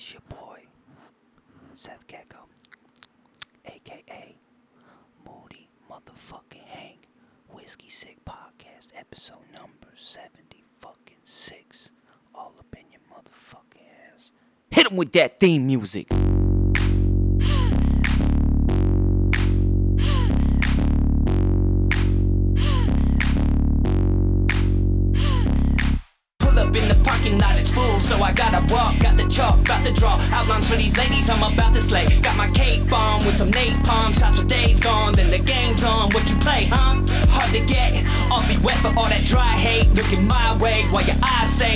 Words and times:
It's 0.00 0.14
your 0.14 0.22
boy, 0.30 0.62
Seth 1.74 2.06
Gecko, 2.06 2.38
aka 3.66 4.34
Moody 5.26 5.68
Motherfucking 5.90 6.64
Hank, 6.64 7.06
Whiskey 7.50 7.90
Sick 7.90 8.16
Podcast, 8.24 8.88
episode 8.98 9.44
number 9.52 9.88
70 9.94 10.64
fucking 10.80 11.18
6. 11.22 11.90
All 12.34 12.54
up 12.58 12.74
in 12.78 12.86
your 12.90 13.02
motherfucking 13.12 14.14
ass. 14.14 14.32
Hit 14.70 14.90
him 14.90 14.96
with 14.96 15.12
that 15.12 15.38
theme 15.38 15.66
music. 15.66 16.08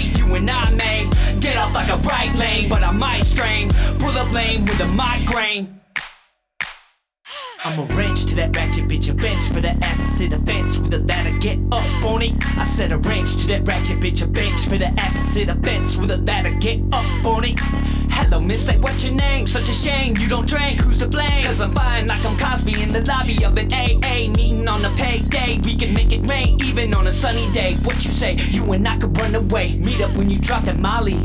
You 0.02 0.34
and 0.34 0.50
I 0.50 0.70
may 0.70 1.08
get 1.40 1.56
off 1.56 1.74
like 1.74 1.88
a 1.88 1.96
right 1.98 2.34
lane, 2.36 2.68
but 2.68 2.82
I 2.82 2.92
might 2.92 3.24
strain. 3.24 3.70
Pull 3.98 4.16
up 4.16 4.32
lane 4.32 4.64
with 4.64 4.80
a 4.80 4.86
migraine. 4.86 5.80
I'm 7.64 7.78
a 7.78 7.84
wrench 7.94 8.26
to 8.26 8.34
that 8.36 8.54
ratchet 8.54 8.86
bitch, 8.88 9.08
a 9.08 9.14
bench 9.14 9.44
for 9.44 9.60
that 9.60 9.82
ass 9.82 10.18
to 10.18 10.28
the 10.28 10.38
fence 10.40 10.78
with 10.78 10.92
a 10.92 10.98
ladder, 10.98 11.36
get 11.38 11.58
up 11.72 12.04
on 12.04 12.20
it. 12.20 12.34
I 12.58 12.64
said 12.64 12.92
a 12.92 12.98
wrench 12.98 13.36
to 13.38 13.46
that 13.48 13.66
ratchet 13.66 14.00
bitch, 14.00 14.22
a 14.22 14.26
bench 14.26 14.66
for 14.66 14.76
the 14.76 14.88
ass 15.00 15.32
to 15.34 15.46
the 15.46 15.54
fence 15.54 15.96
with 15.96 16.10
a 16.10 16.18
ladder, 16.18 16.54
get 16.56 16.80
up 16.92 17.24
on 17.24 17.44
it. 17.44 17.58
Hello, 18.16 18.40
mister, 18.40 18.72
what's 18.74 19.04
your 19.04 19.14
name? 19.14 19.48
Such 19.48 19.68
a 19.68 19.74
shame 19.74 20.14
you 20.18 20.28
don't 20.28 20.46
drink, 20.46 20.80
who's 20.80 20.98
to 20.98 21.08
blame? 21.08 21.44
Cause 21.44 21.60
I'm 21.60 21.72
fine 21.72 22.06
like 22.06 22.24
I'm 22.24 22.38
Cosby 22.38 22.80
in 22.80 22.92
the 22.92 23.04
lobby 23.04 23.44
of 23.44 23.56
an 23.56 23.72
AA 23.72 24.30
meeting 24.30 24.68
on 24.68 24.84
a 24.84 24.90
payday. 24.90 25.60
We 25.64 25.76
can 25.76 25.92
make 25.92 26.12
it 26.12 26.24
rain 26.28 26.62
even 26.64 26.94
on 26.94 27.08
a 27.08 27.12
sunny 27.12 27.50
day. 27.52 27.74
What 27.82 28.04
you 28.04 28.12
say? 28.12 28.34
You 28.34 28.72
and 28.72 28.86
I 28.86 28.98
could 28.98 29.20
run 29.20 29.34
away. 29.34 29.74
Meet 29.78 30.00
up 30.00 30.16
when 30.16 30.30
you 30.30 30.38
drop 30.38 30.62
that 30.64 30.78
Molly 30.78 31.18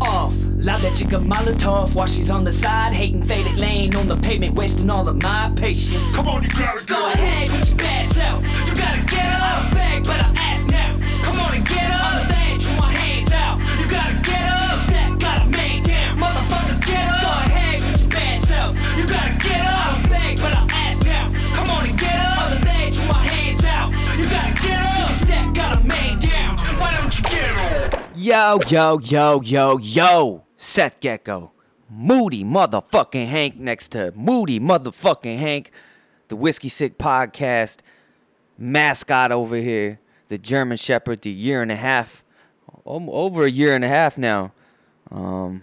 off. 0.00 0.34
Loud 0.58 0.80
that 0.80 0.96
chick 0.96 1.12
a 1.12 1.18
Molotov 1.18 1.94
while 1.94 2.08
she's 2.08 2.28
on 2.30 2.42
the 2.42 2.52
side, 2.52 2.92
hating 2.92 3.24
faded 3.24 3.56
lane 3.56 3.94
on 3.94 4.08
the 4.08 4.16
pavement, 4.16 4.54
wasting 4.54 4.90
all 4.90 5.08
of 5.08 5.22
my 5.22 5.52
patience. 5.54 6.12
Come 6.14 6.26
on, 6.26 6.42
you 6.42 6.48
gotta 6.50 6.84
go. 6.84 6.96
Go 6.96 7.12
ahead 7.12 7.50
with 7.50 7.68
your 7.68 7.78
bad 7.78 8.06
self. 8.06 8.44
You 8.66 8.76
gotta 8.76 9.04
get 9.04 9.26
up. 9.26 9.64
I 9.64 9.74
beg, 9.74 10.04
but 10.04 10.16
I 10.16 10.32
ask 10.38 10.66
now. 10.66 10.98
Come 11.22 11.38
on 11.38 11.54
and 11.54 11.66
get 11.66 11.90
up. 11.90 12.21
Yo, 28.22 28.60
yo, 28.68 29.00
yo, 29.00 29.40
yo, 29.40 29.78
yo. 29.78 30.44
Seth 30.56 31.00
Gecko. 31.00 31.50
Moody 31.90 32.44
motherfucking 32.44 33.26
Hank 33.26 33.56
next 33.56 33.88
to 33.88 34.12
Moody 34.14 34.60
motherfucking 34.60 35.38
Hank. 35.38 35.72
The 36.28 36.36
Whiskey 36.36 36.68
Sick 36.68 36.98
Podcast. 36.98 37.78
Mascot 38.56 39.32
over 39.32 39.56
here. 39.56 39.98
The 40.28 40.38
German 40.38 40.76
Shepherd, 40.76 41.22
the 41.22 41.32
year 41.32 41.62
and 41.62 41.72
a 41.72 41.76
half. 41.76 42.22
Over 42.86 43.44
a 43.44 43.50
year 43.50 43.74
and 43.74 43.84
a 43.84 43.88
half 43.88 44.16
now. 44.16 44.52
Um, 45.10 45.62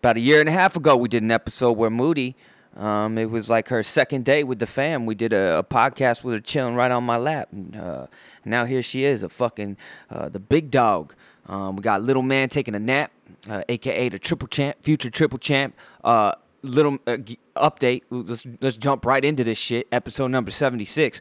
about 0.00 0.16
a 0.16 0.20
year 0.20 0.40
and 0.40 0.48
a 0.48 0.52
half 0.52 0.74
ago, 0.74 0.96
we 0.96 1.08
did 1.08 1.22
an 1.22 1.30
episode 1.30 1.74
where 1.74 1.90
Moody, 1.90 2.34
um, 2.76 3.16
it 3.18 3.30
was 3.30 3.48
like 3.48 3.68
her 3.68 3.84
second 3.84 4.24
day 4.24 4.42
with 4.42 4.58
the 4.58 4.66
fam. 4.66 5.06
We 5.06 5.14
did 5.14 5.32
a, 5.32 5.58
a 5.58 5.62
podcast 5.62 6.24
with 6.24 6.34
her 6.34 6.40
chilling 6.40 6.74
right 6.74 6.90
on 6.90 7.04
my 7.04 7.18
lap. 7.18 7.50
And, 7.52 7.76
uh, 7.76 8.06
now 8.44 8.64
here 8.64 8.82
she 8.82 9.04
is, 9.04 9.22
a 9.22 9.28
fucking 9.28 9.76
uh, 10.10 10.28
the 10.28 10.40
big 10.40 10.72
dog. 10.72 11.14
Um, 11.48 11.76
we 11.76 11.82
got 11.82 12.02
little 12.02 12.22
man 12.22 12.48
taking 12.48 12.74
a 12.74 12.78
nap, 12.78 13.10
uh, 13.48 13.62
aka 13.68 14.08
the 14.08 14.18
triple 14.18 14.48
champ, 14.48 14.76
future 14.80 15.10
triple 15.10 15.38
champ. 15.38 15.74
Uh, 16.04 16.32
little 16.62 16.98
uh, 17.06 17.16
update. 17.56 18.02
Let's 18.10 18.46
let's 18.60 18.76
jump 18.76 19.06
right 19.06 19.24
into 19.24 19.44
this 19.44 19.58
shit. 19.58 19.88
Episode 19.90 20.28
number 20.28 20.50
seventy 20.50 20.84
six. 20.84 21.20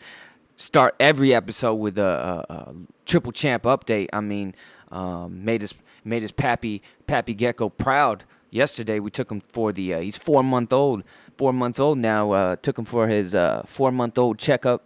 Start 0.57 0.95
every 0.99 1.33
episode 1.33 1.75
with 1.75 1.97
a, 1.99 2.45
a, 2.49 2.53
a 2.53 2.75
triple 3.05 3.31
champ 3.31 3.63
update. 3.63 4.07
I 4.11 4.21
mean, 4.21 4.55
um, 4.91 5.45
made 5.45 5.61
his 5.61 5.73
made 6.03 6.23
his 6.23 6.31
pappy 6.31 6.81
pappy 7.05 7.33
gecko 7.33 7.69
proud. 7.69 8.23
Yesterday 8.49 8.99
we 8.99 9.11
took 9.11 9.31
him 9.31 9.41
for 9.41 9.71
the 9.71 9.93
uh, 9.93 9.99
he's 9.99 10.17
four 10.17 10.43
month 10.43 10.73
old, 10.73 11.03
four 11.37 11.53
months 11.53 11.79
old 11.79 11.97
now. 11.97 12.31
Uh, 12.31 12.55
took 12.55 12.77
him 12.77 12.85
for 12.85 13.07
his 13.07 13.35
uh, 13.35 13.63
four 13.65 13.91
month 13.91 14.17
old 14.17 14.39
checkup. 14.39 14.83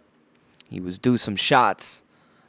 He 0.68 0.80
was 0.80 0.98
due 0.98 1.16
some 1.16 1.36
shots. 1.36 2.02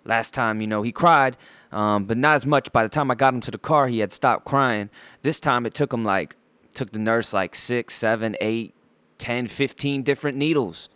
Last 0.05 0.33
time, 0.33 0.59
you 0.59 0.67
know, 0.67 0.81
he 0.81 0.91
cried, 0.91 1.37
um, 1.73 2.05
but 2.05 2.17
not 2.17 2.35
as 2.35 2.45
much. 2.45 2.71
By 2.71 2.83
the 2.83 2.89
time 2.89 3.11
I 3.11 3.15
got 3.15 3.33
him 3.33 3.41
to 3.41 3.51
the 3.51 3.57
car, 3.57 3.87
he 3.87 3.99
had 3.99 4.13
stopped 4.13 4.45
crying. 4.45 4.89
This 5.21 5.39
time 5.39 5.65
it 5.65 5.73
took 5.73 5.93
him 5.93 6.03
like, 6.03 6.35
took 6.73 6.91
the 6.91 6.99
nurse 6.99 7.33
like 7.33 7.55
six, 7.55 7.95
seven, 7.95 8.35
eight, 8.39 8.73
ten, 9.17 9.47
fifteen 9.47 10.03
different 10.03 10.37
needles. 10.37 10.89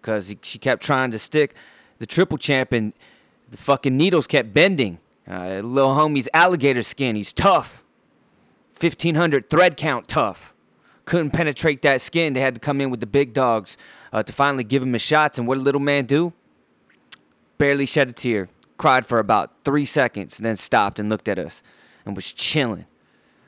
Because 0.00 0.34
she 0.42 0.58
kept 0.58 0.82
trying 0.82 1.10
to 1.10 1.18
stick 1.18 1.54
the 1.98 2.06
triple 2.06 2.38
champ 2.38 2.72
and 2.72 2.92
the 3.50 3.56
fucking 3.56 3.96
needles 3.96 4.26
kept 4.26 4.52
bending. 4.52 4.98
Uh, 5.28 5.60
little 5.62 5.94
homie's 5.94 6.28
alligator 6.34 6.82
skin. 6.82 7.16
He's 7.16 7.32
tough. 7.32 7.82
1500 8.78 9.48
thread 9.48 9.76
count 9.76 10.08
tough. 10.08 10.52
Couldn't 11.06 11.30
penetrate 11.30 11.82
that 11.82 12.00
skin. 12.00 12.32
They 12.32 12.40
had 12.40 12.54
to 12.56 12.60
come 12.60 12.80
in 12.80 12.90
with 12.90 13.00
the 13.00 13.06
big 13.06 13.32
dogs 13.32 13.78
uh, 14.12 14.22
to 14.22 14.32
finally 14.32 14.64
give 14.64 14.82
him 14.82 14.92
his 14.92 15.02
shots. 15.02 15.38
And 15.38 15.46
what 15.46 15.56
did 15.56 15.64
little 15.64 15.80
man 15.80 16.04
do? 16.04 16.32
barely 17.58 17.86
shed 17.86 18.08
a 18.08 18.12
tear, 18.12 18.48
cried 18.76 19.06
for 19.06 19.18
about 19.18 19.52
three 19.64 19.86
seconds, 19.86 20.38
then 20.38 20.56
stopped 20.56 20.98
and 20.98 21.08
looked 21.08 21.28
at 21.28 21.38
us 21.38 21.62
and 22.04 22.16
was 22.16 22.32
chilling. 22.32 22.86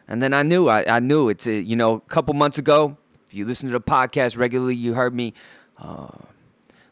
And 0.09 0.23
then 0.23 0.33
I 0.33 0.43
knew, 0.43 0.69
I, 0.69 0.97
I 0.97 1.01
knew 1.01 1.29
it's, 1.29 1.47
uh, 1.47 1.51
you 1.51 1.77
know, 1.77 1.95
a 1.95 2.01
couple 2.01 2.33
months 2.35 2.59
ago, 2.59 2.97
if 3.27 3.35
you 3.35 3.45
listen 3.45 3.69
to 3.69 3.73
the 3.73 3.81
podcast 3.81 4.39
regularly, 4.39 4.77
you 4.77 4.95
heard 4.95 5.15
me 5.15 5.35
uh, 5.83 6.09
a 6.13 6.23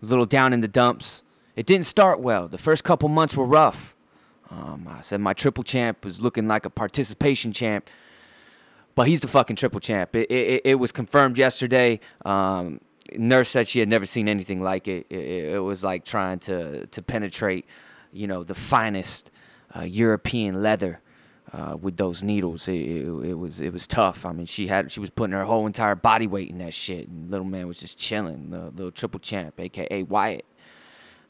little 0.03 0.27
down 0.27 0.53
in 0.53 0.61
the 0.61 0.69
dumps. 0.69 1.23
It 1.55 1.67
didn't 1.67 1.87
start 1.87 2.21
well. 2.21 2.49
The 2.49 2.59
first 2.59 2.83
couple 2.83 3.09
months 3.09 3.37
were 3.37 3.47
rough. 3.47 3.95
Um, 4.51 4.89
I 4.89 5.01
said 5.01 5.21
my 5.21 5.33
triple 5.33 5.65
champ 5.65 6.05
was 6.05 6.21
looking 6.21 6.49
like 6.49 6.67
a 6.67 6.71
participation 6.71 7.53
champ, 7.53 7.89
but 8.95 9.09
he's 9.09 9.21
the 9.21 9.29
fucking 9.29 9.57
triple 9.57 9.81
champ. 9.81 10.15
It, 10.15 10.31
it, 10.31 10.63
it 10.65 10.75
was 10.75 10.93
confirmed 10.93 11.39
yesterday. 11.39 12.01
Um, 12.25 12.81
nurse 13.17 13.49
said 13.49 13.69
she 13.69 13.81
had 13.81 13.89
never 13.89 14.07
seen 14.07 14.29
anything 14.29 14.63
like. 14.63 14.89
It, 14.89 15.07
it, 15.11 15.55
it 15.55 15.59
was 15.61 15.83
like 15.83 16.05
trying 16.05 16.39
to 16.41 16.87
to 16.87 17.03
penetrate, 17.03 17.65
you 18.15 18.27
know, 18.27 18.45
the 18.45 18.55
finest 18.55 19.31
uh, 19.77 19.83
European 19.83 20.63
leather 20.63 21.01
uh, 21.53 21.77
with 21.81 21.97
those 21.97 22.23
needles. 22.23 22.69
It, 22.69 22.75
it, 22.75 23.07
it 23.07 23.35
was 23.35 23.61
it 23.61 23.73
was 23.73 23.87
tough. 23.87 24.25
I 24.25 24.33
mean, 24.33 24.47
she 24.47 24.69
had 24.69 24.91
she 24.91 25.01
was 25.01 25.11
putting 25.11 25.33
her 25.33 25.45
whole 25.45 25.67
entire 25.67 25.95
body 25.95 26.27
weight 26.27 26.51
in 26.51 26.59
that 26.59 26.75
shit. 26.75 27.09
And 27.09 27.31
little 27.31 27.47
man 27.47 27.67
was 27.67 27.79
just 27.79 27.99
chilling. 27.99 28.51
The 28.51 28.71
little 28.71 28.91
triple 28.91 29.21
champ, 29.21 29.59
aka 29.59 30.03
Wyatt. 30.03 30.45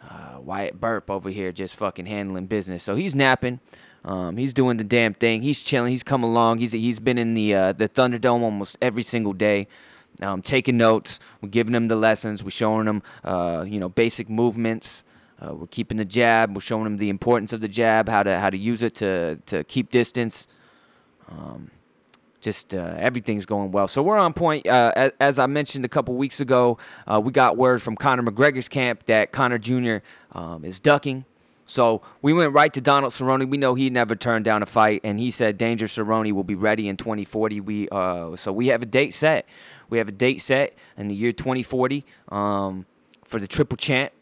Uh, 0.03 0.39
Wyatt 0.39 0.79
Burp 0.79 1.11
over 1.11 1.31
here 1.31 1.51
just 1.51 1.77
fucking 1.77 2.05
handling 2.05 2.47
business. 2.47 2.83
So 2.83 2.95
he's 2.95 3.15
napping. 3.15 3.61
Um, 4.05 4.37
he's 4.37 4.53
doing 4.53 4.77
the 4.77 4.85
damn 4.85 5.15
thing. 5.15 5.41
He's 5.41 5.63
chilling. 5.63 5.91
He's 5.91 6.03
come 6.03 6.23
along. 6.23 6.59
He's 6.59 6.73
he's 6.73 7.01
been 7.01 7.17
in 7.17 7.33
the 7.33 7.55
uh, 7.55 7.73
the 7.73 7.89
Thunderdome 7.89 8.43
almost 8.43 8.77
every 8.83 9.03
single 9.03 9.33
day, 9.33 9.67
um, 10.21 10.43
taking 10.43 10.77
notes. 10.77 11.21
We're 11.41 11.49
giving 11.49 11.75
him 11.75 11.89
the 11.89 11.97
lessons. 11.97 12.45
We're 12.45 12.51
showing 12.51 12.87
him, 12.87 13.03
uh, 13.25 13.65
you 13.67 13.81
know, 13.81 13.89
basic 13.89 14.29
movements. 14.29 15.05
Uh, 15.41 15.55
we're 15.55 15.67
keeping 15.67 15.97
the 15.97 16.05
jab. 16.05 16.55
We're 16.55 16.61
showing 16.61 16.87
him 16.87 16.97
the 16.97 17.09
importance 17.09 17.53
of 17.53 17.61
the 17.61 17.69
jab, 17.69 18.09
how 18.09 18.23
to 18.23 18.39
how 18.39 18.51
to 18.51 18.59
use 18.59 18.83
it 18.83 18.95
to 18.97 19.37
to 19.47 19.65
keep 19.65 19.91
distance. 19.91 20.47
Um, 21.29 21.71
just 22.41 22.75
uh, 22.75 22.95
everything's 22.99 23.47
going 23.47 23.73
well. 23.73 23.89
So 23.89 24.03
we're 24.03 24.19
on 24.19 24.35
point. 24.35 24.67
Uh, 24.67 24.93
as, 24.95 25.13
as 25.19 25.39
I 25.39 25.47
mentioned 25.47 25.85
a 25.85 25.89
couple 25.89 26.15
weeks 26.15 26.41
ago, 26.41 26.79
uh, 27.07 27.21
we 27.21 27.33
got 27.33 27.57
word 27.57 27.81
from 27.81 27.97
Conor 27.97 28.23
McGregor's 28.23 28.69
camp 28.69 29.07
that 29.07 29.33
Conor 29.33 29.59
Jr. 29.59 29.97
Um, 30.33 30.65
is 30.65 30.79
ducking. 30.79 31.25
So 31.67 32.03
we 32.21 32.35
went 32.35 32.53
right 32.53 32.73
to 32.75 32.81
Donald 32.83 33.13
Cerrone. 33.13 33.49
We 33.49 33.57
know 33.57 33.75
he 33.75 33.89
never 33.89 34.15
turned 34.15 34.45
down 34.45 34.63
a 34.63 34.67
fight, 34.67 35.01
and 35.03 35.19
he 35.19 35.31
said 35.31 35.57
Danger 35.57 35.87
Cerrone 35.87 36.31
will 36.33 36.45
be 36.45 36.55
ready 36.55 36.89
in 36.89 36.99
2040. 36.99 37.61
We 37.61 37.89
uh, 37.89 38.37
so 38.37 38.53
we 38.53 38.69
have 38.69 38.83
a 38.83 38.87
date 38.87 39.15
set. 39.15 39.47
We 39.89 39.99
have 39.99 40.09
a 40.09 40.13
date 40.13 40.43
set 40.43 40.75
in 40.99 41.09
the 41.09 41.15
year 41.15 41.33
2040 41.33 42.05
um, 42.29 42.85
for 43.25 43.41
the 43.41 43.47
Triple 43.47 43.77
Champ 43.77 44.13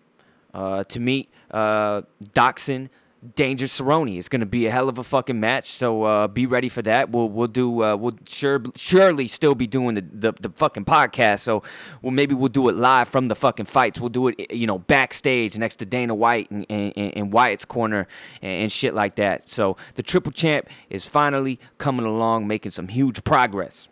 uh, 0.55 0.85
to 0.85 1.01
meet 1.01 1.31
uh, 1.51 2.03
Doxson 2.35 2.89
Danger 3.37 3.67
Cerrone. 3.67 4.19
It's 4.19 4.29
gonna 4.29 4.47
be 4.47 4.67
a 4.67 4.71
hell 4.73 4.89
of 4.89 4.99
a 4.99 5.05
fucking 5.05 5.39
match. 5.39 5.69
So 5.69 6.03
uh, 6.03 6.27
be 6.27 6.45
ready 6.45 6.69
for 6.69 6.83
that. 6.83 7.11
We'll 7.11 7.29
we'll 7.29 7.47
do 7.47 7.85
uh, 7.85 7.95
we'll 7.95 8.19
sure 8.27 8.61
surely 8.75 9.29
still 9.29 9.55
be 9.55 9.69
doing 9.69 9.95
the, 9.95 10.01
the 10.03 10.33
the 10.41 10.51
fucking 10.51 10.87
podcast. 10.87 11.41
So 11.41 11.63
well 12.03 12.11
maybe 12.11 12.35
we'll 12.35 12.49
do 12.49 12.69
it 12.69 12.75
live 12.75 13.09
from 13.09 13.29
the 13.29 13.37
fucking 13.37 13.67
fights. 13.67 14.01
We'll 14.01 14.09
do 14.09 14.29
it 14.29 14.53
you 14.53 14.67
know 14.67 14.81
backstage 14.81 15.57
next 15.57 15.77
to 15.77 15.87
Dana 15.87 16.17
White 16.17 16.51
and 16.51 16.67
and, 16.69 16.93
and 16.97 17.33
Wyatt's 17.33 17.65
corner 17.65 18.09
and, 18.43 18.63
and 18.63 18.73
shit 18.73 18.93
like 18.93 19.15
that. 19.17 19.49
So 19.49 19.77
the 19.95 20.03
Triple 20.03 20.33
Champ 20.33 20.69
is 20.91 21.07
finally 21.07 21.61
coming 21.79 22.07
along, 22.07 22.49
making 22.49 22.73
some 22.73 22.89
huge 22.89 23.23
progress. 23.23 23.89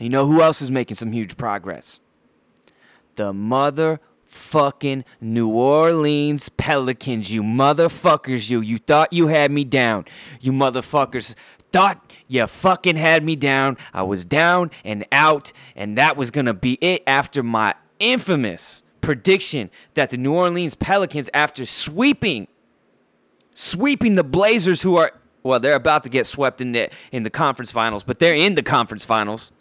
You 0.00 0.08
know 0.08 0.26
who 0.26 0.42
else 0.42 0.60
is 0.60 0.70
making 0.70 0.96
some 0.96 1.12
huge 1.12 1.36
progress? 1.36 2.00
The 3.14 3.32
motherfucking 4.30 5.04
New 5.20 5.48
Orleans 5.48 6.48
Pelicans, 6.50 7.32
you 7.32 7.42
motherfuckers, 7.42 8.50
you. 8.50 8.60
You 8.60 8.78
thought 8.78 9.12
you 9.12 9.28
had 9.28 9.50
me 9.50 9.64
down. 9.64 10.06
You 10.40 10.52
motherfuckers 10.52 11.34
thought 11.72 12.12
you 12.28 12.46
fucking 12.46 12.96
had 12.96 13.24
me 13.24 13.36
down. 13.36 13.76
I 13.92 14.02
was 14.02 14.24
down 14.24 14.70
and 14.84 15.04
out, 15.12 15.52
and 15.76 15.96
that 15.98 16.16
was 16.16 16.30
gonna 16.30 16.54
be 16.54 16.74
it 16.80 17.02
after 17.06 17.42
my 17.42 17.74
infamous 17.98 18.82
prediction 19.00 19.70
that 19.94 20.10
the 20.10 20.16
New 20.16 20.34
Orleans 20.34 20.74
Pelicans, 20.74 21.30
after 21.34 21.64
sweeping, 21.64 22.48
sweeping 23.54 24.14
the 24.14 24.24
Blazers, 24.24 24.82
who 24.82 24.96
are 24.96 25.12
well, 25.42 25.58
they're 25.58 25.74
about 25.74 26.04
to 26.04 26.10
get 26.10 26.26
swept 26.26 26.60
in 26.60 26.72
the 26.72 26.90
in 27.12 27.22
the 27.22 27.30
conference 27.30 27.72
finals, 27.72 28.04
but 28.04 28.18
they're 28.18 28.34
in 28.34 28.54
the 28.54 28.62
conference 28.62 29.04
finals. 29.04 29.52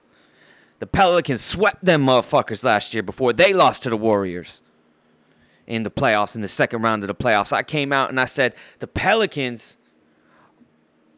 The 0.79 0.87
Pelicans 0.87 1.43
swept 1.43 1.83
them 1.83 2.05
motherfuckers 2.05 2.63
last 2.63 2.93
year 2.93 3.03
before 3.03 3.33
they 3.33 3.53
lost 3.53 3.83
to 3.83 3.89
the 3.89 3.97
Warriors 3.97 4.61
in 5.67 5.83
the 5.83 5.91
playoffs 5.91 6.35
in 6.35 6.41
the 6.41 6.47
second 6.47 6.81
round 6.81 7.03
of 7.03 7.07
the 7.07 7.15
playoffs. 7.15 7.53
I 7.53 7.63
came 7.63 7.93
out 7.93 8.09
and 8.09 8.19
I 8.19 8.25
said 8.25 8.55
the 8.79 8.87
Pelicans 8.87 9.77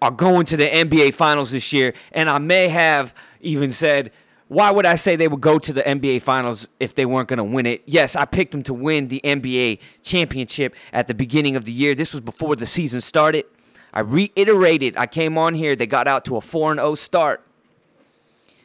are 0.01 0.11
going 0.11 0.45
to 0.47 0.57
the 0.57 0.65
NBA 0.65 1.13
finals 1.13 1.51
this 1.51 1.71
year, 1.71 1.93
and 2.11 2.29
I 2.29 2.39
may 2.39 2.67
have 2.67 3.13
even 3.39 3.71
said 3.71 4.11
why 4.51 4.69
would 4.69 4.85
I 4.85 4.95
say 4.95 5.15
they 5.15 5.29
would 5.29 5.39
go 5.39 5.59
to 5.59 5.71
the 5.71 5.81
NBA 5.81 6.23
Finals 6.23 6.67
if 6.77 6.93
they 6.93 7.05
weren't 7.05 7.29
going 7.29 7.37
to 7.37 7.43
win 7.45 7.65
it? 7.65 7.83
Yes, 7.85 8.17
I 8.17 8.25
picked 8.25 8.51
them 8.51 8.63
to 8.63 8.73
win 8.73 9.07
the 9.07 9.21
NBA 9.23 9.79
championship 10.03 10.75
at 10.91 11.07
the 11.07 11.13
beginning 11.13 11.55
of 11.55 11.63
the 11.63 11.71
year. 11.71 11.95
This 11.95 12.11
was 12.11 12.19
before 12.19 12.57
the 12.57 12.65
season 12.65 12.99
started. 12.99 13.45
I 13.93 14.01
reiterated. 14.01 14.97
I 14.97 15.07
came 15.07 15.37
on 15.37 15.53
here. 15.53 15.77
They 15.77 15.87
got 15.87 16.05
out 16.05 16.25
to 16.25 16.35
a 16.35 16.41
4 16.41 16.75
0 16.75 16.95
start. 16.95 17.45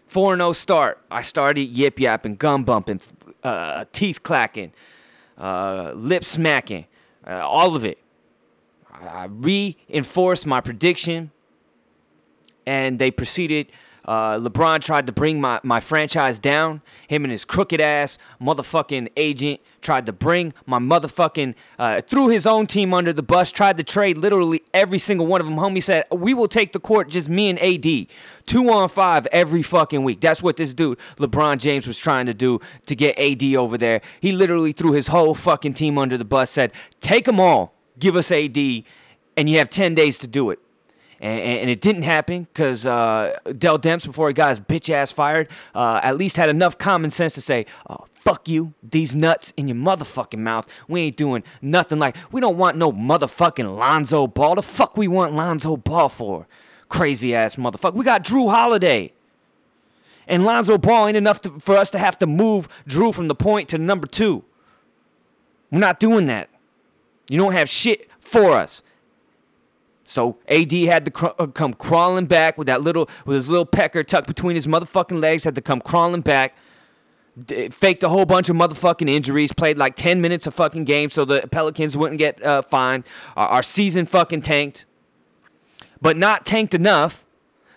4 0.07 0.37
0 0.37 0.53
start. 0.53 1.03
I 1.11 1.23
started 1.23 1.63
yip 1.63 1.99
yapping, 2.01 2.37
gum 2.37 2.65
bumping, 2.65 3.01
uh, 3.43 3.85
teeth 3.93 4.23
clacking, 4.23 4.73
uh, 5.37 5.93
lip 5.95 6.25
smacking, 6.25 6.87
uh, 7.27 7.47
all 7.47 7.77
of 7.77 7.85
it. 7.85 7.99
I 8.93 9.27
reinforced 9.31 10.47
my 10.47 10.61
prediction, 10.61 11.31
and 12.65 12.99
they 12.99 13.11
proceeded 13.11 13.71
uh, 14.07 14.39
LeBron 14.39 14.81
tried 14.81 15.07
to 15.07 15.13
bring 15.13 15.41
my, 15.41 15.61
my 15.63 15.81
franchise 15.81 16.39
down. 16.39 16.81
Him 17.09 17.25
and 17.25 17.33
his 17.33 17.45
crooked 17.45 17.81
ass 17.81 18.19
motherfucking 18.41 19.09
agent 19.17 19.61
tried 19.81 20.07
to 20.07 20.13
bring 20.13 20.55
my 20.65 20.79
motherfucking, 20.79 21.55
uh, 21.79 22.01
threw 22.03 22.29
his 22.29 22.47
own 22.47 22.67
team 22.67 22.95
under 22.95 23.13
the 23.13 23.23
bus, 23.23 23.51
tried 23.51 23.77
to 23.79 23.83
trade 23.83 24.17
literally 24.17 24.63
every 24.73 24.99
single 24.99 25.27
one 25.27 25.41
of 25.41 25.47
them. 25.47 25.57
Homie 25.57 25.83
said, 25.83 26.05
We 26.11 26.35
will 26.35 26.49
take 26.49 26.73
the 26.73 26.81
court, 26.81 27.09
just 27.09 27.29
me 27.29 27.51
and 27.51 27.59
AD. 27.61 28.07
Two 28.47 28.71
on 28.71 28.89
five 28.89 29.27
every 29.33 29.63
fucking 29.63 30.05
week. 30.05 30.21
That's 30.21 30.43
what 30.43 30.57
this 30.57 30.73
dude, 30.73 30.99
LeBron 31.17 31.59
James, 31.59 31.87
was 31.87 31.99
trying 31.99 32.27
to 32.27 32.35
do 32.35 32.61
to 32.87 32.95
get 32.95 33.19
AD 33.19 33.43
over 33.55 33.77
there. 33.77 34.01
He 34.21 34.31
literally 34.33 34.73
threw 34.73 34.93
his 34.93 35.09
whole 35.09 35.35
fucking 35.35 35.75
team 35.75 35.99
under 35.99 36.17
the 36.17 36.25
bus, 36.25 36.51
said, 36.51 36.73
Take 37.01 37.25
them 37.25 37.41
all, 37.41 37.75
give 37.99 38.15
us 38.15 38.31
AD, 38.31 38.57
and 38.57 39.51
you 39.51 39.59
have 39.59 39.69
10 39.69 39.95
days 39.95 40.19
to 40.21 40.29
do 40.29 40.51
it 40.51 40.61
and, 41.21 41.41
and 41.41 41.71
it 41.71 41.81
didn't 41.81 42.03
happen 42.03 42.45
because 42.45 42.85
uh, 42.85 43.39
Dell 43.57 43.79
Demps, 43.79 44.07
before 44.07 44.29
he 44.29 44.35
got 44.35 44.51
his 44.51 44.61
bitch 44.61 44.91
ass 44.91 45.13
fired, 45.13 45.49
uh, 45.75 46.01
at 46.03 46.17
least 46.17 46.37
had 46.37 46.49
enough 46.49 46.79
common 46.79 47.11
sense 47.11 47.35
to 47.35 47.41
say, 47.41 47.67
"Oh, 47.89 48.07
fuck 48.13 48.49
you, 48.49 48.75
these 48.83 49.15
nuts 49.15 49.53
in 49.57 49.69
your 49.69 49.77
motherfucking 49.77 50.39
mouth. 50.39 50.67
We 50.89 51.03
ain't 51.03 51.17
doing 51.17 51.43
nothing 51.63 51.99
like 51.99 52.17
we 52.33 52.41
don't 52.41 52.59
want 52.59 52.77
no 52.77 52.93
motherfucking 52.93 53.77
Lonzo 53.79 54.27
Ball. 54.27 54.57
The 54.57 54.63
fuck 54.63 54.97
we 54.97 55.09
want 55.09 55.35
Lonzo 55.35 55.77
Ball 55.77 56.09
for? 56.09 56.47
Crazy 56.89 57.35
ass 57.35 57.57
motherfucker. 57.57 57.95
We 57.95 58.05
got 58.05 58.25
Jrue 58.25 58.51
Holiday." 58.51 59.13
And 60.29 60.45
Lonzo 60.45 60.77
Ball 60.77 61.07
ain't 61.07 61.17
enough 61.17 61.41
to, 61.43 61.51
for 61.61 61.77
us 61.77 61.91
to 61.93 61.99
have 61.99 62.19
to 62.19 62.27
move 62.27 62.69
Jrue 62.89 63.15
from 63.15 63.29
the 63.29 63.35
point 63.35 63.69
to 63.69 63.79
number 63.79 64.09
two. 64.09 64.43
We're 65.71 65.79
not 65.79 66.01
doing 66.01 66.27
that. 66.27 66.51
You 67.29 67.39
don't 67.39 67.53
have 67.53 67.69
shit 67.69 68.11
for 68.19 68.53
us. 68.53 68.83
So 70.07 70.39
AD 70.49 70.73
had 70.73 71.05
to 71.05 71.11
cr- 71.11 71.27
uh, 71.39 71.49
come 71.49 71.75
crawling 71.75 72.27
back 72.27 72.57
with 72.57 72.69
that 72.69 72.81
little, 72.81 73.11
with 73.27 73.35
his 73.35 73.51
little 73.51 73.67
pecker 73.67 74.03
tucked 74.05 74.29
between 74.29 74.55
his 74.55 74.67
motherfucking 74.67 75.21
legs. 75.21 75.45
Had 75.45 75.57
to 75.57 75.61
come 75.61 75.81
crawling 75.81 76.21
back. 76.23 76.57
D- 77.45 77.69
faked 77.69 78.03
a 78.05 78.09
whole 78.09 78.25
bunch 78.25 78.49
of 78.49 78.57
motherfucking 78.57 79.11
injuries. 79.11 79.53
Played 79.53 79.77
like 79.77 79.97
ten 79.97 80.21
minutes 80.21 80.47
of 80.47 80.55
fucking 80.55 80.85
game 80.85 81.11
so 81.11 81.25
the 81.25 81.47
Pelicans 81.51 81.97
wouldn't 81.97 82.19
get 82.19 82.43
uh, 82.43 82.63
fined. 82.63 83.05
Our, 83.37 83.49
our 83.49 83.63
season 83.63 84.07
fucking 84.07 84.43
tanked, 84.43 84.87
but 86.01 86.17
not 86.17 86.47
tanked 86.47 86.73
enough 86.73 87.27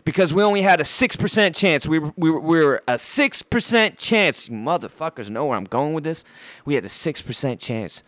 because 0.06 0.34
we 0.34 0.44
only 0.44 0.62
had 0.62 0.80
a 0.80 0.86
six 0.86 1.16
percent 1.16 1.56
chance. 1.56 1.88
We 1.88 1.98
we 1.98 2.30
we 2.30 2.64
were 2.64 2.84
a 2.88 3.00
six 3.00 3.42
percent 3.42 3.98
chance. 3.98 4.48
You 4.48 4.56
motherfuckers 4.56 5.32
know 5.32 5.48
where 5.48 5.58
I'm 5.58 5.66
going 5.66 5.94
with 5.94 6.04
this. 6.04 6.24
We 6.64 6.76
had 6.76 6.86
a 6.86 6.90
six 6.90 7.24
percent 7.24 7.60
chance 7.60 8.04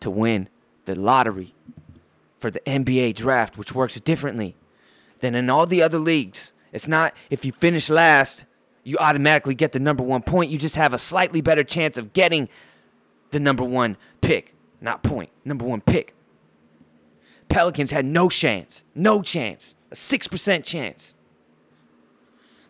to 0.00 0.10
win 0.10 0.50
the 0.84 0.94
lottery 0.94 1.54
for 2.46 2.52
the 2.52 2.60
NBA 2.60 3.16
draft, 3.16 3.58
which 3.58 3.74
works 3.74 3.98
differently 3.98 4.54
than 5.18 5.34
in 5.34 5.50
all 5.50 5.66
the 5.66 5.82
other 5.82 5.98
leagues. 5.98 6.54
It's 6.72 6.86
not 6.86 7.12
if 7.28 7.44
you 7.44 7.50
finish 7.50 7.90
last, 7.90 8.44
you 8.84 8.96
automatically 8.98 9.56
get 9.56 9.72
the 9.72 9.80
number 9.80 10.04
one 10.04 10.22
point. 10.22 10.52
You 10.52 10.56
just 10.56 10.76
have 10.76 10.92
a 10.92 10.98
slightly 10.98 11.40
better 11.40 11.64
chance 11.64 11.98
of 11.98 12.12
getting 12.12 12.48
the 13.32 13.40
number 13.40 13.64
one 13.64 13.96
pick. 14.20 14.54
Not 14.80 15.02
point, 15.02 15.30
number 15.44 15.64
one 15.64 15.80
pick. 15.80 16.14
Pelicans 17.48 17.90
had 17.90 18.04
no 18.04 18.28
chance. 18.28 18.84
No 18.94 19.22
chance. 19.22 19.74
A 19.90 19.96
6% 19.96 20.62
chance. 20.62 21.16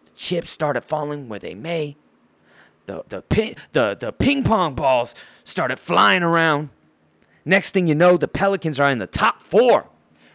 The 0.06 0.12
chips 0.12 0.48
started 0.48 0.84
falling 0.84 1.28
where 1.28 1.38
they 1.38 1.54
may. 1.54 1.98
The, 2.86 3.04
the, 3.10 3.22
the, 3.72 3.94
the 4.00 4.12
ping 4.12 4.42
pong 4.42 4.74
balls 4.74 5.14
started 5.44 5.78
flying 5.78 6.22
around. 6.22 6.70
Next 7.48 7.70
thing 7.70 7.86
you 7.86 7.94
know, 7.94 8.16
the 8.16 8.26
Pelicans 8.26 8.80
are 8.80 8.90
in 8.90 8.98
the 8.98 9.06
top 9.06 9.40
four, 9.40 9.88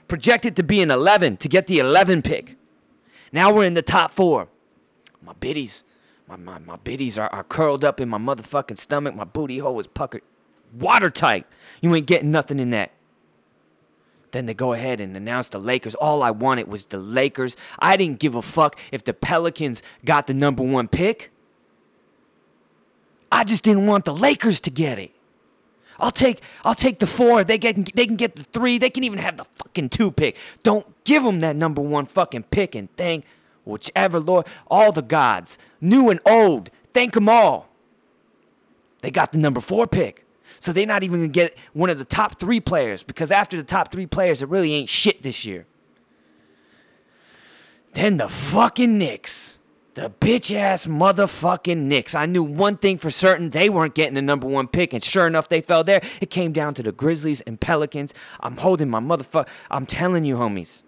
projected 0.08 0.56
to 0.56 0.64
be 0.64 0.82
in 0.82 0.90
11 0.90 1.38
to 1.38 1.50
get 1.50 1.68
the 1.68 1.78
11 1.78 2.22
pick. 2.22 2.56
Now 3.34 3.54
we're 3.54 3.66
in 3.66 3.74
the 3.74 3.82
top 3.82 4.12
four. 4.12 4.48
My 5.22 5.34
biddies, 5.34 5.84
my, 6.26 6.38
my, 6.38 6.58
my 6.60 6.78
biddies 6.78 7.20
are, 7.20 7.28
are 7.28 7.44
curled 7.44 7.84
up 7.84 8.00
in 8.00 8.08
my 8.08 8.18
motherfucking 8.18 8.78
stomach. 8.78 9.14
My 9.14 9.26
booty 9.26 9.58
hole 9.58 9.78
is 9.82 9.88
puckered. 9.88 10.22
Watertight. 10.74 11.46
You 11.82 11.94
ain't 11.94 12.08
getting 12.08 12.32
nothing 12.32 12.60
in 12.60 12.70
that. 12.70 12.92
Then 14.32 14.46
they 14.46 14.54
go 14.54 14.72
ahead 14.72 15.02
and 15.02 15.16
announce 15.18 15.50
the 15.50 15.60
Lakers. 15.60 15.96
All 15.96 16.24
I 16.24 16.32
wanted 16.32 16.70
was 16.70 16.86
the 16.86 16.98
Lakers. 16.98 17.58
I 17.78 17.98
didn't 17.98 18.20
give 18.20 18.36
a 18.36 18.42
fuck 18.42 18.80
if 18.90 19.04
the 19.04 19.14
Pelicans 19.14 19.84
got 20.06 20.28
the 20.28 20.34
number 20.34 20.64
one 20.64 20.88
pick. 20.88 21.30
I 23.30 23.44
just 23.44 23.66
didn't 23.66 23.86
want 23.86 24.06
the 24.06 24.16
Lakers 24.16 24.62
to 24.62 24.70
get 24.70 24.98
it. 24.98 25.12
I'll 26.02 26.12
take 26.12 26.42
I'll 26.66 26.76
take 26.76 27.00
the 27.00 27.08
four. 27.08 27.44
They 27.44 27.58
get 27.58 27.96
they 27.96 28.06
can 28.06 28.16
get 28.16 28.36
the 28.36 28.44
three. 28.44 28.78
They 28.78 28.90
can 28.90 29.04
even 29.04 29.20
have 29.20 29.38
the 29.38 29.46
fucking 29.46 29.90
two 29.90 30.12
pick. 30.12 30.36
Don't 30.64 30.86
give 31.04 31.24
them 31.24 31.40
that 31.42 31.56
number 31.56 31.82
one 31.82 32.06
fucking 32.06 32.44
pick 32.44 32.76
and 32.76 32.94
thank 32.98 33.24
whichever 33.64 34.20
Lord, 34.20 34.48
all 34.68 34.92
the 34.92 35.04
gods, 35.04 35.58
new 35.80 36.10
and 36.10 36.20
old, 36.26 36.72
thank 36.94 37.14
them 37.14 37.30
all. 37.30 37.70
They 39.02 39.12
got 39.12 39.32
the 39.32 39.38
number 39.38 39.62
four 39.62 39.88
pick. 39.88 40.26
So 40.60 40.72
they're 40.72 40.86
not 40.86 41.04
even 41.04 41.20
gonna 41.20 41.30
get 41.30 41.58
one 41.74 41.90
of 41.90 41.98
the 41.98 42.06
top 42.06 42.40
three 42.40 42.60
players 42.60 43.04
because 43.04 43.32
after 43.32 43.58
the 43.58 43.64
top 43.64 43.92
three 43.92 44.06
players, 44.08 44.42
it 44.42 44.50
really 44.50 44.74
ain't 44.74 44.90
shit 44.90 45.22
this 45.22 45.46
year. 45.46 45.66
Then 47.94 48.18
the 48.18 48.30
fucking 48.30 48.98
Knicks. 48.98 49.58
The 49.94 50.10
bitch 50.10 50.56
ass 50.56 50.88
motherfucking 50.88 51.78
Knicks. 51.78 52.16
I 52.16 52.26
knew 52.26 52.44
one 52.44 52.78
thing 52.78 52.98
for 52.98 53.10
certain 53.10 53.50
they 53.50 53.68
weren't 53.68 53.94
getting 53.94 54.14
the 54.14 54.22
number 54.22 54.48
one 54.48 54.70
pick, 54.70 54.94
and 54.94 55.04
sure 55.04 55.28
enough, 55.28 55.50
they 55.50 55.60
fell 55.60 55.84
there. 55.84 56.02
It 56.22 56.30
came 56.30 56.54
down 56.54 56.74
to 56.76 56.84
the 56.84 56.94
Grizzlies 56.94 57.42
and 57.42 57.60
Pelicans. 57.60 58.14
I'm 58.40 58.56
holding 58.56 58.90
my 58.90 59.02
motherfucker. 59.02 59.50
I'm 59.70 59.86
telling 59.86 60.24
you, 60.24 60.38
homies. 60.38 60.84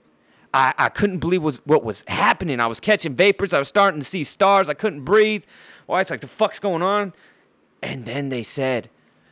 I, 0.54 0.74
I 0.78 0.88
couldn't 0.88 1.18
believe 1.18 1.44
was 1.44 1.58
what 1.66 1.84
was 1.84 2.06
happening. 2.08 2.62
I 2.62 2.68
was 2.68 2.80
catching 2.80 3.14
vapors. 3.14 3.54
I 3.54 3.60
was 3.60 3.68
starting 3.68 4.00
to 4.00 4.06
see 4.06 4.24
stars. 4.24 4.70
I 4.70 4.74
couldn't 4.74 5.02
breathe. 5.02 5.44
Why? 5.86 6.00
It's 6.00 6.12
like 6.12 6.22
the 6.22 6.28
fuck's 6.28 6.60
going 6.60 6.82
on? 6.82 7.14
And 7.82 8.06
then 8.06 8.30
they 8.30 8.44
said 8.44 8.90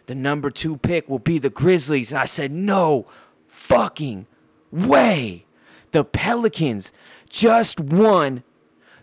the 0.08 0.16
number 0.16 0.50
two 0.50 0.76
pick 0.76 1.08
will 1.08 1.20
be 1.20 1.38
the 1.38 1.50
Grizzlies, 1.50 2.12
and 2.12 2.20
I 2.20 2.26
said 2.26 2.52
no 2.52 3.06
fucking 3.48 4.28
way. 4.72 5.46
The 5.92 6.04
Pelicans 6.04 6.92
just 7.30 7.80
won 7.80 8.44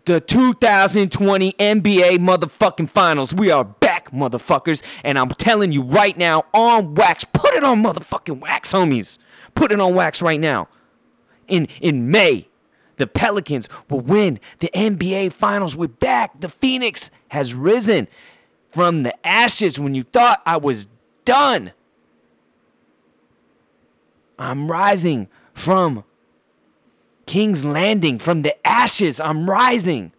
the 0.09 0.23
2020 0.23 1.53
NBA 1.53 2.17
motherfucking 2.17 2.89
finals. 2.89 3.35
We 3.35 3.51
are 3.51 3.63
back, 3.63 4.11
motherfuckers. 4.11 4.83
And 5.05 5.19
I'm 5.19 5.29
telling 5.29 5.71
you 5.71 5.83
right 5.83 6.17
now, 6.17 6.45
on 6.55 6.95
wax, 6.95 7.25
put 7.25 7.53
it 7.53 7.63
on 7.63 7.83
motherfucking 7.83 8.41
wax, 8.41 8.73
homies. 8.73 9.19
Put 9.55 9.71
it 9.71 9.79
on 9.79 9.95
wax 9.95 10.23
right 10.23 10.41
now. 10.41 10.69
In 11.47 11.67
in 11.83 12.11
May, 12.11 12.49
the 12.97 13.07
Pelicans 13.07 13.69
will 13.91 14.01
win 14.01 14.41
the 14.61 14.71
NBA 14.73 15.35
finals. 15.35 15.77
We're 15.77 15.89
back. 15.89 16.41
The 16.41 16.49
Phoenix 16.49 17.11
has 17.29 17.53
risen 17.53 18.09
from 18.71 19.03
the 19.03 19.27
ashes 19.27 19.79
when 19.79 19.95
you 19.95 20.05
thought 20.05 20.41
I 20.47 20.57
was 20.57 20.87
done. 21.27 21.73
I'm 24.39 24.71
rising 24.71 25.29
from 25.53 26.05
King's 27.29 27.63
Landing 27.63 28.19
from 28.19 28.41
the 28.41 28.67
ashes. 28.67 29.21
I'm 29.21 29.51
rising. 29.51 30.13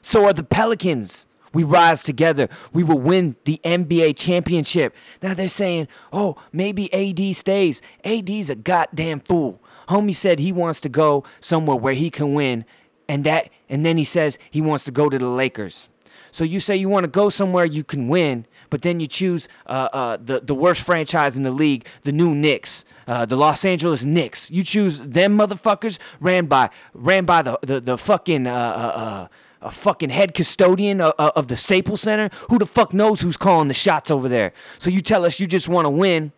So 0.00 0.26
are 0.26 0.32
the 0.32 0.44
Pelicans. 0.44 1.26
We 1.52 1.64
rise 1.64 2.04
together. 2.04 2.48
We 2.72 2.84
will 2.84 3.00
win 3.00 3.34
the 3.44 3.60
NBA 3.64 4.16
championship. 4.16 4.94
Now 5.20 5.34
they're 5.34 5.48
saying, 5.48 5.88
oh, 6.12 6.36
maybe 6.52 6.92
AD 6.92 7.34
stays. 7.34 7.82
AD's 8.04 8.48
a 8.48 8.54
goddamn 8.54 9.20
fool. 9.20 9.60
Homie 9.88 10.14
said 10.14 10.38
he 10.38 10.52
wants 10.52 10.80
to 10.82 10.88
go 10.88 11.24
somewhere 11.40 11.76
where 11.76 11.94
he 11.94 12.10
can 12.10 12.32
win, 12.32 12.64
and 13.08 13.24
that, 13.24 13.50
and 13.68 13.84
then 13.84 13.96
he 13.96 14.04
says 14.04 14.38
he 14.48 14.60
wants 14.60 14.84
to 14.84 14.92
go 14.92 15.08
to 15.08 15.18
the 15.18 15.28
Lakers. 15.28 15.88
So 16.30 16.44
you 16.44 16.60
say 16.60 16.76
you 16.76 16.88
want 16.88 17.04
to 17.04 17.08
go 17.08 17.28
somewhere 17.28 17.64
you 17.64 17.84
can 17.84 18.08
win, 18.08 18.46
but 18.70 18.82
then 18.82 19.00
you 19.00 19.06
choose 19.06 19.48
uh, 19.66 19.88
uh, 19.92 20.16
the 20.16 20.40
the 20.40 20.54
worst 20.54 20.84
franchise 20.84 21.36
in 21.36 21.42
the 21.42 21.50
league, 21.50 21.86
the 22.02 22.12
new 22.12 22.34
Knicks, 22.34 22.84
uh, 23.06 23.26
the 23.26 23.36
Los 23.36 23.64
Angeles 23.64 24.04
Knicks. 24.04 24.50
You 24.50 24.62
choose 24.62 25.00
them 25.00 25.38
motherfuckers 25.38 25.98
ran 26.20 26.46
by 26.46 26.70
ran 26.94 27.24
by 27.24 27.42
the 27.42 27.58
the, 27.62 27.80
the 27.80 27.98
fucking. 27.98 28.46
Uh, 28.46 28.52
uh, 28.52 28.98
uh, 28.98 29.28
a 29.62 29.70
fucking 29.70 30.10
head 30.10 30.32
custodian 30.32 31.00
of, 31.00 31.12
of 31.18 31.48
the 31.48 31.56
Staples 31.56 32.02
Center. 32.02 32.30
Who 32.50 32.58
the 32.58 32.66
fuck 32.66 32.94
knows 32.94 33.22
who's 33.22 33.36
calling 33.36 33.68
the 33.68 33.74
shots 33.74 34.10
over 34.10 34.28
there? 34.28 34.52
So 34.78 34.90
you 34.90 35.00
tell 35.00 35.24
us 35.24 35.40
you 35.40 35.46
just 35.46 35.68
want 35.68 35.86
to 35.86 35.90
win, 35.90 36.30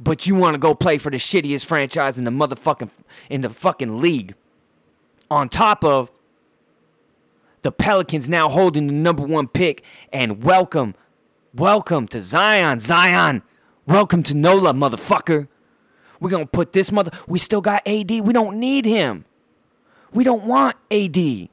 but 0.00 0.26
you 0.26 0.34
want 0.34 0.54
to 0.54 0.58
go 0.58 0.74
play 0.74 0.96
for 0.96 1.10
the 1.10 1.18
shittiest 1.18 1.66
franchise 1.66 2.16
in 2.16 2.24
the 2.24 2.30
motherfucking 2.30 2.90
in 3.28 3.42
the 3.42 3.50
fucking 3.50 4.00
league. 4.00 4.34
On 5.30 5.48
top 5.48 5.84
of 5.84 6.10
the 7.64 7.72
Pelicans 7.72 8.28
now 8.28 8.48
holding 8.48 8.86
the 8.86 8.92
number 8.92 9.24
one 9.24 9.48
pick, 9.48 9.82
and 10.12 10.44
welcome, 10.44 10.94
welcome 11.54 12.06
to 12.08 12.20
Zion, 12.20 12.78
Zion, 12.78 13.42
welcome 13.86 14.22
to 14.22 14.34
NOLA, 14.34 14.74
motherfucker. 14.74 15.48
We're 16.20 16.28
gonna 16.28 16.46
put 16.46 16.74
this 16.74 16.92
mother. 16.92 17.10
We 17.26 17.38
still 17.38 17.62
got 17.62 17.86
AD. 17.88 18.10
We 18.10 18.32
don't 18.34 18.60
need 18.60 18.84
him. 18.84 19.24
We 20.12 20.24
don't 20.24 20.44
want 20.44 20.76
AD. 20.90 21.16
We 21.16 21.48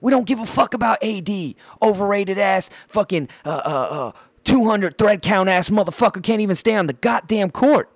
don't 0.00 0.26
give 0.26 0.38
a 0.38 0.46
fuck 0.46 0.72
about 0.72 1.02
AD. 1.02 1.54
Overrated 1.82 2.38
ass, 2.38 2.70
fucking 2.86 3.28
uh, 3.44 3.48
uh, 3.64 4.12
uh, 4.12 4.12
200 4.44 4.96
thread 4.98 5.20
count 5.20 5.48
ass 5.48 5.68
motherfucker 5.68 6.22
can't 6.22 6.40
even 6.40 6.54
stay 6.54 6.76
on 6.76 6.86
the 6.86 6.92
goddamn 6.92 7.50
court. 7.50 7.90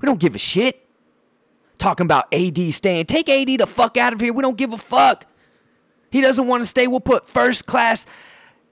We 0.00 0.06
don't 0.06 0.18
give 0.18 0.34
a 0.34 0.38
shit. 0.38 0.86
Talking 1.76 2.06
about 2.06 2.32
AD 2.32 2.72
staying. 2.72 3.06
Take 3.06 3.28
AD 3.28 3.60
the 3.60 3.66
fuck 3.66 3.98
out 3.98 4.14
of 4.14 4.20
here. 4.20 4.32
We 4.32 4.40
don't 4.42 4.56
give 4.56 4.72
a 4.72 4.78
fuck. 4.78 5.26
He 6.12 6.20
doesn't 6.20 6.46
want 6.46 6.62
to 6.62 6.66
stay. 6.68 6.86
We'll 6.86 7.00
put 7.00 7.26
first 7.26 7.66
class, 7.66 8.06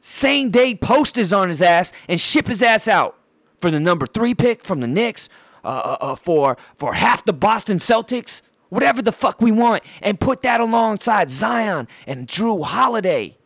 same 0.03 0.51
day 0.51 0.75
posters 0.75 1.33
on 1.33 1.49
his 1.49 1.63
ass 1.63 1.93
and 2.07 2.21
ship 2.21 2.47
his 2.47 2.63
ass 2.63 2.87
out 2.87 3.17
for 3.59 3.71
the 3.71 3.81
number 3.81 4.07
three 4.07 4.35
pick 4.35 4.63
from 4.65 4.81
the 4.81 4.87
Knicks, 4.87 5.29
uh, 5.65 5.69
uh, 5.69 5.97
uh, 6.13 6.15
for 6.15 6.59
for 6.75 6.95
half 6.95 7.25
the 7.25 7.33
Boston 7.33 7.79
Celtics, 7.79 8.43
whatever 8.69 9.01
the 9.01 9.11
fuck 9.11 9.41
we 9.41 9.51
want, 9.51 9.83
and 10.03 10.21
put 10.21 10.43
that 10.43 10.61
alongside 10.61 11.31
Zion 11.31 11.89
and 12.07 12.29
Jrue 12.29 12.63
Holiday. 12.63 13.39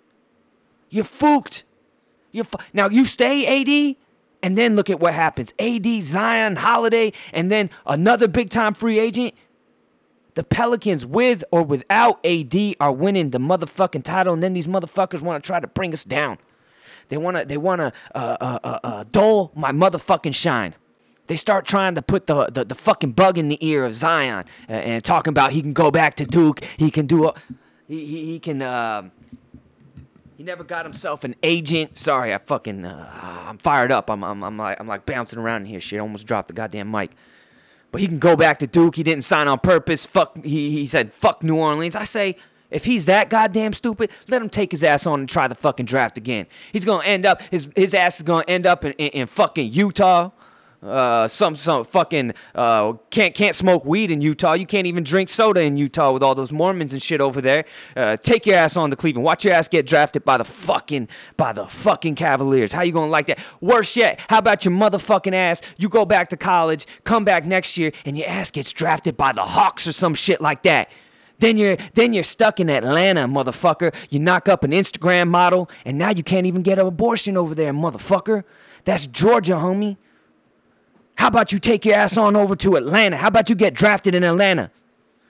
You're 0.90 1.04
fooked. 1.04 1.64
You're 2.32 2.44
fu- 2.44 2.58
now 2.72 2.88
you 2.88 3.04
stay 3.04 3.46
AD, 3.62 3.96
and 4.42 4.58
then 4.58 4.74
look 4.74 4.90
at 4.90 4.98
what 4.98 5.14
happens. 5.14 5.54
AD, 5.60 5.86
Zion, 6.02 6.56
Holiday, 6.56 7.12
and 7.32 7.48
then 7.48 7.70
another 7.86 8.26
big 8.26 8.50
time 8.50 8.74
free 8.74 8.98
agent. 8.98 9.34
The 10.34 10.42
Pelicans, 10.42 11.06
with 11.06 11.44
or 11.52 11.62
without 11.62 12.24
AD, 12.26 12.54
are 12.80 12.92
winning 12.92 13.30
the 13.30 13.38
motherfucking 13.38 14.02
title, 14.02 14.34
and 14.34 14.42
then 14.42 14.52
these 14.52 14.66
motherfuckers 14.66 15.22
want 15.22 15.42
to 15.42 15.46
try 15.46 15.60
to 15.60 15.68
bring 15.68 15.92
us 15.92 16.04
down. 16.04 16.38
They 17.08 17.16
want 17.16 17.36
to, 17.36 17.44
they 17.44 17.56
want 17.56 17.80
to 17.80 17.92
uh, 18.14 18.36
uh, 18.40 18.58
uh, 18.64 18.78
uh, 18.82 19.04
dull 19.10 19.52
my 19.54 19.70
motherfucking 19.72 20.34
shine. 20.34 20.74
They 21.26 21.36
start 21.36 21.66
trying 21.66 21.94
to 21.94 22.02
put 22.02 22.26
the, 22.26 22.46
the, 22.46 22.64
the 22.64 22.74
fucking 22.74 23.12
bug 23.12 23.38
in 23.38 23.48
the 23.48 23.64
ear 23.66 23.84
of 23.84 23.94
Zion 23.94 24.44
uh, 24.68 24.72
and 24.72 25.02
talking 25.02 25.30
about 25.30 25.52
he 25.52 25.62
can 25.62 25.72
go 25.72 25.90
back 25.90 26.14
to 26.16 26.24
Duke. 26.26 26.64
He 26.76 26.90
can 26.90 27.06
do 27.06 27.28
a, 27.28 27.34
he, 27.86 28.04
he, 28.04 28.24
he 28.26 28.38
can, 28.38 28.60
uh, 28.60 29.08
he 30.36 30.42
never 30.42 30.64
got 30.64 30.84
himself 30.84 31.24
an 31.24 31.34
agent. 31.42 31.96
Sorry, 31.96 32.34
I 32.34 32.38
fucking, 32.38 32.84
uh, 32.84 33.46
I'm 33.48 33.58
fired 33.58 33.92
up. 33.92 34.10
I'm, 34.10 34.22
I'm, 34.22 34.42
I'm 34.42 34.58
like, 34.58 34.78
I'm 34.80 34.86
like 34.86 35.06
bouncing 35.06 35.38
around 35.38 35.62
in 35.62 35.66
here. 35.66 35.80
Shit, 35.80 35.98
I 35.98 36.02
almost 36.02 36.26
dropped 36.26 36.48
the 36.48 36.54
goddamn 36.54 36.90
mic. 36.90 37.12
But 37.94 38.00
he 38.00 38.08
can 38.08 38.18
go 38.18 38.34
back 38.34 38.58
to 38.58 38.66
Duke. 38.66 38.96
He 38.96 39.04
didn't 39.04 39.22
sign 39.22 39.46
on 39.46 39.60
purpose. 39.60 40.04
Fuck, 40.04 40.44
he, 40.44 40.72
he 40.72 40.84
said, 40.84 41.12
fuck 41.12 41.44
New 41.44 41.54
Orleans. 41.54 41.94
I 41.94 42.02
say, 42.02 42.34
if 42.68 42.86
he's 42.86 43.06
that 43.06 43.30
goddamn 43.30 43.72
stupid, 43.72 44.10
let 44.26 44.42
him 44.42 44.48
take 44.48 44.72
his 44.72 44.82
ass 44.82 45.06
on 45.06 45.20
and 45.20 45.28
try 45.28 45.46
the 45.46 45.54
fucking 45.54 45.86
draft 45.86 46.18
again. 46.18 46.48
He's 46.72 46.84
gonna 46.84 47.06
end 47.06 47.24
up, 47.24 47.40
his, 47.52 47.68
his 47.76 47.94
ass 47.94 48.16
is 48.16 48.22
gonna 48.22 48.46
end 48.48 48.66
up 48.66 48.84
in, 48.84 48.94
in, 48.94 49.10
in 49.10 49.26
fucking 49.28 49.70
Utah. 49.70 50.32
Uh, 50.84 51.26
some 51.26 51.56
some 51.56 51.82
fucking 51.82 52.34
uh, 52.54 52.92
can't 53.10 53.34
can't 53.34 53.54
smoke 53.54 53.86
weed 53.86 54.10
in 54.10 54.20
Utah. 54.20 54.52
You 54.52 54.66
can't 54.66 54.86
even 54.86 55.02
drink 55.02 55.30
soda 55.30 55.62
in 55.62 55.78
Utah 55.78 56.12
with 56.12 56.22
all 56.22 56.34
those 56.34 56.52
Mormons 56.52 56.92
and 56.92 57.02
shit 57.02 57.22
over 57.22 57.40
there. 57.40 57.64
Uh, 57.96 58.18
take 58.18 58.44
your 58.44 58.56
ass 58.56 58.76
on 58.76 58.90
to 58.90 58.96
Cleveland. 58.96 59.24
Watch 59.24 59.46
your 59.46 59.54
ass 59.54 59.66
get 59.66 59.86
drafted 59.86 60.24
by 60.24 60.36
the 60.36 60.44
fucking 60.44 61.08
by 61.38 61.54
the 61.54 61.66
fucking 61.66 62.16
Cavaliers. 62.16 62.72
How 62.72 62.82
you 62.82 62.92
gonna 62.92 63.10
like 63.10 63.26
that? 63.26 63.38
Worse 63.62 63.96
yet, 63.96 64.20
how 64.28 64.38
about 64.38 64.66
your 64.66 64.74
motherfucking 64.74 65.32
ass? 65.32 65.62
You 65.78 65.88
go 65.88 66.04
back 66.04 66.28
to 66.28 66.36
college, 66.36 66.86
come 67.04 67.24
back 67.24 67.46
next 67.46 67.78
year, 67.78 67.90
and 68.04 68.18
your 68.18 68.28
ass 68.28 68.50
gets 68.50 68.70
drafted 68.70 69.16
by 69.16 69.32
the 69.32 69.42
Hawks 69.42 69.88
or 69.88 69.92
some 69.92 70.14
shit 70.14 70.42
like 70.42 70.64
that. 70.64 70.90
Then 71.38 71.56
you're 71.56 71.76
then 71.94 72.12
you're 72.12 72.24
stuck 72.24 72.60
in 72.60 72.68
Atlanta, 72.68 73.26
motherfucker. 73.26 73.94
You 74.10 74.18
knock 74.20 74.50
up 74.50 74.64
an 74.64 74.72
Instagram 74.72 75.28
model, 75.28 75.70
and 75.86 75.96
now 75.96 76.10
you 76.10 76.22
can't 76.22 76.46
even 76.46 76.60
get 76.60 76.78
an 76.78 76.86
abortion 76.86 77.38
over 77.38 77.54
there, 77.54 77.72
motherfucker. 77.72 78.44
That's 78.84 79.06
Georgia, 79.06 79.54
homie. 79.54 79.96
How 81.16 81.28
about 81.28 81.52
you 81.52 81.58
take 81.58 81.84
your 81.84 81.94
ass 81.94 82.16
on 82.16 82.36
over 82.36 82.56
to 82.56 82.76
Atlanta? 82.76 83.16
How 83.16 83.28
about 83.28 83.48
you 83.48 83.54
get 83.56 83.74
drafted 83.74 84.14
in 84.14 84.24
Atlanta? 84.24 84.70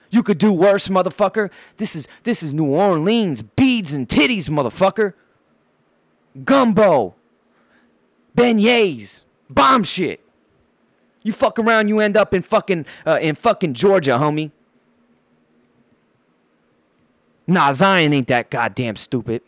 You 0.09 0.23
could 0.23 0.37
do 0.37 0.51
worse, 0.51 0.87
motherfucker. 0.87 1.51
This 1.77 1.95
is 1.95 2.07
this 2.23 2.41
is 2.41 2.53
New 2.53 2.67
Orleans, 2.73 3.41
beads 3.41 3.93
and 3.93 4.07
titties, 4.07 4.49
motherfucker. 4.49 5.13
Gumbo, 6.43 7.15
beignets, 8.35 9.23
bomb 9.49 9.83
shit. 9.83 10.21
You 11.23 11.33
fuck 11.33 11.57
around, 11.57 11.87
you 11.87 11.99
end 11.99 12.15
up 12.15 12.33
in 12.33 12.41
fucking 12.41 12.85
uh, 13.05 13.19
in 13.21 13.35
fucking 13.35 13.73
Georgia, 13.73 14.11
homie. 14.11 14.51
Nah, 17.47 17.73
Zion 17.73 18.13
ain't 18.13 18.27
that 18.27 18.49
goddamn 18.49 18.95
stupid. 18.95 19.41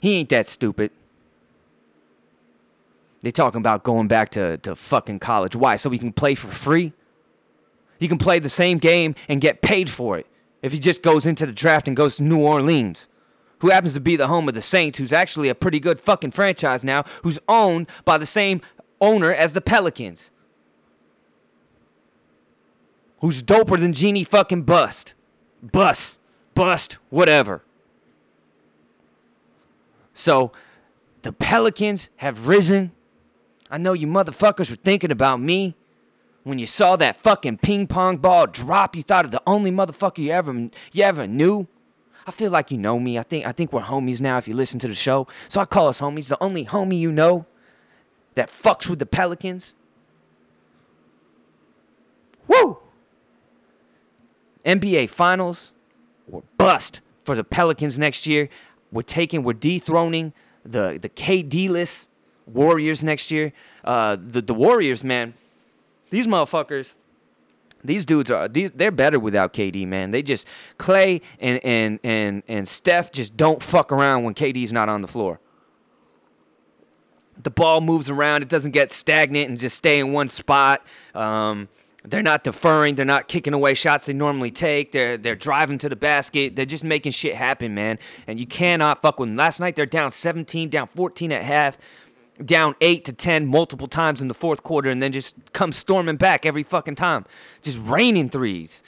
He 0.00 0.16
ain't 0.16 0.28
that 0.30 0.46
stupid. 0.46 0.90
They 3.22 3.30
talking 3.30 3.60
about 3.60 3.84
going 3.84 4.08
back 4.08 4.30
to, 4.30 4.58
to 4.58 4.74
fucking 4.74 5.20
college. 5.20 5.54
Why? 5.54 5.76
So 5.76 5.88
we 5.88 5.98
can 5.98 6.12
play 6.12 6.34
for 6.34 6.48
free? 6.48 6.92
He 7.98 8.08
can 8.08 8.18
play 8.18 8.40
the 8.40 8.48
same 8.48 8.78
game 8.78 9.14
and 9.28 9.40
get 9.40 9.62
paid 9.62 9.88
for 9.88 10.18
it 10.18 10.26
if 10.60 10.72
he 10.72 10.78
just 10.78 11.02
goes 11.02 11.24
into 11.24 11.46
the 11.46 11.52
draft 11.52 11.86
and 11.86 11.96
goes 11.96 12.16
to 12.16 12.24
New 12.24 12.40
Orleans, 12.40 13.08
who 13.60 13.70
happens 13.70 13.94
to 13.94 14.00
be 14.00 14.16
the 14.16 14.26
home 14.26 14.48
of 14.48 14.54
the 14.54 14.60
Saints, 14.60 14.98
who's 14.98 15.12
actually 15.12 15.48
a 15.48 15.54
pretty 15.54 15.78
good 15.78 16.00
fucking 16.00 16.32
franchise 16.32 16.84
now, 16.84 17.04
who's 17.22 17.38
owned 17.48 17.88
by 18.04 18.18
the 18.18 18.26
same 18.26 18.60
owner 19.00 19.32
as 19.32 19.54
the 19.54 19.60
Pelicans. 19.60 20.30
Who's 23.20 23.40
doper 23.40 23.78
than 23.78 23.92
Jeanie 23.92 24.24
fucking 24.24 24.62
Bust. 24.62 25.14
Bust. 25.62 26.18
Bust. 26.54 26.98
Whatever. 27.10 27.62
So, 30.12 30.50
the 31.22 31.32
Pelicans 31.32 32.10
have 32.16 32.48
risen 32.48 32.90
I 33.72 33.78
know 33.78 33.94
you 33.94 34.06
motherfuckers 34.06 34.70
were 34.70 34.76
thinking 34.76 35.10
about 35.10 35.40
me. 35.40 35.74
When 36.44 36.58
you 36.58 36.66
saw 36.66 36.96
that 36.96 37.16
fucking 37.16 37.58
ping 37.58 37.86
pong 37.86 38.18
ball 38.18 38.46
drop, 38.46 38.94
you 38.94 39.02
thought 39.02 39.24
of 39.24 39.30
the 39.30 39.42
only 39.46 39.70
motherfucker 39.70 40.18
you 40.18 40.30
ever 40.30 40.52
you 40.92 41.02
ever 41.02 41.26
knew. 41.26 41.66
I 42.26 42.32
feel 42.32 42.50
like 42.50 42.70
you 42.70 42.76
know 42.76 42.98
me. 42.98 43.18
I 43.18 43.22
think 43.22 43.46
I 43.46 43.52
think 43.52 43.72
we're 43.72 43.82
homies 43.82 44.20
now 44.20 44.36
if 44.36 44.46
you 44.46 44.54
listen 44.54 44.78
to 44.80 44.88
the 44.88 44.94
show. 44.94 45.26
So 45.48 45.60
I 45.60 45.64
call 45.64 45.88
us 45.88 46.00
homies. 46.00 46.28
The 46.28 46.42
only 46.42 46.66
homie 46.66 46.98
you 46.98 47.10
know 47.10 47.46
that 48.34 48.50
fucks 48.50 48.90
with 48.90 48.98
the 48.98 49.06
Pelicans. 49.06 49.74
Woo! 52.46 52.78
NBA 54.66 55.08
Finals 55.08 55.72
or 56.30 56.42
bust 56.58 57.00
for 57.24 57.34
the 57.34 57.44
Pelicans 57.44 57.98
next 57.98 58.26
year. 58.26 58.50
We're 58.90 59.02
taking, 59.02 59.42
we're 59.42 59.54
dethroning 59.54 60.34
the 60.64 60.98
the 61.00 61.08
KD 61.08 61.70
list 61.70 62.08
Warriors 62.46 63.04
next 63.04 63.30
year. 63.30 63.52
Uh, 63.84 64.16
the 64.16 64.40
the 64.42 64.54
Warriors, 64.54 65.04
man, 65.04 65.34
these 66.10 66.26
motherfuckers. 66.26 66.94
These 67.84 68.06
dudes 68.06 68.30
are 68.30 68.46
these 68.46 68.70
they're 68.70 68.92
better 68.92 69.18
without 69.18 69.52
KD, 69.52 69.86
man. 69.88 70.12
They 70.12 70.22
just 70.22 70.46
Clay 70.78 71.20
and 71.40 71.62
and 71.64 71.98
and 72.04 72.42
and 72.46 72.68
Steph 72.68 73.10
just 73.10 73.36
don't 73.36 73.60
fuck 73.60 73.90
around 73.90 74.22
when 74.22 74.34
KD's 74.34 74.72
not 74.72 74.88
on 74.88 75.00
the 75.00 75.08
floor. 75.08 75.40
The 77.42 77.50
ball 77.50 77.80
moves 77.80 78.08
around, 78.08 78.42
it 78.42 78.48
doesn't 78.48 78.70
get 78.70 78.92
stagnant 78.92 79.48
and 79.48 79.58
just 79.58 79.76
stay 79.76 79.98
in 79.98 80.12
one 80.12 80.28
spot. 80.28 80.86
Um, 81.12 81.68
they're 82.04 82.22
not 82.22 82.44
deferring. 82.44 82.96
They're 82.96 83.04
not 83.04 83.28
kicking 83.28 83.54
away 83.54 83.74
shots 83.74 84.06
they 84.06 84.12
normally 84.12 84.50
take. 84.50 84.92
They're 84.92 85.16
they're 85.16 85.36
driving 85.36 85.78
to 85.78 85.88
the 85.88 85.96
basket. 85.96 86.54
They're 86.56 86.64
just 86.64 86.84
making 86.84 87.12
shit 87.12 87.34
happen, 87.34 87.74
man. 87.74 87.98
And 88.26 88.40
you 88.40 88.46
cannot 88.46 89.02
fuck 89.02 89.20
with 89.20 89.28
them. 89.28 89.36
Last 89.36 89.60
night 89.60 89.76
they're 89.76 89.86
down 89.86 90.10
17, 90.10 90.68
down 90.68 90.86
14 90.88 91.32
at 91.32 91.42
half 91.42 91.78
down 92.44 92.74
eight 92.80 93.04
to 93.04 93.12
ten 93.12 93.46
multiple 93.46 93.88
times 93.88 94.22
in 94.22 94.28
the 94.28 94.34
fourth 94.34 94.62
quarter 94.62 94.90
and 94.90 95.02
then 95.02 95.12
just 95.12 95.36
come 95.52 95.72
storming 95.72 96.16
back 96.16 96.46
every 96.46 96.62
fucking 96.62 96.94
time. 96.94 97.24
Just 97.62 97.78
raining 97.82 98.28
threes. 98.28 98.82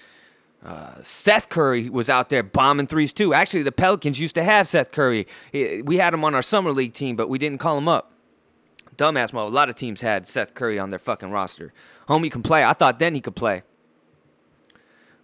Uh, 0.65 0.95
Seth 1.03 1.51
Curry 1.51 1.91
was 1.91 2.09
out 2.09 2.31
there 2.31 2.43
bombing 2.43 2.87
threes 2.87 3.13
too. 3.13 3.35
Actually, 3.35 3.63
the 3.65 3.73
Pelicans 3.73 4.19
used 4.19 4.35
to 4.35 4.43
have 4.43 4.67
Seth 4.67 4.93
Curry. 4.93 5.27
We 5.53 5.99
had 5.99 6.15
him 6.15 6.25
on 6.25 6.35
our 6.35 6.43
summer 6.43 6.73
league 6.73 6.95
team, 6.95 7.17
but 7.17 7.29
we 7.29 7.39
didn't 7.39 7.59
call 7.59 7.77
him 7.77 7.87
up. 7.87 8.13
Dumbass 8.97 9.33
mo. 9.33 9.47
A 9.47 9.49
lot 9.49 9.69
of 9.69 9.75
teams 9.75 10.01
had 10.01 10.27
Seth 10.27 10.55
Curry 10.55 10.79
on 10.79 10.89
their 10.91 10.99
fucking 10.99 11.31
roster. 11.31 11.73
Homie 12.09 12.31
can 12.31 12.43
play. 12.43 12.65
I 12.65 12.73
thought 12.73 12.99
then 12.99 13.15
he 13.15 13.21
could 13.21 13.37
play. 13.37 13.63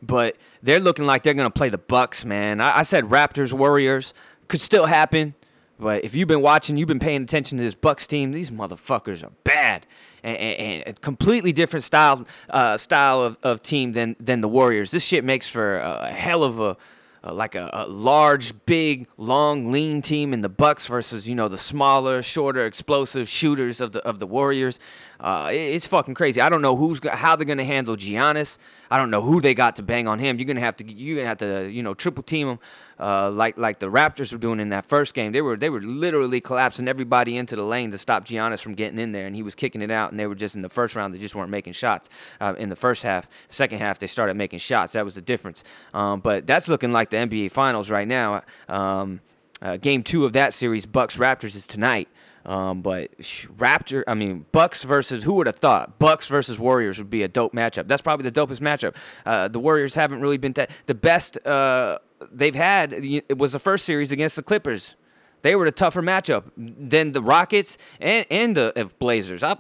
But 0.03 0.37
they're 0.63 0.81
looking 0.81 1.07
like 1.07 1.23
they're 1.23 1.35
gonna 1.35 1.51
play 1.51 1.71
the 1.71 1.79
Bucks, 1.79 2.25
man. 2.25 2.61
I, 2.61 2.79
I 2.79 2.83
said 2.83 3.05
Raptors, 3.05 3.53
Warriors 3.53 4.13
could 4.49 4.61
still 4.61 4.87
happen. 4.87 5.35
But 5.81 6.05
if 6.05 6.15
you've 6.15 6.29
been 6.29 6.43
watching, 6.43 6.77
you've 6.77 6.89
been 6.89 6.99
paying 6.99 7.23
attention 7.23 7.59
to 7.59 7.65
this 7.65 7.75
Bucks 7.75 8.07
team. 8.07 8.33
These 8.33 8.51
motherfuckers 8.51 9.25
are 9.25 9.33
bad 9.45 9.87
and, 10.23 10.37
and, 10.37 10.87
and 10.87 11.01
completely 11.01 11.53
different 11.53 11.85
style 11.85 12.27
uh, 12.51 12.77
style 12.77 13.23
of, 13.23 13.39
of 13.43 13.63
team 13.63 13.93
than 13.93 14.15
than 14.21 14.43
the 14.43 14.49
Warriors. 14.49 14.91
This 14.91 15.05
shit 15.05 15.25
makes 15.25 15.49
for 15.49 15.79
a 15.79 16.09
hell 16.09 16.45
of 16.45 16.61
a 16.61 16.77
uh, 17.23 17.35
like 17.35 17.55
a, 17.55 17.69
a, 17.75 17.87
large, 17.87 18.55
big, 18.65 19.07
long, 19.19 19.71
lean 19.71 20.01
team 20.01 20.33
in 20.33 20.41
the 20.41 20.49
Bucks 20.49 20.87
versus 20.87 21.29
you 21.29 21.35
know 21.35 21.49
the 21.49 21.59
smaller, 21.59 22.23
shorter, 22.23 22.65
explosive 22.65 23.29
shooters 23.29 23.81
of 23.81 23.93
the 23.93 24.01
of 24.07 24.19
the 24.19 24.27
Warriors. 24.27 24.79
Uh, 25.21 25.51
it's 25.53 25.87
fucking 25.87 26.15
crazy. 26.15 26.41
I 26.41 26.49
don't 26.49 26.63
know 26.63 26.77
who's 26.77 27.01
how 27.07 27.37
they're 27.37 27.45
gonna 27.45 27.65
handle 27.65 27.97
Giannis. 27.97 28.59
I 28.91 28.97
don't 28.97 29.11
know 29.11 29.21
who 29.21 29.41
they 29.41 29.55
got 29.55 29.77
to 29.77 29.83
bang 29.83 30.09
on 30.09 30.19
him. 30.19 30.39
You're 30.39 30.47
gonna 30.47 30.61
have 30.61 30.77
to 30.77 30.85
you're 30.91 31.17
gonna 31.17 31.29
have 31.29 31.39
to 31.39 31.71
you 31.71 31.83
know 31.83 31.95
triple 31.95 32.23
team 32.23 32.49
him 32.49 32.59
uh, 32.99 33.31
like 33.31 33.57
like 33.57 33.79
the 33.79 33.91
Raptors 33.91 34.33
were 34.33 34.39
doing 34.39 34.61
in 34.61 34.71
that 34.71 34.87
first 34.87 35.15
game. 35.15 35.33
They 35.33 35.41
were 35.41 35.57
they 35.57 35.71
were 35.71 35.81
literally 35.81 36.41
collapsing 36.41 36.89
everybody 36.89 37.37
into 37.37 37.57
the 37.57 37.63
lane 37.63 37.91
to 37.91 37.99
stop 37.99 38.25
Giannis 38.25 38.61
from 38.61 38.75
getting 38.75 38.99
in 38.99 39.13
there, 39.13 39.27
and 39.27 39.35
he 39.35 39.43
was 39.43 39.55
kicking 39.55 39.83
it 39.83 39.91
out. 39.91 40.11
And 40.11 40.21
they 40.21 40.27
were 40.27 40.35
just 40.35 40.57
in 40.57 40.63
the 40.63 40.69
first 40.69 40.95
round. 40.95 41.15
They 41.15 41.19
just 41.19 41.35
weren't 41.35 41.51
making 41.51 41.73
shots. 41.75 42.09
Uh, 42.41 42.55
in 42.59 42.69
the 42.69 42.77
first 42.77 43.03
half, 43.03 43.29
second 43.49 43.79
half, 43.79 43.99
they 43.99 44.07
started 44.07 44.37
making 44.37 44.59
shots. 44.59 44.93
That 44.93 45.05
was 45.05 45.15
the 45.15 45.23
difference. 45.23 45.65
Um, 45.95 46.21
but 46.21 46.47
that's 46.47 46.69
looking 46.69 46.93
like 46.93 47.11
the 47.11 47.19
NBA 47.19 47.53
Finals 47.53 47.91
right 47.91 48.09
now. 48.09 48.43
Um, 48.69 49.21
uh, 49.63 49.77
game 49.77 50.03
two 50.03 50.25
of 50.25 50.33
that 50.33 50.55
series, 50.55 50.87
Bucks 50.87 51.17
Raptors, 51.19 51.55
is 51.55 51.67
tonight. 51.67 52.09
Um, 52.45 52.81
but 52.83 53.17
Raptor, 53.19 54.03
I 54.07 54.15
mean 54.15 54.47
Bucks 54.53 54.85
versus 54.85 55.25
who 55.25 55.35
would 55.35 55.47
have 55.47 55.57
thought 55.57 55.99
Bucks 55.99 56.27
versus 56.29 56.59
Warriors 56.59 56.99
would 56.99 57.11
be 57.11 57.23
a 57.23 57.29
dope 57.29 57.53
matchup. 57.53 57.87
That's 57.87 58.03
probably 58.03 58.29
the 58.29 58.41
dopest 58.41 58.61
matchup. 58.61 58.95
Uh, 59.27 59.49
the 59.49 59.59
Warriors 59.61 59.95
haven't 59.95 60.21
really 60.21 60.39
been 60.39 60.55
t- 60.55 60.67
the 60.87 60.95
best 60.95 61.45
uh, 61.47 61.99
they've 62.33 62.55
had. 62.55 62.93
It 62.95 63.39
was 63.39 63.53
the 63.53 63.59
first 63.59 63.85
series 63.85 64.11
against 64.11 64.37
the 64.37 64.43
Clippers. 64.43 64.97
They 65.43 65.55
were 65.55 65.65
the 65.65 65.73
tougher 65.73 66.03
matchup 66.03 66.45
than 66.57 67.13
the 67.13 67.23
Rockets 67.23 67.79
and 68.01 68.27
and 68.31 68.57
the 68.57 68.91
Blazers. 68.99 69.43
I, 69.43 69.57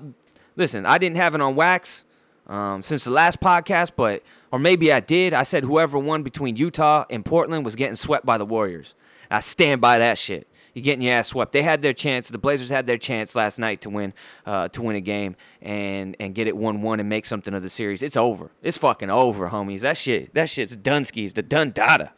listen, 0.57 0.87
I 0.87 0.99
didn't 0.99 1.17
have 1.17 1.35
it 1.35 1.41
on 1.41 1.55
wax 1.57 2.05
um, 2.47 2.83
since 2.83 3.05
the 3.05 3.11
last 3.11 3.41
podcast, 3.41 3.93
but 3.97 4.23
or 4.53 4.59
maybe 4.59 4.93
I 4.93 5.01
did. 5.01 5.33
I 5.33 5.43
said 5.43 5.65
whoever 5.65 5.99
won 5.99 6.23
between 6.23 6.57
Utah 6.57 7.05
and 7.09 7.25
Portland 7.25 7.65
was 7.65 7.77
getting 7.77 7.97
swept 7.97 8.27
by 8.27 8.39
the 8.39 8.45
Warriors. 8.45 8.95
I 9.31 9.41
stand 9.41 9.81
by 9.81 9.99
that 9.99 10.19
shit. 10.19 10.49
You're 10.75 10.83
getting 10.83 11.03
your 11.03 11.15
ass 11.15 11.29
swept. 11.29 11.53
They 11.53 11.62
had 11.62 11.83
their 11.83 11.93
chance. 11.93 12.29
The 12.29 12.39
Blazers 12.39 12.71
had 12.71 12.87
their 12.87 12.99
chance 12.99 13.35
last 13.35 13.59
night 13.59 13.81
to 13.83 13.91
win, 13.91 14.15
uh, 14.47 14.69
to 14.69 14.83
win 14.83 14.97
a 14.97 15.00
game 15.00 15.37
and 15.61 16.17
and 16.21 16.35
get 16.35 16.47
it 16.47 16.57
one 16.57 16.83
one 16.83 17.00
and 17.00 17.09
make 17.09 17.27
something 17.27 17.55
of 17.55 17.62
the 17.62 17.71
series. 17.71 18.03
It's 18.03 18.17
over. 18.17 18.50
It's 18.62 18.79
fucking 18.79 19.11
over, 19.11 19.49
homies. 19.49 19.81
That 19.81 19.97
shit. 19.97 20.33
That 20.35 20.49
shit's 20.49 20.77
done 20.77 21.05
skis. 21.05 21.33
The 21.33 21.43
done 21.43 21.71
data. 21.71 22.12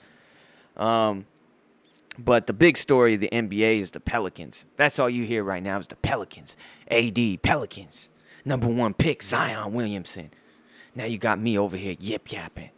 Um, 0.77 1.27
but 2.19 2.47
the 2.47 2.53
big 2.53 2.77
story 2.77 3.15
of 3.15 3.21
the 3.21 3.29
NBA 3.33 3.81
is 3.81 3.93
the 3.93 4.01
Pelicans. 4.01 4.67
That's 4.77 4.99
all 4.99 5.09
you 5.09 5.25
hear 5.25 5.43
right 5.43 5.63
now 5.63 5.79
is 5.79 5.87
the 5.87 5.97
Pelicans. 5.97 6.57
AD 6.91 7.43
Pelicans. 7.43 8.11
Number 8.45 8.67
one 8.67 8.93
pick 8.93 9.23
Zion 9.23 9.73
Williamson. 9.73 10.31
Now 10.95 11.05
you 11.05 11.19
got 11.19 11.39
me 11.39 11.57
over 11.57 11.77
here 11.77 11.97
yip 11.99 12.31
yapping. 12.31 12.71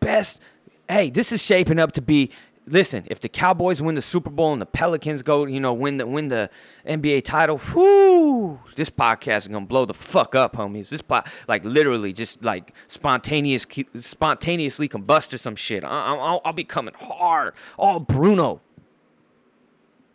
Best. 0.00 0.40
Hey, 0.88 1.10
this 1.10 1.32
is 1.32 1.42
shaping 1.42 1.78
up 1.78 1.92
to 1.92 2.02
be 2.02 2.30
listen, 2.66 3.04
if 3.06 3.20
the 3.20 3.28
Cowboys 3.28 3.80
win 3.80 3.94
the 3.94 4.02
Super 4.02 4.30
Bowl 4.30 4.52
and 4.52 4.60
the 4.60 4.66
Pelicans 4.66 5.22
go, 5.22 5.46
you 5.46 5.60
know, 5.60 5.72
win 5.72 5.96
the 5.96 6.06
win 6.06 6.28
the 6.28 6.50
NBA 6.86 7.24
title, 7.24 7.58
whoo, 7.74 8.60
this 8.74 8.90
podcast 8.90 9.38
is 9.38 9.48
gonna 9.48 9.66
blow 9.66 9.84
the 9.84 9.94
fuck 9.94 10.34
up, 10.34 10.56
homies. 10.56 10.88
This 10.88 11.02
pot, 11.02 11.28
like 11.48 11.64
literally, 11.64 12.12
just 12.12 12.44
like 12.44 12.74
spontaneous, 12.88 13.66
spontaneously 13.94 14.88
combust 14.88 15.32
or 15.32 15.38
some 15.38 15.56
shit. 15.56 15.84
I, 15.84 16.12
will 16.12 16.40
I'll 16.44 16.52
be 16.52 16.64
coming 16.64 16.94
hard, 16.94 17.54
all 17.78 18.00
Bruno. 18.00 18.60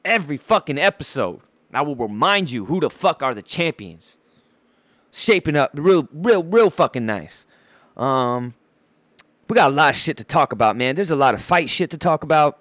Every 0.03 0.37
fucking 0.37 0.79
episode, 0.79 1.41
I 1.73 1.81
will 1.83 1.95
remind 1.95 2.51
you 2.51 2.65
who 2.65 2.79
the 2.79 2.89
fuck 2.89 3.21
are 3.23 3.35
the 3.35 3.43
champions. 3.43 4.17
Shaping 5.13 5.57
up 5.57 5.71
real, 5.73 6.07
real, 6.13 6.43
real 6.43 6.69
fucking 6.69 7.05
nice. 7.05 7.45
Um, 7.97 8.55
we 9.51 9.55
got 9.55 9.69
a 9.69 9.75
lot 9.75 9.93
of 9.93 9.99
shit 9.99 10.15
to 10.15 10.23
talk 10.23 10.53
about, 10.53 10.77
man. 10.77 10.95
There's 10.95 11.11
a 11.11 11.15
lot 11.17 11.33
of 11.33 11.41
fight 11.41 11.69
shit 11.69 11.89
to 11.89 11.97
talk 11.97 12.23
about. 12.23 12.59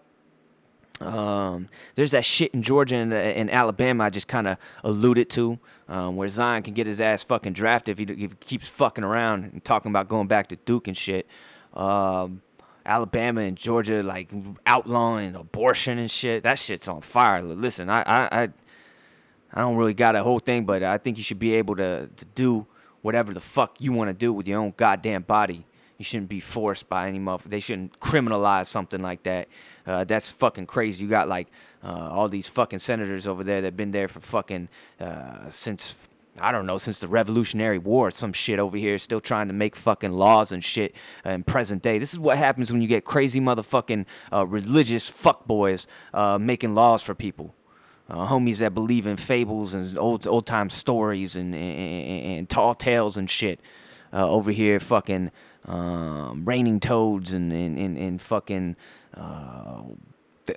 Um, 1.00 1.68
there's 1.94 2.10
that 2.10 2.24
shit 2.24 2.52
in 2.52 2.62
Georgia 2.62 2.96
and, 2.96 3.14
and 3.14 3.48
Alabama 3.48 4.02
I 4.02 4.10
just 4.10 4.26
kind 4.26 4.48
of 4.48 4.56
alluded 4.82 5.30
to, 5.30 5.60
um, 5.88 6.16
where 6.16 6.28
Zion 6.28 6.64
can 6.64 6.74
get 6.74 6.88
his 6.88 7.00
ass 7.00 7.22
fucking 7.22 7.52
drafted 7.52 8.00
if 8.00 8.08
he, 8.08 8.24
if 8.24 8.32
he, 8.32 8.36
keeps 8.40 8.68
fucking 8.68 9.04
around 9.04 9.44
and 9.44 9.64
talking 9.64 9.92
about 9.92 10.08
going 10.08 10.26
back 10.26 10.48
to 10.48 10.56
Duke 10.56 10.88
and 10.88 10.96
shit. 10.96 11.28
Um, 11.74 12.42
Alabama 12.84 13.42
and 13.42 13.56
Georgia 13.56 14.02
like 14.02 14.28
outlawing 14.66 15.36
abortion 15.36 15.96
and 15.96 16.10
shit. 16.10 16.42
That 16.42 16.58
shit's 16.58 16.88
on 16.88 17.02
fire. 17.02 17.40
Listen, 17.40 17.88
I 17.88 18.02
I 18.02 18.42
I, 18.42 18.48
I 19.54 19.60
don't 19.60 19.76
really 19.76 19.94
got 19.94 20.16
a 20.16 20.24
whole 20.24 20.40
thing, 20.40 20.64
but 20.64 20.82
I 20.82 20.98
think 20.98 21.18
you 21.18 21.22
should 21.22 21.38
be 21.38 21.54
able 21.54 21.76
to 21.76 22.08
to 22.08 22.24
do 22.34 22.66
whatever 23.00 23.32
the 23.32 23.40
fuck 23.40 23.80
you 23.80 23.92
want 23.92 24.08
to 24.08 24.14
do 24.14 24.32
with 24.32 24.48
your 24.48 24.58
own 24.58 24.74
goddamn 24.76 25.22
body. 25.22 25.66
You 26.00 26.04
shouldn't 26.04 26.30
be 26.30 26.40
forced 26.40 26.88
by 26.88 27.08
any 27.08 27.18
motherfucker. 27.18 27.50
They 27.50 27.60
shouldn't 27.60 28.00
criminalize 28.00 28.68
something 28.68 29.02
like 29.02 29.22
that. 29.24 29.48
Uh, 29.86 30.04
that's 30.04 30.30
fucking 30.30 30.64
crazy. 30.64 31.04
You 31.04 31.10
got 31.10 31.28
like 31.28 31.48
uh, 31.84 32.08
all 32.10 32.26
these 32.26 32.48
fucking 32.48 32.78
senators 32.78 33.26
over 33.26 33.44
there 33.44 33.60
that've 33.60 33.76
been 33.76 33.90
there 33.90 34.08
for 34.08 34.20
fucking 34.20 34.70
uh, 34.98 35.50
since 35.50 36.08
I 36.40 36.52
don't 36.52 36.64
know 36.64 36.78
since 36.78 37.00
the 37.00 37.06
Revolutionary 37.06 37.76
War, 37.76 38.10
some 38.10 38.32
shit 38.32 38.58
over 38.58 38.78
here, 38.78 38.96
still 38.96 39.20
trying 39.20 39.48
to 39.48 39.52
make 39.52 39.76
fucking 39.76 40.12
laws 40.12 40.52
and 40.52 40.64
shit 40.64 40.96
in 41.22 41.42
present 41.42 41.82
day. 41.82 41.98
This 41.98 42.14
is 42.14 42.18
what 42.18 42.38
happens 42.38 42.72
when 42.72 42.80
you 42.80 42.88
get 42.88 43.04
crazy 43.04 43.38
motherfucking 43.38 44.06
uh, 44.32 44.46
religious 44.46 45.10
fuckboys 45.10 45.86
uh, 46.14 46.38
making 46.38 46.74
laws 46.74 47.02
for 47.02 47.14
people. 47.14 47.54
Uh, 48.08 48.26
homies 48.26 48.56
that 48.60 48.72
believe 48.72 49.06
in 49.06 49.18
fables 49.18 49.74
and 49.74 49.98
old 49.98 50.26
old 50.26 50.46
time 50.46 50.70
stories 50.70 51.36
and, 51.36 51.54
and, 51.54 52.38
and 52.38 52.48
tall 52.48 52.74
tales 52.74 53.18
and 53.18 53.28
shit 53.28 53.60
uh, 54.14 54.26
over 54.26 54.50
here 54.50 54.80
fucking 54.80 55.30
um, 55.66 56.44
raining 56.44 56.80
toads 56.80 57.32
and 57.32 57.52
and, 57.52 57.78
and, 57.78 57.98
and 57.98 58.20
fucking 58.20 58.76
uh, 59.14 59.82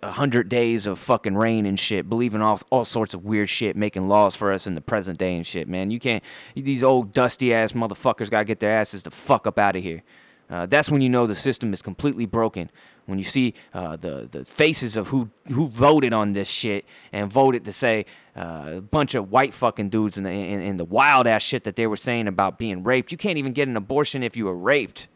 hundred 0.03 0.49
days 0.49 0.87
of 0.87 0.97
fucking 0.99 1.35
rain 1.35 1.65
and 1.65 1.79
shit, 1.79 2.09
believing 2.09 2.41
all 2.41 2.59
all 2.69 2.85
sorts 2.85 3.13
of 3.13 3.23
weird 3.23 3.49
shit, 3.49 3.75
making 3.75 4.07
laws 4.07 4.35
for 4.35 4.51
us 4.51 4.67
in 4.67 4.75
the 4.75 4.81
present 4.81 5.17
day 5.17 5.35
and 5.35 5.45
shit, 5.45 5.67
man. 5.67 5.91
You 5.91 5.99
can't. 5.99 6.23
These 6.55 6.83
old 6.83 7.13
dusty 7.13 7.53
ass 7.53 7.73
motherfuckers 7.73 8.29
gotta 8.29 8.45
get 8.45 8.59
their 8.59 8.75
asses 8.75 9.03
the 9.03 9.11
fuck 9.11 9.47
up 9.47 9.59
out 9.59 9.75
of 9.75 9.83
here. 9.83 10.03
Uh, 10.49 10.65
that's 10.65 10.91
when 10.91 11.01
you 11.01 11.09
know 11.09 11.25
the 11.25 11.35
system 11.35 11.73
is 11.73 11.81
completely 11.81 12.25
broken. 12.25 12.69
When 13.05 13.17
you 13.17 13.23
see 13.23 13.53
uh, 13.73 13.95
the 13.95 14.27
the 14.31 14.45
faces 14.45 14.95
of 14.95 15.09
who 15.09 15.29
who 15.47 15.67
voted 15.67 16.13
on 16.13 16.33
this 16.33 16.49
shit 16.49 16.85
and 17.11 17.31
voted 17.31 17.65
to 17.65 17.73
say 17.73 18.05
uh, 18.35 18.73
a 18.77 18.81
bunch 18.81 19.15
of 19.15 19.31
white 19.31 19.53
fucking 19.53 19.89
dudes 19.89 20.17
and 20.17 20.25
the, 20.25 20.31
in 20.31 20.77
the 20.77 20.85
wild 20.85 21.27
ass 21.27 21.43
shit 21.43 21.63
that 21.65 21.75
they 21.75 21.85
were 21.85 21.97
saying 21.97 22.27
about 22.27 22.57
being 22.57 22.83
raped, 22.83 23.11
you 23.11 23.17
can't 23.17 23.37
even 23.37 23.53
get 23.53 23.67
an 23.67 23.77
abortion 23.77 24.23
if 24.23 24.35
you 24.35 24.45
were 24.45 24.55
raped. 24.55 25.07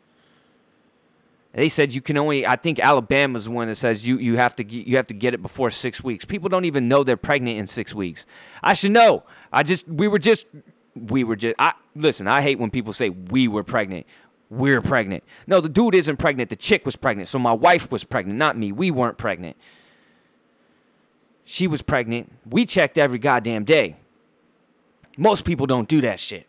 They 1.54 1.70
said 1.70 1.96
you 1.96 2.02
can 2.02 2.18
only. 2.18 2.46
I 2.46 2.56
think 2.56 2.80
Alabama's 2.80 3.50
one 3.50 3.68
that 3.68 3.76
says 3.76 4.08
you, 4.08 4.18
you 4.20 4.38
have 4.38 4.56
to 4.58 4.64
you 4.64 4.96
have 4.98 5.08
to 5.08 5.16
get 5.16 5.34
it 5.34 5.42
before 5.42 5.72
six 5.72 6.04
weeks. 6.04 6.24
People 6.24 6.50
don't 6.50 6.66
even 6.66 6.88
know 6.88 7.04
they're 7.04 7.18
pregnant 7.18 7.58
in 7.58 7.66
six 7.66 7.96
weeks. 7.96 8.28
I 8.62 8.74
should 8.74 8.92
know. 8.92 9.24
I 9.52 9.64
just 9.64 9.88
we 9.88 10.08
were 10.08 10.20
just 10.20 10.46
we 10.94 11.24
were 11.24 11.36
just. 11.36 11.56
I 11.58 11.74
listen. 11.96 12.28
I 12.28 12.42
hate 12.42 12.60
when 12.60 12.70
people 12.70 12.94
say 12.94 13.10
we 13.10 13.48
were 13.48 13.64
pregnant 13.64 14.06
we're 14.50 14.82
pregnant. 14.82 15.24
No, 15.46 15.60
the 15.60 15.70
dude 15.70 15.96
isn't 15.96 16.18
pregnant. 16.18 16.50
The 16.50 16.56
chick 16.56 16.86
was 16.86 16.96
pregnant. 16.96 17.28
So 17.28 17.40
my 17.40 17.52
wife 17.52 17.92
was 17.92 18.04
pregnant, 18.04 18.40
not 18.40 18.58
me. 18.58 18.72
We 18.72 18.92
weren't 18.92 19.18
pregnant. 19.18 19.58
She 21.50 21.66
was 21.66 21.82
pregnant. 21.82 22.30
We 22.46 22.66
checked 22.66 22.98
every 22.98 23.20
goddamn 23.20 23.64
day. 23.64 23.96
Most 25.18 25.46
people 25.46 25.66
don't 25.66 25.88
do 25.88 26.02
that 26.02 26.20
shit 26.20 26.46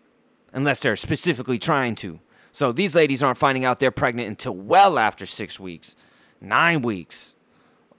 unless 0.53 0.81
they're 0.81 0.97
specifically 0.97 1.57
trying 1.57 1.95
to. 1.95 2.19
So 2.51 2.73
these 2.73 2.97
ladies 2.97 3.23
aren't 3.23 3.39
finding 3.39 3.65
out 3.65 3.79
they're 3.79 3.93
pregnant 3.93 4.29
until 4.29 4.57
well 4.57 4.99
after 4.99 5.25
six 5.25 5.61
weeks, 5.61 5.95
nine 6.41 6.83
weeks. 6.83 7.37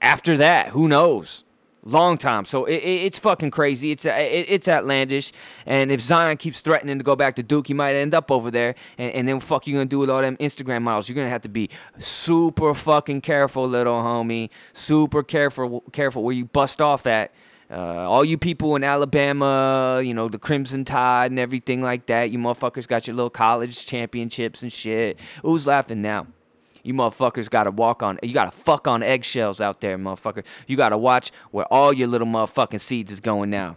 After 0.02 0.36
that, 0.36 0.68
who 0.68 0.88
knows? 0.88 1.44
Long 1.82 2.18
time. 2.18 2.44
So 2.44 2.64
it, 2.64 2.76
it, 2.76 3.04
it's 3.06 3.18
fucking 3.18 3.50
crazy. 3.50 3.90
It's 3.90 4.04
it, 4.04 4.10
it's 4.10 4.68
outlandish. 4.68 5.32
And 5.66 5.90
if 5.90 6.00
Zion 6.00 6.36
keeps 6.36 6.60
threatening 6.60 6.98
to 6.98 7.04
go 7.04 7.16
back 7.16 7.34
to 7.36 7.42
Duke, 7.42 7.68
he 7.68 7.74
might 7.74 7.94
end 7.94 8.14
up 8.14 8.30
over 8.30 8.50
there. 8.50 8.74
And, 8.98 9.12
and 9.12 9.28
then 9.28 9.40
fuck 9.40 9.66
you 9.66 9.74
gonna 9.74 9.86
do 9.86 9.98
with 9.98 10.10
all 10.10 10.20
them 10.20 10.36
Instagram 10.38 10.82
models? 10.82 11.08
You're 11.08 11.16
gonna 11.16 11.28
have 11.28 11.42
to 11.42 11.48
be 11.48 11.70
super 11.98 12.74
fucking 12.74 13.22
careful, 13.22 13.66
little 13.66 14.00
homie. 14.00 14.50
Super 14.72 15.22
careful, 15.22 15.82
careful 15.92 16.22
where 16.22 16.34
you 16.34 16.44
bust 16.44 16.80
off 16.80 17.06
at. 17.06 17.32
Uh, 17.70 18.10
all 18.10 18.24
you 18.24 18.36
people 18.36 18.74
in 18.74 18.82
Alabama, 18.82 20.00
you 20.02 20.12
know, 20.12 20.28
the 20.28 20.40
Crimson 20.40 20.84
Tide 20.84 21.30
and 21.30 21.38
everything 21.38 21.80
like 21.80 22.06
that, 22.06 22.30
you 22.30 22.38
motherfuckers 22.38 22.88
got 22.88 23.06
your 23.06 23.14
little 23.14 23.30
college 23.30 23.86
championships 23.86 24.64
and 24.64 24.72
shit. 24.72 25.20
Who's 25.42 25.68
laughing 25.68 26.02
now? 26.02 26.26
You 26.82 26.94
motherfuckers 26.94 27.50
gotta 27.50 27.70
walk 27.70 28.02
on, 28.02 28.18
you 28.22 28.34
gotta 28.34 28.50
fuck 28.50 28.86
on 28.86 29.02
eggshells 29.02 29.60
out 29.60 29.80
there, 29.80 29.98
motherfucker. 29.98 30.44
You 30.66 30.76
gotta 30.76 30.98
watch 30.98 31.30
where 31.50 31.66
all 31.66 31.92
your 31.92 32.08
little 32.08 32.26
motherfucking 32.26 32.80
seeds 32.80 33.12
is 33.12 33.20
going 33.20 33.50
now. 33.50 33.76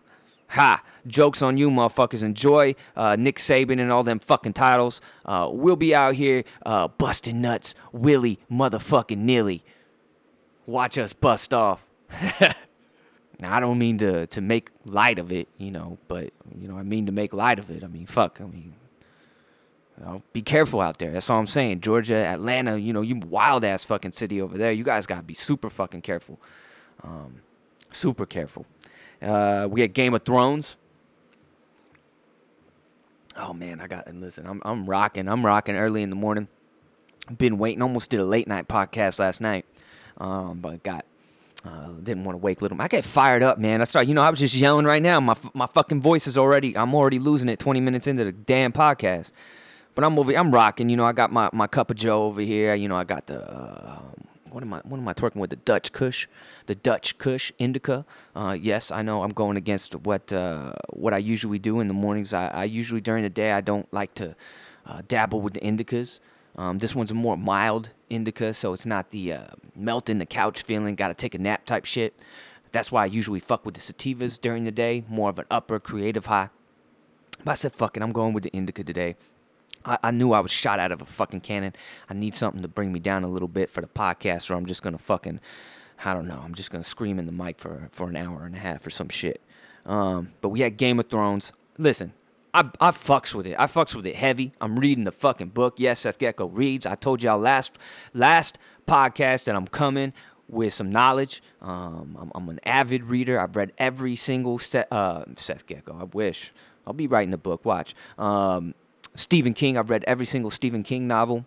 Ha! 0.54 0.84
Jokes 1.08 1.42
on 1.42 1.58
you, 1.58 1.72
motherfuckers. 1.72 2.22
Enjoy 2.22 2.76
uh, 2.96 3.16
Nick 3.16 3.38
Saban 3.38 3.82
and 3.82 3.92
all 3.92 4.04
them 4.04 4.20
fucking 4.20 4.54
titles. 4.54 5.02
Uh, 5.26 5.50
we'll 5.52 5.76
be 5.76 5.96
out 5.96 6.14
here 6.14 6.44
uh, 6.66 6.88
busting 6.88 7.42
nuts, 7.42 7.74
willy 7.92 8.40
motherfucking 8.52 9.18
nilly. 9.18 9.64
Watch 10.68 10.98
us 11.00 11.12
bust 11.12 11.54
off. 11.54 11.88
now, 12.40 12.54
I 13.44 13.60
don't 13.60 13.80
mean 13.80 13.98
to, 13.98 14.28
to 14.28 14.42
make 14.42 14.70
light 14.86 15.18
of 15.18 15.32
it, 15.32 15.48
you 15.58 15.72
know, 15.72 15.98
but, 16.08 16.32
you 16.56 16.68
know, 16.68 16.78
I 16.78 16.84
mean 16.84 17.08
to 17.08 17.12
make 17.12 17.34
light 17.34 17.58
of 17.58 17.72
it. 17.72 17.84
I 17.84 17.88
mean, 17.88 18.06
fuck. 18.06 18.40
I 18.40 18.46
mean, 18.46 18.76
know, 20.02 20.24
be 20.34 20.42
careful 20.42 20.82
out 20.82 20.98
there. 20.98 21.12
That's 21.12 21.30
all 21.30 21.40
I'm 21.40 21.48
saying. 21.48 21.82
Georgia, 21.82 22.16
Atlanta, 22.16 22.78
you 22.78 22.94
know, 22.94 23.02
you 23.02 23.18
wild 23.18 23.64
ass 23.64 23.84
fucking 23.84 24.12
city 24.12 24.42
over 24.42 24.58
there. 24.58 24.72
You 24.72 24.84
guys 24.84 25.06
gotta 25.06 25.24
be 25.24 25.34
super 25.34 25.70
fucking 25.70 26.02
careful. 26.02 26.40
Um, 27.04 27.42
super 27.92 28.26
careful. 28.26 28.66
Uh, 29.22 29.68
we 29.70 29.82
had 29.82 29.94
Game 29.94 30.14
of 30.14 30.24
Thrones. 30.24 30.78
Oh 33.36 33.54
man, 33.54 33.82
I 33.82 33.88
got 33.88 34.08
and 34.08 34.22
listen. 34.22 34.46
I'm 34.46 34.62
I'm 34.64 34.86
rocking. 34.86 35.28
I'm 35.28 35.46
rocking 35.46 35.76
early 35.76 36.04
in 36.04 36.10
the 36.10 36.16
morning. 36.16 36.48
Been 37.38 37.58
waiting. 37.58 37.82
Almost 37.82 38.10
did 38.10 38.20
a 38.20 38.26
late 38.26 38.48
night 38.48 38.68
podcast 38.68 39.20
last 39.20 39.42
night, 39.42 39.66
um, 40.18 40.60
but 40.60 40.84
got 40.84 41.06
uh, 41.66 41.88
didn't 42.04 42.26
want 42.26 42.36
to 42.36 42.38
wake 42.38 42.62
little. 42.62 42.80
I 42.82 42.88
get 42.88 43.06
fired 43.06 43.42
up, 43.42 43.58
man. 43.58 43.82
I 43.82 43.86
start. 43.86 44.08
You 44.08 44.14
know, 44.14 44.22
I 44.22 44.30
was 44.30 44.40
just 44.40 44.56
yelling 44.56 44.86
right 44.86 45.02
now. 45.02 45.20
My 45.20 45.36
my 45.54 45.68
fucking 45.68 46.02
voice 46.02 46.28
is 46.28 46.38
already. 46.38 46.78
I'm 46.78 46.94
already 46.94 47.20
losing 47.20 47.50
it. 47.50 47.60
20 47.60 47.80
minutes 47.80 48.06
into 48.06 48.24
the 48.24 48.32
damn 48.32 48.72
podcast. 48.72 49.32
But 49.96 50.04
I'm 50.04 50.18
over. 50.18 50.36
I'm 50.36 50.52
rocking. 50.52 50.90
You 50.90 50.98
know, 50.98 51.06
I 51.06 51.14
got 51.14 51.32
my, 51.32 51.50
my 51.54 51.68
cup 51.68 51.92
of 51.92 51.98
Joe 51.98 52.24
over 52.24 52.42
here. 52.42 52.74
You 52.74 52.88
know, 52.88 52.96
I 52.96 53.04
got 53.04 53.28
the 53.28 53.42
uh, 53.42 54.00
what 54.50 54.64
am 54.64 54.74
I 54.74 54.82
what 54.84 54.98
am 54.98 55.08
I 55.08 55.14
twerking 55.14 55.38
with? 55.38 55.50
The 55.50 55.56
Dutch 55.58 55.92
Kush, 55.92 56.28
the 56.68 56.76
Dutch 56.76 57.18
Kush 57.18 57.52
Indica. 57.60 58.06
Uh, 58.36 58.58
yes, 58.60 58.92
I 58.92 59.02
know 59.02 59.24
I'm 59.24 59.34
going 59.34 59.58
against 59.58 59.96
what 59.96 60.32
uh, 60.32 60.74
what 60.92 61.14
I 61.14 61.18
usually 61.18 61.60
do 61.60 61.80
in 61.80 61.88
the 61.88 61.94
mornings. 61.94 62.34
I, 62.34 62.48
I 62.48 62.64
usually 62.66 63.02
during 63.02 63.24
the 63.24 63.30
day 63.30 63.52
I 63.52 63.62
don't 63.62 63.92
like 63.94 64.14
to 64.16 64.36
uh, 64.86 65.02
dabble 65.08 65.42
with 65.42 65.54
the 65.54 65.60
indicas. 65.62 66.20
Um, 66.56 66.78
this 66.78 66.96
one's 66.96 67.10
a 67.10 67.16
more 67.16 67.36
mild 67.36 67.90
indica, 68.10 68.54
so 68.54 68.74
it's 68.74 68.86
not 68.86 69.10
the 69.10 69.34
uh, 69.34 69.48
melt 69.76 70.10
in 70.10 70.20
the 70.20 70.26
couch 70.26 70.62
feeling, 70.62 70.94
gotta 70.96 71.16
take 71.16 71.34
a 71.34 71.40
nap 71.40 71.66
type 71.66 71.86
shit. 71.86 72.14
That's 72.72 72.92
why 72.92 73.04
I 73.04 73.06
usually 73.08 73.40
fuck 73.40 73.66
with 73.66 73.74
the 73.74 73.82
sativas 73.82 74.40
during 74.40 74.64
the 74.64 74.72
day, 74.72 75.04
more 75.08 75.30
of 75.30 75.40
an 75.40 75.46
upper 75.50 75.80
creative 75.80 76.28
high. 76.28 76.50
But 77.44 77.52
I 77.52 77.56
said, 77.56 77.74
fuck 77.74 77.98
it, 77.98 78.04
I'm 78.04 78.12
going 78.12 78.34
with 78.34 78.44
the 78.44 78.52
indica 78.52 78.84
today. 78.84 79.16
I, 79.86 79.98
I 80.04 80.12
knew 80.12 80.34
I 80.34 80.40
was 80.40 80.52
shot 80.52 80.80
out 80.80 80.92
of 80.92 81.02
a 81.02 81.06
fucking 81.06 81.42
cannon. 81.42 81.74
I 82.10 82.14
need 82.14 82.36
something 82.36 82.62
to 82.62 82.68
bring 82.68 82.92
me 82.92 83.00
down 83.00 83.24
a 83.24 83.28
little 83.28 83.48
bit 83.48 83.70
for 83.70 83.82
the 83.82 83.88
podcast, 83.88 84.50
or 84.50 84.56
I'm 84.56 84.66
just 84.66 84.84
gonna 84.84 84.98
fucking, 84.98 85.40
I 86.04 86.14
don't 86.14 86.28
know, 86.28 86.42
I'm 86.44 86.54
just 86.54 86.72
gonna 86.72 86.84
scream 86.84 87.20
in 87.20 87.26
the 87.26 87.32
mic 87.32 87.60
for 87.60 87.90
for 87.92 88.10
an 88.10 88.16
hour 88.16 88.46
and 88.46 88.56
a 88.56 88.60
half 88.60 88.86
or 88.86 88.90
some 88.90 89.10
shit. 89.10 89.42
Um, 89.86 90.34
but 90.42 90.50
we 90.50 90.62
had 90.62 90.78
Game 90.78 91.00
of 91.00 91.10
Thrones. 91.10 91.54
Listen, 91.78 92.14
I, 92.54 92.70
I 92.80 92.92
fucks 92.92 93.34
with 93.34 93.48
it. 93.48 93.56
I 93.58 93.66
fucks 93.66 93.96
with 93.96 94.06
it 94.06 94.16
heavy. 94.16 94.54
I'm 94.62 94.78
reading 94.78 95.06
the 95.06 95.12
fucking 95.12 95.50
book. 95.50 95.76
Yes, 95.78 96.02
Seth 96.02 96.20
Gecko 96.20 96.48
reads. 96.48 96.86
I 96.86 96.96
told 96.96 97.24
y'all 97.24 97.40
last 97.40 97.78
last 98.14 98.60
podcast 98.88 99.46
that 99.46 99.56
I'm 99.56 99.68
coming 99.68 100.14
with 100.48 100.74
some 100.74 100.92
knowledge. 100.92 101.42
Um, 101.62 102.18
I'm, 102.20 102.32
I'm, 102.36 102.50
an 102.50 102.60
avid 102.64 103.06
reader. 103.06 103.40
I've 103.40 103.56
read 103.56 103.72
every 103.78 104.16
single 104.16 104.60
set. 104.60 104.88
Uh, 104.92 105.26
Seth 105.36 105.66
Gecko. 105.66 105.98
I 106.00 106.04
wish 106.04 106.52
I'll 106.86 106.94
be 106.94 107.08
writing 107.08 107.34
a 107.34 107.38
book. 107.38 107.66
Watch. 107.66 107.96
Um, 108.18 108.76
Stephen 109.16 109.54
King. 109.54 109.78
I've 109.78 109.90
read 109.90 110.04
every 110.06 110.26
single 110.26 110.52
Stephen 110.52 110.84
King 110.84 111.08
novel. 111.08 111.46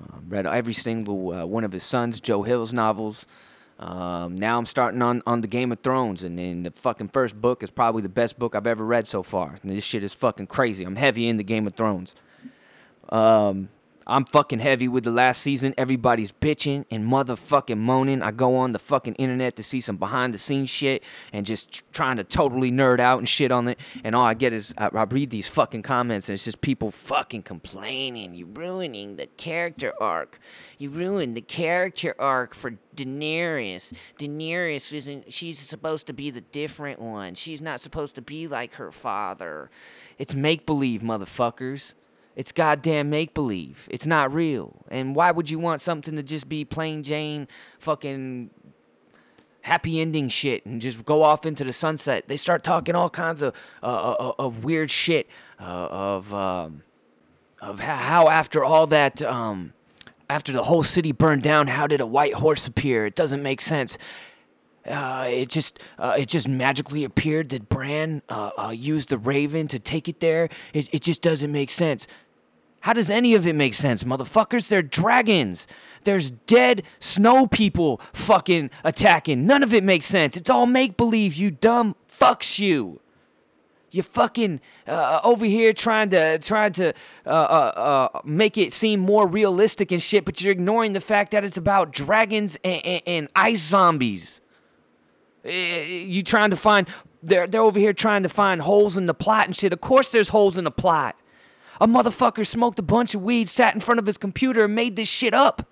Uh, 0.00 0.18
read 0.28 0.46
every 0.46 0.74
single 0.74 1.32
uh, 1.32 1.46
one 1.46 1.64
of 1.64 1.72
his 1.72 1.82
sons, 1.82 2.20
Joe 2.20 2.42
Hill's 2.42 2.72
novels. 2.72 3.26
Um, 3.78 4.36
now 4.36 4.58
I'm 4.58 4.66
starting 4.66 5.02
on, 5.02 5.22
on 5.26 5.40
the 5.40 5.46
Game 5.46 5.70
of 5.70 5.80
Thrones, 5.80 6.24
and 6.24 6.66
the 6.66 6.70
fucking 6.72 7.08
first 7.08 7.40
book 7.40 7.62
is 7.62 7.70
probably 7.70 8.02
the 8.02 8.08
best 8.08 8.38
book 8.38 8.54
I've 8.56 8.66
ever 8.66 8.84
read 8.84 9.06
so 9.06 9.22
far. 9.22 9.56
And 9.62 9.70
this 9.70 9.84
shit 9.84 10.02
is 10.02 10.14
fucking 10.14 10.48
crazy. 10.48 10.84
I'm 10.84 10.96
heavy 10.96 11.28
in 11.28 11.36
the 11.36 11.44
Game 11.44 11.66
of 11.66 11.74
Thrones. 11.74 12.16
Um, 13.08 13.68
I'm 14.08 14.24
fucking 14.24 14.60
heavy 14.60 14.88
with 14.88 15.04
the 15.04 15.10
last 15.10 15.42
season. 15.42 15.74
Everybody's 15.76 16.32
bitching 16.32 16.86
and 16.90 17.04
motherfucking 17.04 17.76
moaning. 17.76 18.22
I 18.22 18.30
go 18.30 18.56
on 18.56 18.72
the 18.72 18.78
fucking 18.78 19.16
internet 19.16 19.56
to 19.56 19.62
see 19.62 19.80
some 19.80 19.98
behind 19.98 20.32
the 20.32 20.38
scenes 20.38 20.70
shit 20.70 21.04
and 21.30 21.44
just 21.44 21.82
trying 21.92 22.16
to 22.16 22.24
totally 22.24 22.72
nerd 22.72 23.00
out 23.00 23.18
and 23.18 23.28
shit 23.28 23.52
on 23.52 23.68
it. 23.68 23.78
And 24.02 24.14
all 24.14 24.24
I 24.24 24.32
get 24.32 24.54
is 24.54 24.72
I, 24.78 24.86
I 24.86 25.02
read 25.02 25.28
these 25.28 25.46
fucking 25.46 25.82
comments 25.82 26.30
and 26.30 26.34
it's 26.34 26.44
just 26.44 26.62
people 26.62 26.90
fucking 26.90 27.42
complaining. 27.42 28.34
You 28.34 28.46
ruining 28.46 29.16
the 29.16 29.26
character 29.26 29.92
arc. 30.00 30.38
You 30.78 30.88
ruined 30.88 31.36
the 31.36 31.42
character 31.42 32.14
arc 32.18 32.54
for 32.54 32.78
Daenerys. 32.96 33.92
Daenerys 34.18 34.92
isn't. 34.94 35.32
She's 35.34 35.58
supposed 35.58 36.06
to 36.06 36.14
be 36.14 36.30
the 36.30 36.40
different 36.40 36.98
one. 36.98 37.34
She's 37.34 37.60
not 37.60 37.78
supposed 37.78 38.14
to 38.14 38.22
be 38.22 38.48
like 38.48 38.74
her 38.74 38.90
father. 38.90 39.70
It's 40.18 40.34
make 40.34 40.64
believe, 40.64 41.02
motherfuckers. 41.02 41.94
It's 42.38 42.52
goddamn 42.52 43.10
make 43.10 43.34
believe. 43.34 43.88
It's 43.90 44.06
not 44.06 44.32
real. 44.32 44.86
And 44.92 45.16
why 45.16 45.32
would 45.32 45.50
you 45.50 45.58
want 45.58 45.80
something 45.80 46.14
to 46.14 46.22
just 46.22 46.48
be 46.48 46.64
plain 46.64 47.02
Jane 47.02 47.48
fucking 47.80 48.50
happy 49.62 50.00
ending 50.00 50.28
shit 50.28 50.64
and 50.64 50.80
just 50.80 51.04
go 51.04 51.24
off 51.24 51.44
into 51.44 51.64
the 51.64 51.72
sunset? 51.72 52.28
They 52.28 52.36
start 52.36 52.62
talking 52.62 52.94
all 52.94 53.10
kinds 53.10 53.42
of 53.42 53.56
uh, 53.82 53.86
uh, 53.86 54.12
uh 54.12 54.32
of 54.38 54.62
weird 54.62 54.88
shit 54.88 55.28
uh, 55.58 55.88
of 55.90 56.32
um, 56.32 56.84
of 57.60 57.80
how 57.80 58.28
after 58.28 58.62
all 58.62 58.86
that 58.86 59.20
um, 59.20 59.72
after 60.30 60.52
the 60.52 60.62
whole 60.62 60.84
city 60.84 61.10
burned 61.10 61.42
down, 61.42 61.66
how 61.66 61.88
did 61.88 62.00
a 62.00 62.06
white 62.06 62.34
horse 62.34 62.68
appear? 62.68 63.04
It 63.04 63.16
doesn't 63.16 63.42
make 63.42 63.60
sense. 63.60 63.98
Uh, 64.86 65.26
it 65.28 65.48
just 65.48 65.80
uh, 65.98 66.14
it 66.16 66.28
just 66.28 66.46
magically 66.46 67.02
appeared 67.02 67.48
that 67.48 67.68
Bran 67.68 68.22
uh, 68.28 68.50
uh 68.56 68.70
used 68.70 69.08
the 69.08 69.18
Raven 69.18 69.66
to 69.66 69.80
take 69.80 70.08
it 70.08 70.20
there. 70.20 70.48
It, 70.72 70.88
it 70.94 71.02
just 71.02 71.20
doesn't 71.20 71.50
make 71.50 71.70
sense. 71.70 72.06
How 72.80 72.92
does 72.92 73.10
any 73.10 73.34
of 73.34 73.46
it 73.46 73.54
make 73.54 73.74
sense, 73.74 74.04
motherfuckers? 74.04 74.68
They're 74.68 74.82
dragons. 74.82 75.66
There's 76.04 76.30
dead 76.30 76.84
snow 76.98 77.46
people 77.46 78.00
fucking 78.12 78.70
attacking. 78.84 79.46
None 79.46 79.62
of 79.62 79.74
it 79.74 79.82
makes 79.82 80.06
sense. 80.06 80.36
It's 80.36 80.48
all 80.50 80.66
make 80.66 80.96
believe, 80.96 81.34
you 81.34 81.50
dumb 81.50 81.96
fucks 82.08 82.58
you. 82.58 83.00
You 83.90 84.02
fucking 84.02 84.60
uh, 84.86 85.20
over 85.24 85.46
here 85.46 85.72
trying 85.72 86.10
to 86.10 86.38
trying 86.40 86.72
to 86.72 86.92
uh, 87.24 87.28
uh, 87.28 88.08
uh, 88.12 88.20
make 88.22 88.58
it 88.58 88.74
seem 88.74 89.00
more 89.00 89.26
realistic 89.26 89.90
and 89.90 90.00
shit, 90.00 90.26
but 90.26 90.42
you're 90.42 90.52
ignoring 90.52 90.92
the 90.92 91.00
fact 91.00 91.30
that 91.30 91.42
it's 91.42 91.56
about 91.56 91.90
dragons 91.90 92.58
and, 92.62 92.84
and, 92.84 93.02
and 93.06 93.28
ice 93.34 93.60
zombies. 93.60 94.42
Eh, 95.42 95.84
you 96.06 96.22
trying 96.22 96.50
to 96.50 96.56
find 96.56 96.86
they're 97.22 97.46
they're 97.46 97.62
over 97.62 97.78
here 97.78 97.94
trying 97.94 98.22
to 98.24 98.28
find 98.28 98.60
holes 98.60 98.98
in 98.98 99.06
the 99.06 99.14
plot 99.14 99.46
and 99.46 99.56
shit. 99.56 99.72
Of 99.72 99.80
course, 99.80 100.12
there's 100.12 100.28
holes 100.28 100.58
in 100.58 100.64
the 100.64 100.70
plot. 100.70 101.16
A 101.80 101.86
motherfucker 101.86 102.46
smoked 102.46 102.78
a 102.78 102.82
bunch 102.82 103.14
of 103.14 103.22
weed, 103.22 103.48
sat 103.48 103.74
in 103.74 103.80
front 103.80 103.98
of 103.98 104.06
his 104.06 104.18
computer, 104.18 104.64
and 104.64 104.74
made 104.74 104.96
this 104.96 105.08
shit 105.08 105.34
up. 105.34 105.68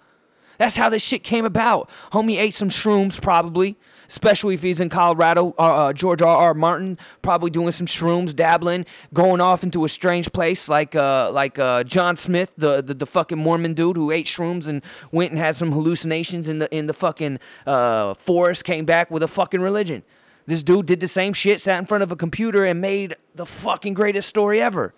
That's 0.59 0.77
how 0.77 0.89
this 0.89 1.05
shit 1.05 1.23
came 1.23 1.45
about. 1.45 1.91
Homie 2.13 2.39
ate 2.39 2.55
some 2.55 2.69
shrooms, 2.69 3.21
probably. 3.21 3.77
Especially 4.09 4.55
if 4.55 4.63
he's 4.63 4.81
in 4.81 4.89
Colorado. 4.89 5.55
Uh, 5.59 5.89
uh, 5.89 5.93
George 5.93 6.23
R. 6.23 6.37
R. 6.37 6.55
Martin 6.55 6.97
probably 7.23 7.51
doing 7.51 7.73
some 7.73 7.87
shrooms, 7.87 8.35
dabbling, 8.35 8.87
going 9.13 9.41
off 9.41 9.65
into 9.65 9.85
a 9.85 9.89
strange 9.89 10.33
place 10.33 10.69
like 10.69 10.95
uh, 10.95 11.31
like 11.33 11.59
uh, 11.59 11.83
John 11.83 12.15
Smith, 12.15 12.53
the, 12.57 12.81
the, 12.81 12.95
the 12.95 13.07
fucking 13.07 13.37
Mormon 13.37 13.75
dude 13.75 13.97
who 13.97 14.13
ate 14.13 14.27
shrooms 14.27 14.69
and 14.69 14.81
went 15.11 15.33
and 15.33 15.41
had 15.41 15.57
some 15.57 15.73
hallucinations 15.73 16.49
in 16.49 16.61
the 16.61 16.73
in 16.73 16.87
the 16.87 16.95
fucking 16.95 17.41
uh, 17.67 18.15
forest, 18.15 18.65
came 18.65 18.85
back 18.85 19.11
with 19.11 19.25
a 19.25 19.29
fucking 19.29 19.61
religion. 19.61 20.05
This 20.47 20.63
dude 20.63 20.87
did 20.87 21.01
the 21.01 21.09
same 21.09 21.33
shit, 21.33 21.61
sat 21.61 21.81
in 21.81 21.87
front 21.87 22.05
of 22.05 22.13
a 22.13 22.17
computer, 22.17 22.65
and 22.65 22.81
made 22.81 23.17
the 23.35 23.45
fucking 23.45 23.95
greatest 23.95 24.29
story 24.29 24.63
ever. 24.63 24.95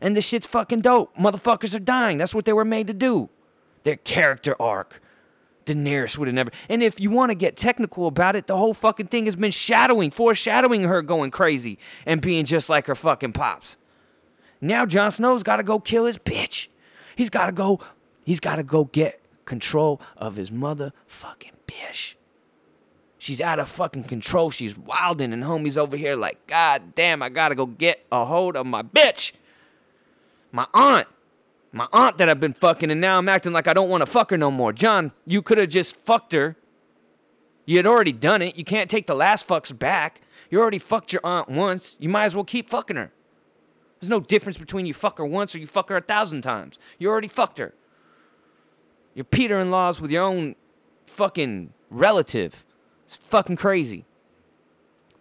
And 0.00 0.16
this 0.16 0.28
shit's 0.28 0.46
fucking 0.46 0.80
dope. 0.80 1.16
Motherfuckers 1.16 1.74
are 1.74 1.80
dying. 1.80 2.18
That's 2.18 2.34
what 2.34 2.44
they 2.44 2.52
were 2.52 2.64
made 2.64 2.86
to 2.88 2.94
do. 2.94 3.30
Their 3.82 3.96
character 3.96 4.54
arc. 4.60 5.00
Daenerys 5.64 6.16
would 6.16 6.28
have 6.28 6.34
never. 6.34 6.50
And 6.68 6.82
if 6.82 7.00
you 7.00 7.10
want 7.10 7.30
to 7.30 7.34
get 7.34 7.56
technical 7.56 8.06
about 8.06 8.36
it, 8.36 8.46
the 8.46 8.56
whole 8.56 8.74
fucking 8.74 9.08
thing 9.08 9.24
has 9.24 9.36
been 9.36 9.50
shadowing, 9.50 10.10
foreshadowing 10.10 10.84
her 10.84 11.02
going 11.02 11.30
crazy 11.30 11.78
and 12.04 12.20
being 12.20 12.44
just 12.44 12.70
like 12.70 12.86
her 12.86 12.94
fucking 12.94 13.32
pops. 13.32 13.76
Now 14.60 14.86
Jon 14.86 15.10
Snow's 15.10 15.42
got 15.42 15.56
to 15.56 15.62
go 15.62 15.80
kill 15.80 16.06
his 16.06 16.18
bitch. 16.18 16.68
He's 17.16 17.30
got 17.30 17.46
to 17.46 17.52
go. 17.52 17.80
He's 18.24 18.40
got 18.40 18.56
to 18.56 18.62
go 18.62 18.84
get 18.84 19.20
control 19.44 20.00
of 20.16 20.36
his 20.36 20.50
motherfucking 20.50 21.52
bitch. 21.66 22.14
She's 23.18 23.40
out 23.40 23.58
of 23.58 23.68
fucking 23.68 24.04
control. 24.04 24.50
She's 24.50 24.78
wilding, 24.78 25.32
and 25.32 25.42
homie's 25.42 25.76
over 25.76 25.96
here 25.96 26.14
like, 26.14 26.46
God 26.46 26.94
damn, 26.94 27.22
I 27.22 27.28
gotta 27.28 27.56
go 27.56 27.66
get 27.66 28.06
a 28.12 28.24
hold 28.24 28.56
of 28.56 28.66
my 28.66 28.82
bitch 28.82 29.32
my 30.56 30.66
aunt. 30.72 31.06
My 31.70 31.86
aunt 31.92 32.16
that 32.16 32.30
I've 32.30 32.40
been 32.40 32.54
fucking, 32.54 32.90
and 32.90 33.00
now 33.00 33.18
I'm 33.18 33.28
acting 33.28 33.52
like 33.52 33.68
I 33.68 33.74
don't 33.74 33.90
want 33.90 34.00
to 34.00 34.06
fuck 34.06 34.30
her 34.30 34.38
no 34.38 34.50
more. 34.50 34.72
Jon, 34.72 35.12
you 35.26 35.42
could 35.42 35.58
have 35.58 35.68
just 35.68 35.94
fucked 35.94 36.32
her. 36.32 36.56
You 37.66 37.76
had 37.76 37.86
already 37.86 38.12
done 38.12 38.40
it. 38.40 38.56
You 38.56 38.64
can't 38.64 38.88
take 38.88 39.06
the 39.06 39.14
last 39.14 39.46
fucks 39.46 39.76
back. 39.76 40.22
You 40.50 40.58
already 40.60 40.78
fucked 40.78 41.12
your 41.12 41.20
aunt 41.22 41.50
once. 41.50 41.96
You 41.98 42.08
might 42.08 42.24
as 42.24 42.34
well 42.34 42.44
keep 42.44 42.70
fucking 42.70 42.96
her. 42.96 43.12
There's 44.00 44.08
no 44.08 44.20
difference 44.20 44.56
between 44.56 44.86
you 44.86 44.94
fuck 44.94 45.18
her 45.18 45.26
once 45.26 45.54
or 45.54 45.58
you 45.58 45.66
fuck 45.66 45.90
her 45.90 45.96
a 45.96 46.00
thousand 46.00 46.40
times. 46.40 46.78
You 46.98 47.10
already 47.10 47.28
fucked 47.28 47.58
her. 47.58 47.74
You're 49.14 49.24
Peter 49.24 49.58
in 49.58 49.70
laws 49.70 50.00
with 50.00 50.10
your 50.10 50.22
own 50.22 50.54
fucking 51.06 51.72
relative. 51.90 52.64
It's 53.04 53.16
fucking 53.16 53.56
crazy. 53.56 54.06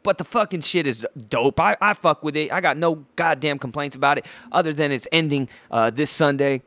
But 0.05 0.19
the 0.19 0.23
fucking 0.23 0.61
shit 0.61 0.85
is 0.85 1.03
dope. 1.29 1.59
I, 1.59 1.75
I 1.81 1.95
fuck 1.95 2.21
with 2.21 2.37
it. 2.37 2.51
I 2.51 2.61
got 2.61 2.77
no 2.77 3.05
goddamn 3.15 3.57
complaints 3.57 3.95
about 3.95 4.19
it, 4.19 4.27
other 4.51 4.71
than 4.71 4.91
it's 4.91 5.07
ending 5.11 5.49
uh, 5.71 5.89
this 5.89 6.11
Sunday. 6.11 6.61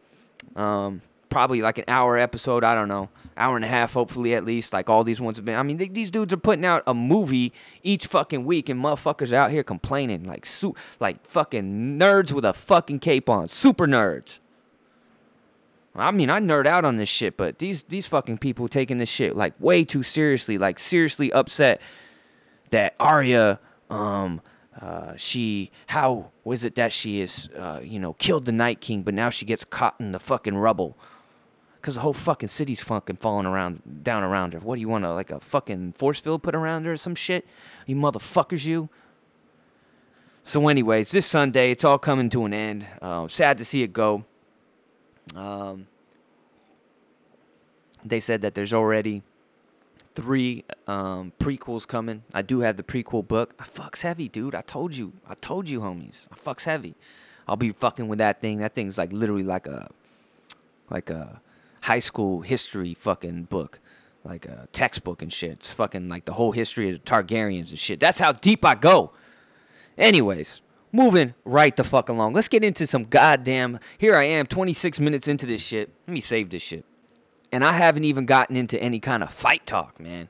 Um, 0.57 1.03
probably 1.29 1.63
like 1.63 1.79
an 1.79 1.85
hour 1.87 2.19
episode. 2.19 2.65
I 2.65 2.75
don't 2.75 2.89
know, 2.89 3.11
hour 3.37 3.55
and 3.55 3.65
a 3.65 3.69
half, 3.69 3.93
hopefully 3.93 4.35
at 4.35 4.45
least. 4.45 4.73
Like 4.73 4.91
all 4.91 5.05
these 5.05 5.21
ones 5.21 5.39
have 5.39 5.45
been. 5.45 5.55
I 5.55 5.63
mean, 5.63 5.77
they, 5.77 5.87
these 5.87 6.11
dudes 6.11 6.33
are 6.33 6.39
putting 6.39 6.65
out 6.65 6.83
a 6.85 6.95
movie 6.95 7.53
each 7.85 8.09
fucking 8.09 8.45
week, 8.45 8.69
and 8.69 8.83
motherfuckers 8.83 9.33
are 9.33 9.37
out 9.37 9.53
here 9.53 9.63
complaining 9.63 10.25
like 10.25 10.45
su- 10.45 10.75
like 10.99 11.25
fucking 11.25 11.97
nerds 11.97 12.33
with 12.33 12.45
a 12.45 12.53
fucking 12.53 12.99
cape 12.99 13.31
on, 13.31 13.47
super 13.47 13.87
nerds. 13.87 14.41
I 15.95 16.11
mean, 16.11 16.29
I 16.29 16.41
nerd 16.41 16.67
out 16.67 16.85
on 16.85 16.97
this 16.97 17.09
shit, 17.09 17.37
but 17.37 17.61
these 17.61 17.85
these 17.85 18.09
fucking 18.09 18.39
people 18.39 18.67
taking 18.67 18.99
this 18.99 19.09
shit 19.09 19.37
like 19.37 19.55
way 19.61 19.85
too 19.85 20.03
seriously, 20.03 20.59
like 20.59 20.81
seriously 20.81 21.33
upset 21.33 21.81
that 22.71 22.95
Arya, 22.99 23.61
um, 23.91 24.41
uh, 24.81 25.17
she 25.17 25.71
how 25.89 26.31
was 26.45 26.65
it 26.65 26.75
that 26.77 26.93
she 26.93 27.21
is, 27.21 27.49
uh, 27.57 27.81
you 27.83 27.99
know, 27.99 28.13
killed 28.15 28.45
the 28.45 28.53
Night 28.53 28.81
King, 28.81 29.03
but 29.03 29.15
now 29.15 29.31
she 29.31 29.45
gets 29.45 29.65
caught 29.65 29.97
in 29.99 30.13
the 30.13 30.19
fucking 30.19 30.57
rubble, 30.57 30.97
cause 31.83 31.95
the 31.97 32.01
whole 32.01 32.13
fucking 32.13 32.49
city's 32.49 32.83
fucking 32.83 33.17
falling 33.17 33.47
around 33.47 34.05
down 34.05 34.23
around 34.23 34.53
her. 34.53 34.61
What 34.61 34.77
do 34.77 34.81
you 34.81 34.89
want 34.89 35.05
to 35.05 35.13
like 35.13 35.31
a 35.31 35.41
fucking 35.41 35.93
force 35.93 36.21
field 36.21 36.43
put 36.43 36.55
around 36.55 36.85
her 36.85 36.93
or 36.93 36.97
some 36.97 37.15
shit? 37.15 37.47
You 37.87 37.97
motherfuckers, 37.97 38.67
you. 38.67 38.89
So, 40.43 40.67
anyways, 40.69 41.11
this 41.11 41.27
Sunday, 41.27 41.71
it's 41.73 41.85
all 41.85 41.99
coming 41.99 42.31
to 42.31 42.47
an 42.47 42.55
end. 42.55 42.87
Uh, 43.03 43.29
sad 43.29 43.59
to 43.59 43.67
see 43.67 43.83
it 43.83 43.93
go. 43.93 44.25
Um, 45.35 45.87
they 48.05 48.21
said 48.21 48.41
that 48.43 48.55
there's 48.55 48.73
already 48.73 49.23
three 50.19 50.65
um, 50.89 51.33
prequels 51.39 51.87
coming. 51.87 52.25
I 52.35 52.43
do 52.43 52.59
have 52.61 52.77
the 52.77 52.83
prequel 52.83 53.27
book. 53.27 53.55
I 53.57 53.63
fucks 53.63 54.03
heavy, 54.03 54.29
dude. 54.29 54.53
I 54.53 54.63
told 54.63 54.97
you. 54.97 55.13
I 55.29 55.35
told 55.35 55.71
you, 55.71 55.81
homies. 55.81 56.27
I 56.33 56.35
fucks 56.35 56.65
heavy. 56.65 56.97
I'll 57.47 57.55
be 57.55 57.71
fucking 57.71 58.09
with 58.09 58.19
that 58.19 58.41
thing. 58.41 58.59
That 58.59 58.75
thing's 58.75 58.99
like 58.99 59.13
literally 59.13 59.45
like 59.45 59.69
a 59.69 59.91
like 60.91 61.09
a 61.09 61.41
high 61.83 62.01
school 62.01 62.41
history 62.41 62.95
fucking 62.95 63.45
book. 63.45 63.79
Like 64.25 64.45
a 64.45 64.67
textbook 64.73 65.23
and 65.23 65.33
shit. 65.33 65.53
It's 65.53 65.73
fucking 65.73 66.09
like 66.09 66.25
the 66.25 66.33
whole 66.33 66.51
history 66.51 66.91
of 66.91 66.97
the 66.97 67.09
Targaryens 67.09 67.71
and 67.71 67.79
shit. 67.79 68.01
That's 68.01 68.19
how 68.19 68.33
deep 68.33 68.65
I 68.65 68.75
go. 68.75 69.13
Anyways, 69.97 70.63
moving 70.91 71.35
right 71.45 71.77
the 71.77 71.85
fuck 71.85 72.09
along. 72.09 72.35
Let's 72.35 72.49
get 72.49 72.65
into 72.65 72.89
some 72.89 73.05
goddamn. 73.05 73.79
Here 73.99 74.17
I 74.17 74.25
am, 74.25 74.47
26 74.47 74.99
minutes 74.99 75.29
into 75.29 75.47
this 75.47 75.63
shit. 75.63 75.93
Let 76.09 76.13
me 76.13 76.21
save 76.21 76.51
this 76.51 76.65
shit. 76.65 76.85
And 77.51 77.65
I 77.65 77.73
haven't 77.73 78.05
even 78.05 78.27
gotten 78.27 78.57
into 78.57 78.81
any 78.81 79.01
kind 79.01 79.23
of 79.23 79.33
fight 79.33 79.67
talk, 79.67 79.99
man. 79.99 80.29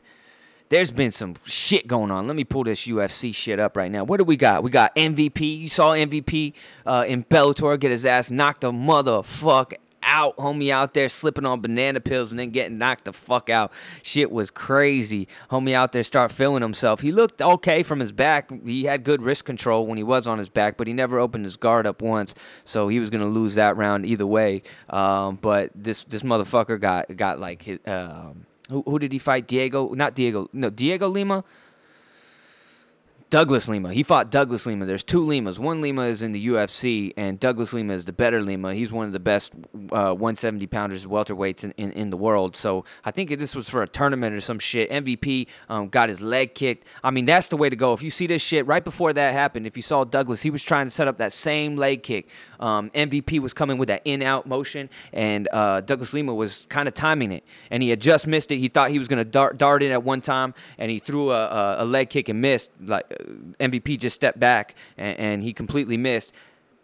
There's 0.69 0.91
been 0.91 1.11
some 1.11 1.35
shit 1.45 1.87
going 1.87 2.11
on. 2.11 2.27
Let 2.27 2.37
me 2.37 2.45
pull 2.45 2.65
this 2.65 2.87
UFC 2.87 3.35
shit 3.35 3.59
up 3.59 3.77
right 3.77 3.91
now. 3.91 4.05
What 4.05 4.19
do 4.19 4.25
we 4.25 4.37
got? 4.37 4.63
We 4.63 4.71
got 4.71 4.95
MVP. 4.95 5.61
You 5.61 5.69
saw 5.69 5.93
MVP 5.93 6.53
uh, 6.85 7.05
in 7.09 7.25
Bellator 7.25 7.81
get 7.81 7.91
his 7.91 8.05
ass 8.05 8.31
knocked 8.31 8.61
the 8.61 8.71
motherfuck 8.71 9.73
out, 10.09 10.37
homie 10.39 10.71
out 10.71 10.95
there 10.95 11.09
slipping 11.09 11.45
on 11.45 11.61
banana 11.61 12.01
pills 12.01 12.33
and 12.33 12.39
then 12.41 12.51
getting 12.51 12.79
knocked 12.79 13.05
the 13.05 13.13
fuck 13.13 13.51
out. 13.51 13.71
Shit 14.03 14.31
was 14.31 14.51
crazy. 14.51 15.29
Homie 15.51 15.75
out 15.75 15.93
there 15.93 16.03
start 16.03 16.33
feeling 16.33 16.63
himself. 16.63 17.01
He 17.01 17.13
looked 17.13 17.43
okay 17.43 17.83
from 17.83 18.01
his 18.01 18.11
back. 18.11 18.51
He 18.65 18.85
had 18.85 19.05
good 19.05 19.23
wrist 19.23 19.45
control 19.45 19.87
when 19.87 19.99
he 19.99 20.03
was 20.03 20.27
on 20.27 20.39
his 20.39 20.49
back, 20.49 20.77
but 20.77 20.87
he 20.87 20.93
never 20.93 21.19
opened 21.19 21.45
his 21.45 21.57
guard 21.57 21.87
up 21.87 22.03
once, 22.03 22.35
so 22.65 22.89
he 22.89 22.99
was 22.99 23.11
gonna 23.11 23.27
lose 23.27 23.55
that 23.55 23.77
round 23.77 24.07
either 24.07 24.27
way. 24.27 24.63
Um, 24.89 25.37
but 25.37 25.71
this 25.75 26.05
this 26.05 26.23
motherfucker 26.23 26.81
got 26.81 27.15
got 27.17 27.39
like 27.39 27.63
his, 27.63 27.79
um, 27.87 28.47
who 28.71 28.83
who 28.87 28.99
did 28.99 29.13
he 29.13 29.19
fight? 29.19 29.47
Diego? 29.47 29.93
Not 29.95 30.15
Diego. 30.15 30.49
No, 30.53 30.71
Diego 30.71 31.09
Lima. 31.09 31.45
Douglas 33.31 33.69
Lima. 33.69 33.93
He 33.93 34.03
fought 34.03 34.31
Douglas 34.31 34.65
Lima. 34.65 34.87
There's 34.87 35.05
two 35.05 35.23
Limas. 35.23 35.59
One 35.59 35.83
Lima 35.83 36.05
is 36.05 36.23
in 36.23 36.33
the 36.33 36.49
UFC, 36.49 37.13
and 37.15 37.39
Douglas 37.39 37.75
Lima 37.75 37.93
is 37.93 38.07
the 38.07 38.13
better 38.13 38.41
Lima. 38.41 38.75
He's 38.75 38.91
one 38.91 39.05
of 39.05 39.13
the 39.13 39.21
best 39.21 39.53
uh, 39.93 40.15
170 40.15 40.67
pounders, 40.67 41.05
welterweights 41.05 41.63
in, 41.63 41.73
in, 41.73 41.93
in, 41.93 42.11
the 42.11 42.17
world. 42.17 42.57
So 42.57 42.87
I 43.05 43.11
think 43.11 43.29
this 43.39 43.55
was 43.55 43.69
for 43.69 43.83
a 43.83 43.89
tournament 43.89 44.35
or 44.35 44.41
some 44.41 44.59
shit. 44.59 44.91
MVP 44.91 45.47
um, 45.69 45.89
got 45.89 46.09
his 46.09 46.23
leg 46.23 46.55
kicked. 46.55 46.87
I 47.05 47.11
mean, 47.11 47.27
that's 47.27 47.49
the 47.49 47.59
way 47.59 47.69
to 47.69 47.77
go. 47.77 47.93
If 47.93 48.03
you 48.03 48.11
see 48.11 48.27
this 48.27 48.43
shit 48.43 48.67
right 48.67 48.83
before 48.83 49.13
that 49.13 49.35
happened, 49.35 49.67
if 49.67 49.77
you 49.77 49.83
saw 49.83 50.05
Douglas, 50.05 50.41
he 50.43 50.49
was 50.49 50.65
trying 50.65 50.87
to 50.87 50.91
set 50.91 51.07
up 51.07 51.19
that 51.19 51.35
same 51.35 51.77
leg 51.77 52.03
kick. 52.03 52.29
Um, 52.61 52.89
MVP 52.91 53.41
was 53.41 53.53
coming 53.53 53.77
with 53.77 53.89
that 53.89 54.01
in 54.07 54.23
out 54.23 54.47
motion, 54.47 54.89
and 55.13 55.49
uh, 55.53 55.83
Douglas 55.83 56.15
Lima 56.15 56.35
was 56.35 56.65
kind 56.71 56.89
of 56.89 56.95
timing 56.95 57.33
it, 57.33 57.45
and 57.71 57.83
he 57.83 57.91
had 57.91 58.01
just 58.01 58.27
missed 58.27 58.51
it. 58.53 58.57
He 58.57 58.69
thought 58.69 58.91
he 58.91 58.99
was 58.99 59.07
going 59.07 59.19
to 59.19 59.25
dart, 59.25 59.59
dart 59.59 59.83
in 59.83 59.93
at 59.93 60.03
one 60.03 60.23
time, 60.23 60.55
and 60.79 60.91
he 60.91 60.99
threw 60.99 61.31
a, 61.31 61.47
a, 61.47 61.77
a 61.81 61.85
leg 61.85 62.09
kick 62.09 62.31
and 62.31 62.41
missed. 62.41 62.71
Like 62.81 63.05
MVP 63.61 63.99
just 63.99 64.15
stepped 64.15 64.41
back 64.41 64.75
and, 64.97 65.19
and 65.19 65.43
he 65.43 65.53
completely 65.53 65.97
missed. 65.97 66.33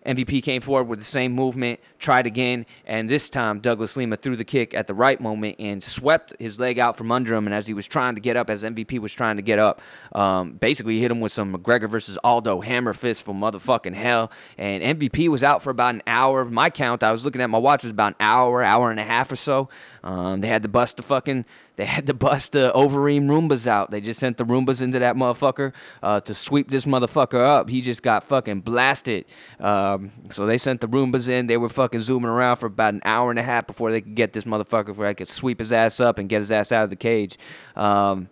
MVP 0.07 0.43
came 0.43 0.61
forward 0.61 0.85
with 0.85 0.99
the 0.99 1.05
same 1.05 1.33
movement, 1.33 1.81
tried 1.99 2.27
again, 2.27 2.67
and 2.87 3.09
this 3.09 3.31
time 3.31 3.61
Douglas 3.61 3.97
Lima 3.97 4.17
threw 4.17 4.37
the 4.37 4.45
kick 4.45 4.75
at 4.75 4.87
the 4.87 4.95
right 4.95 5.21
moment 5.21 5.57
and 5.59 5.83
swept 5.83 6.35
his 6.39 6.61
leg 6.61 6.79
out 6.79 6.97
from 6.97 7.11
under 7.11 7.35
him. 7.35 7.47
And 7.47 7.55
as 7.55 7.67
he 7.67 7.75
was 7.75 7.87
trying 7.87 8.15
to 8.15 8.21
get 8.21 8.37
up, 8.37 8.51
as 8.51 8.63
MVP 8.63 8.99
was 8.99 9.15
trying 9.15 9.37
to 9.37 9.43
get 9.43 9.59
up, 9.59 9.81
um, 10.13 10.53
basically 10.53 11.01
hit 11.01 11.11
him 11.11 11.21
with 11.21 11.33
some 11.33 11.55
McGregor 11.55 11.89
versus 11.89 12.19
Aldo 12.23 12.61
hammer 12.61 12.93
fist 12.93 13.25
from 13.25 13.41
motherfucking 13.41 13.95
hell. 13.95 14.31
And 14.59 14.99
MVP 14.99 15.29
was 15.29 15.43
out 15.43 15.63
for 15.63 15.71
about 15.71 15.95
an 15.95 16.03
hour. 16.07 16.45
My 16.45 16.69
count, 16.69 17.03
I 17.03 17.11
was 17.11 17.25
looking 17.25 17.41
at 17.41 17.49
my 17.49 17.59
watch, 17.59 17.85
was 17.85 17.91
about 17.91 18.09
an 18.09 18.17
hour, 18.21 18.63
hour 18.63 18.91
and 18.91 19.01
a 19.01 19.05
half 19.05 19.33
or 19.33 19.37
so. 19.37 19.71
Um, 20.03 20.43
they 20.43 20.49
had 20.49 20.63
to 20.65 20.69
bust 20.69 20.99
the 20.99 21.03
fucking, 21.03 21.47
they 21.77 21.87
had 21.87 22.07
to 22.07 22.15
bust 22.15 22.53
the 22.53 22.73
Overeem 22.73 23.27
Roombas 23.27 23.67
out. 23.67 23.91
They 23.91 24.01
just 24.01 24.21
sent 24.21 24.37
the 24.37 24.45
Roombas 24.45 24.81
into 24.81 24.99
that 25.01 25.17
motherfucker 25.17 25.73
uh, 26.03 26.21
to 26.21 26.35
sweep 26.35 26.71
this 26.71 26.85
motherfucker 26.85 27.41
up. 27.41 27.69
He 27.69 27.81
just 27.81 28.03
got 28.03 28.25
fucking 28.25 28.61
blasted. 28.61 29.25
Um, 29.59 30.13
so 30.31 30.47
they 30.47 30.59
sent 30.59 30.81
the 30.81 30.89
Roombas 30.89 31.29
in. 31.29 31.47
They 31.47 31.57
were 31.57 31.69
fucking 31.69 32.01
zooming 32.01 32.31
around 32.31 32.57
for 32.57 32.67
about 32.67 32.95
an 32.95 33.03
hour 33.05 33.31
and 33.31 33.39
a 33.39 33.43
half 33.43 33.67
before 33.67 33.91
they 33.91 34.01
could 34.01 34.15
get 34.15 34.33
this 34.33 34.45
motherfucker, 34.45 34.87
before 34.87 35.07
I 35.07 35.15
could 35.15 35.29
sweep 35.29 35.59
his 35.59 35.73
ass 35.73 35.99
up 36.01 36.19
and 36.19 36.29
get 36.29 36.39
his 36.39 36.53
ass 36.53 36.71
out 36.71 36.85
of 36.85 36.91
the 36.91 36.97
cage. 36.97 37.39
Um, 37.75 38.29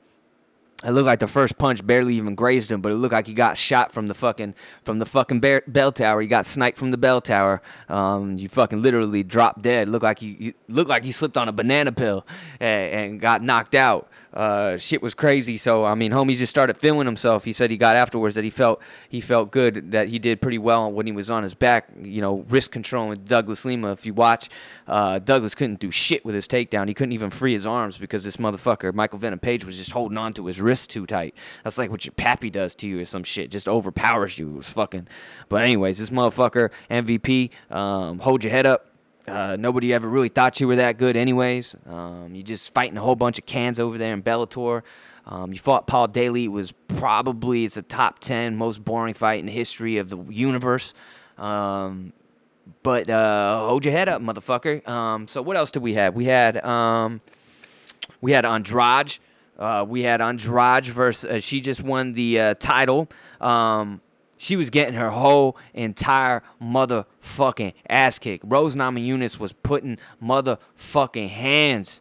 it 0.84 0.90
looked 0.90 1.06
like 1.06 1.20
the 1.20 1.28
first 1.28 1.58
punch 1.58 1.86
barely 1.86 2.14
even 2.16 2.34
grazed 2.34 2.72
him, 2.72 2.80
but 2.80 2.92
it 2.92 2.96
looked 2.96 3.12
like 3.12 3.26
he 3.26 3.34
got 3.34 3.56
shot 3.56 3.92
from 3.92 4.06
the 4.08 4.14
fucking 4.14 4.54
from 4.84 4.98
the 4.98 5.06
fucking 5.06 5.40
bear, 5.40 5.62
bell 5.66 5.92
tower. 5.92 6.20
He 6.20 6.26
got 6.26 6.46
sniped 6.46 6.76
from 6.76 6.90
the 6.90 6.98
bell 6.98 7.20
tower. 7.20 7.62
Um, 7.88 8.38
you 8.38 8.48
fucking 8.48 8.82
literally 8.82 9.22
dropped 9.22 9.62
dead. 9.62 9.88
Looked 9.88 10.02
like 10.02 10.18
he 10.18 10.54
looked 10.68 10.90
like 10.90 11.04
he 11.04 11.12
slipped 11.12 11.36
on 11.36 11.48
a 11.48 11.52
banana 11.52 11.92
pill 11.92 12.26
and, 12.60 12.92
and 12.92 13.20
got 13.20 13.42
knocked 13.42 13.74
out. 13.74 14.08
Uh, 14.32 14.76
shit 14.76 15.02
was 15.02 15.14
crazy. 15.14 15.56
So 15.56 15.84
I 15.84 15.94
mean, 15.94 16.12
homie 16.12 16.36
just 16.36 16.50
started 16.50 16.76
feeling 16.76 17.06
himself. 17.06 17.44
He 17.44 17.52
said 17.52 17.70
he 17.70 17.76
got 17.76 17.96
afterwards 17.96 18.34
that 18.34 18.44
he 18.44 18.50
felt 18.50 18.82
he 19.08 19.20
felt 19.20 19.50
good 19.50 19.90
that 19.92 20.08
he 20.08 20.18
did 20.18 20.40
pretty 20.40 20.58
well 20.58 20.90
when 20.90 21.06
he 21.06 21.12
was 21.12 21.30
on 21.30 21.42
his 21.42 21.54
back. 21.54 21.88
You 22.00 22.20
know, 22.20 22.44
wrist 22.48 22.70
controlling 22.72 23.24
Douglas 23.24 23.64
Lima. 23.64 23.92
If 23.92 24.06
you 24.06 24.14
watch, 24.14 24.48
uh, 24.86 25.18
Douglas 25.18 25.54
couldn't 25.54 25.80
do 25.80 25.90
shit 25.90 26.24
with 26.24 26.34
his 26.34 26.48
takedown. 26.48 26.88
He 26.88 26.94
couldn't 26.94 27.12
even 27.12 27.30
free 27.30 27.52
his 27.52 27.66
arms 27.66 27.98
because 27.98 28.24
this 28.24 28.36
motherfucker 28.36 28.94
Michael 28.94 29.18
Venom 29.18 29.38
Page 29.38 29.64
was 29.64 29.76
just 29.76 29.92
holding 29.92 30.18
on 30.18 30.32
to 30.34 30.46
his 30.46 30.60
wrist 30.60 30.90
too 30.90 31.06
tight. 31.06 31.34
That's 31.64 31.78
like 31.78 31.90
what 31.90 32.04
your 32.04 32.12
pappy 32.12 32.50
does 32.50 32.74
to 32.76 32.88
you 32.88 33.00
or 33.00 33.04
some 33.04 33.24
shit. 33.24 33.50
Just 33.50 33.68
overpowers 33.68 34.38
you. 34.38 34.48
It 34.50 34.56
was 34.56 34.70
fucking. 34.70 35.08
But 35.48 35.62
anyways, 35.62 35.98
this 35.98 36.10
motherfucker 36.10 36.70
MVP. 36.90 37.50
Um, 37.70 38.18
hold 38.18 38.44
your 38.44 38.50
head 38.50 38.66
up 38.66 38.86
uh, 39.26 39.56
nobody 39.58 39.94
ever 39.94 40.08
really 40.08 40.28
thought 40.28 40.60
you 40.60 40.66
were 40.66 40.76
that 40.76 40.98
good, 40.98 41.16
anyways. 41.16 41.76
Um, 41.86 42.34
you 42.34 42.42
just 42.42 42.74
fighting 42.74 42.96
a 42.96 43.00
whole 43.00 43.16
bunch 43.16 43.38
of 43.38 43.46
cans 43.46 43.78
over 43.78 43.98
there 43.98 44.12
in 44.12 44.22
Bellator. 44.22 44.82
Um, 45.26 45.52
you 45.52 45.58
fought 45.58 45.86
Paul 45.86 46.08
Daley. 46.08 46.44
It 46.44 46.48
was 46.48 46.72
probably 46.88 47.64
it's 47.64 47.76
a 47.76 47.82
top 47.82 48.18
ten 48.18 48.56
most 48.56 48.84
boring 48.84 49.14
fight 49.14 49.40
in 49.40 49.46
the 49.46 49.52
history 49.52 49.98
of 49.98 50.08
the 50.08 50.18
universe. 50.28 50.94
Um, 51.38 52.12
but 52.82 53.08
uh, 53.08 53.60
hold 53.66 53.84
your 53.84 53.92
head 53.92 54.08
up, 54.08 54.20
motherfucker. 54.20 54.86
Um, 54.88 55.28
so 55.28 55.42
what 55.42 55.56
else 55.56 55.70
did 55.70 55.82
we 55.82 55.94
have? 55.94 56.14
We 56.14 56.24
had 56.24 56.62
um, 56.64 57.20
we 58.20 58.32
had 58.32 58.44
Andrade. 58.44 59.18
Uh, 59.58 59.84
we 59.86 60.02
had 60.02 60.20
Andrade 60.20 60.86
versus. 60.86 61.30
Uh, 61.30 61.38
she 61.38 61.60
just 61.60 61.84
won 61.84 62.14
the 62.14 62.40
uh, 62.40 62.54
title. 62.54 63.08
She 64.42 64.56
was 64.56 64.70
getting 64.70 64.94
her 64.94 65.10
whole 65.10 65.56
entire 65.72 66.42
motherfucking 66.60 67.74
ass 67.88 68.18
kicked. 68.18 68.44
Rose 68.44 68.74
Namajunas 68.74 69.38
was 69.38 69.52
putting 69.52 69.98
motherfucking 70.20 71.28
hands 71.28 72.00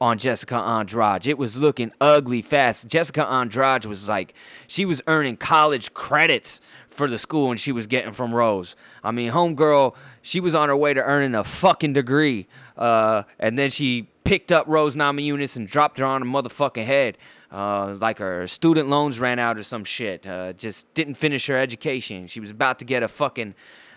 on 0.00 0.16
Jessica 0.16 0.54
Andrade. 0.54 1.26
It 1.26 1.36
was 1.36 1.58
looking 1.58 1.92
ugly 2.00 2.40
fast. 2.40 2.88
Jessica 2.88 3.26
Andrade 3.26 3.84
was 3.84 4.08
like, 4.08 4.32
she 4.68 4.86
was 4.86 5.02
earning 5.06 5.36
college 5.36 5.92
credits 5.92 6.62
for 6.88 7.06
the 7.06 7.18
school 7.18 7.50
and 7.50 7.60
she 7.60 7.72
was 7.72 7.86
getting 7.86 8.14
from 8.14 8.34
Rose. 8.34 8.74
I 9.04 9.10
mean, 9.10 9.32
homegirl, 9.32 9.94
she 10.22 10.40
was 10.40 10.54
on 10.54 10.70
her 10.70 10.76
way 10.76 10.94
to 10.94 11.02
earning 11.02 11.34
a 11.34 11.44
fucking 11.44 11.92
degree. 11.92 12.46
Uh, 12.74 13.24
and 13.38 13.58
then 13.58 13.68
she 13.68 14.08
picked 14.24 14.50
up 14.50 14.64
Rose 14.66 14.96
Namajunas 14.96 15.56
and 15.56 15.68
dropped 15.68 15.98
her 15.98 16.06
on 16.06 16.22
her 16.22 16.26
motherfucking 16.26 16.86
head. 16.86 17.18
Uh, 17.50 17.96
like 18.00 18.18
her 18.18 18.46
student 18.46 18.88
loans 18.88 19.18
ran 19.18 19.38
out 19.38 19.58
or 19.58 19.62
some 19.62 19.82
shit. 19.82 20.26
Uh, 20.26 20.52
just 20.52 20.92
didn't 20.94 21.14
finish 21.14 21.46
her 21.46 21.56
education. 21.56 22.28
She 22.28 22.38
was 22.38 22.50
about 22.50 22.78
to 22.78 22.84
get 22.84 23.02
a 23.02 23.08
fucking, 23.08 23.54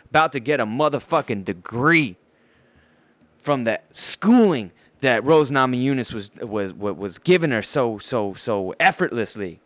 about 0.10 0.32
to 0.32 0.40
get 0.40 0.60
a 0.60 0.66
motherfucking 0.66 1.46
degree 1.46 2.16
from 3.38 3.66
that 3.66 3.86
schooling 3.92 4.72
that 5.02 5.24
Rose 5.24 5.52
Namajunas 5.52 6.14
was 6.14 6.32
was 6.42 6.74
was 6.74 6.96
was 6.96 7.20
giving 7.20 7.52
her 7.52 7.62
so 7.62 7.98
so 7.98 8.34
so 8.34 8.74
effortlessly. 8.80 9.60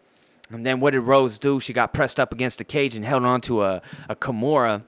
And 0.50 0.66
then 0.66 0.80
what 0.80 0.92
did 0.92 1.02
Rose 1.02 1.38
do? 1.38 1.60
She 1.60 1.74
got 1.74 1.94
pressed 1.94 2.20
up 2.20 2.34
against 2.34 2.58
the 2.58 2.64
cage 2.64 2.96
and 2.96 3.06
held 3.06 3.24
on 3.24 3.42
to 3.42 3.64
a, 3.64 3.82
a 4.10 4.16
Kimura 4.16 4.84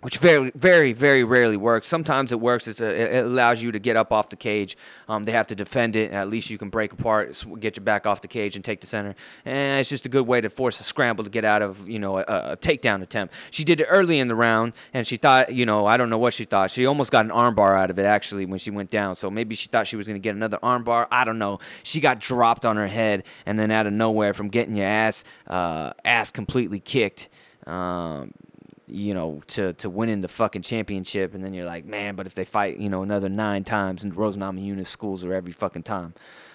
which 0.00 0.18
very, 0.18 0.52
very, 0.54 0.92
very 0.92 1.24
rarely 1.24 1.56
works. 1.56 1.88
Sometimes 1.88 2.30
it 2.30 2.38
works. 2.40 2.68
A, 2.68 3.16
it 3.16 3.24
allows 3.24 3.62
you 3.62 3.72
to 3.72 3.80
get 3.80 3.96
up 3.96 4.12
off 4.12 4.28
the 4.28 4.36
cage. 4.36 4.76
Um, 5.08 5.24
they 5.24 5.32
have 5.32 5.48
to 5.48 5.56
defend 5.56 5.96
it. 5.96 6.12
At 6.12 6.28
least 6.28 6.50
you 6.50 6.58
can 6.58 6.70
break 6.70 6.92
apart, 6.92 7.44
get 7.58 7.76
your 7.76 7.84
back 7.84 8.06
off 8.06 8.20
the 8.20 8.28
cage, 8.28 8.54
and 8.54 8.64
take 8.64 8.80
the 8.80 8.86
center. 8.86 9.16
And 9.44 9.80
it's 9.80 9.88
just 9.88 10.06
a 10.06 10.08
good 10.08 10.26
way 10.26 10.40
to 10.40 10.50
force 10.50 10.78
a 10.80 10.84
scramble 10.84 11.24
to 11.24 11.30
get 11.30 11.44
out 11.44 11.62
of 11.62 11.88
you 11.88 11.98
know 11.98 12.18
a, 12.18 12.22
a 12.22 12.56
takedown 12.56 13.02
attempt. 13.02 13.34
She 13.50 13.64
did 13.64 13.80
it 13.80 13.86
early 13.90 14.20
in 14.20 14.28
the 14.28 14.36
round, 14.36 14.72
and 14.94 15.06
she 15.06 15.16
thought 15.16 15.52
you 15.52 15.66
know 15.66 15.86
I 15.86 15.96
don't 15.96 16.10
know 16.10 16.18
what 16.18 16.32
she 16.32 16.44
thought. 16.44 16.70
She 16.70 16.86
almost 16.86 17.10
got 17.10 17.24
an 17.24 17.32
armbar 17.32 17.76
out 17.76 17.90
of 17.90 17.98
it 17.98 18.06
actually 18.06 18.46
when 18.46 18.58
she 18.58 18.70
went 18.70 18.90
down. 18.90 19.16
So 19.16 19.30
maybe 19.30 19.56
she 19.56 19.68
thought 19.68 19.88
she 19.88 19.96
was 19.96 20.06
going 20.06 20.20
to 20.20 20.22
get 20.22 20.36
another 20.36 20.58
armbar. 20.58 21.08
I 21.10 21.24
don't 21.24 21.38
know. 21.38 21.58
She 21.82 22.00
got 22.00 22.20
dropped 22.20 22.64
on 22.64 22.76
her 22.76 22.86
head, 22.86 23.24
and 23.46 23.58
then 23.58 23.72
out 23.72 23.86
of 23.86 23.92
nowhere 23.92 24.32
from 24.32 24.48
getting 24.48 24.76
your 24.76 24.86
ass 24.86 25.24
uh, 25.48 25.92
ass 26.04 26.30
completely 26.30 26.78
kicked. 26.78 27.28
Um, 27.66 28.32
you 28.88 29.14
know, 29.14 29.42
to 29.48 29.72
to 29.74 29.90
winning 29.90 30.20
the 30.20 30.28
fucking 30.28 30.62
championship, 30.62 31.34
and 31.34 31.44
then 31.44 31.54
you're 31.54 31.66
like, 31.66 31.84
man, 31.84 32.14
but 32.14 32.26
if 32.26 32.34
they 32.34 32.44
fight, 32.44 32.78
you 32.78 32.88
know, 32.88 33.02
another 33.02 33.28
nine 33.28 33.64
times, 33.64 34.04
and 34.04 34.16
Rose 34.16 34.36
Namajunas 34.36 34.86
schools 34.86 35.22
her 35.22 35.32
every 35.32 35.52
fucking 35.52 35.82
time. 35.84 36.14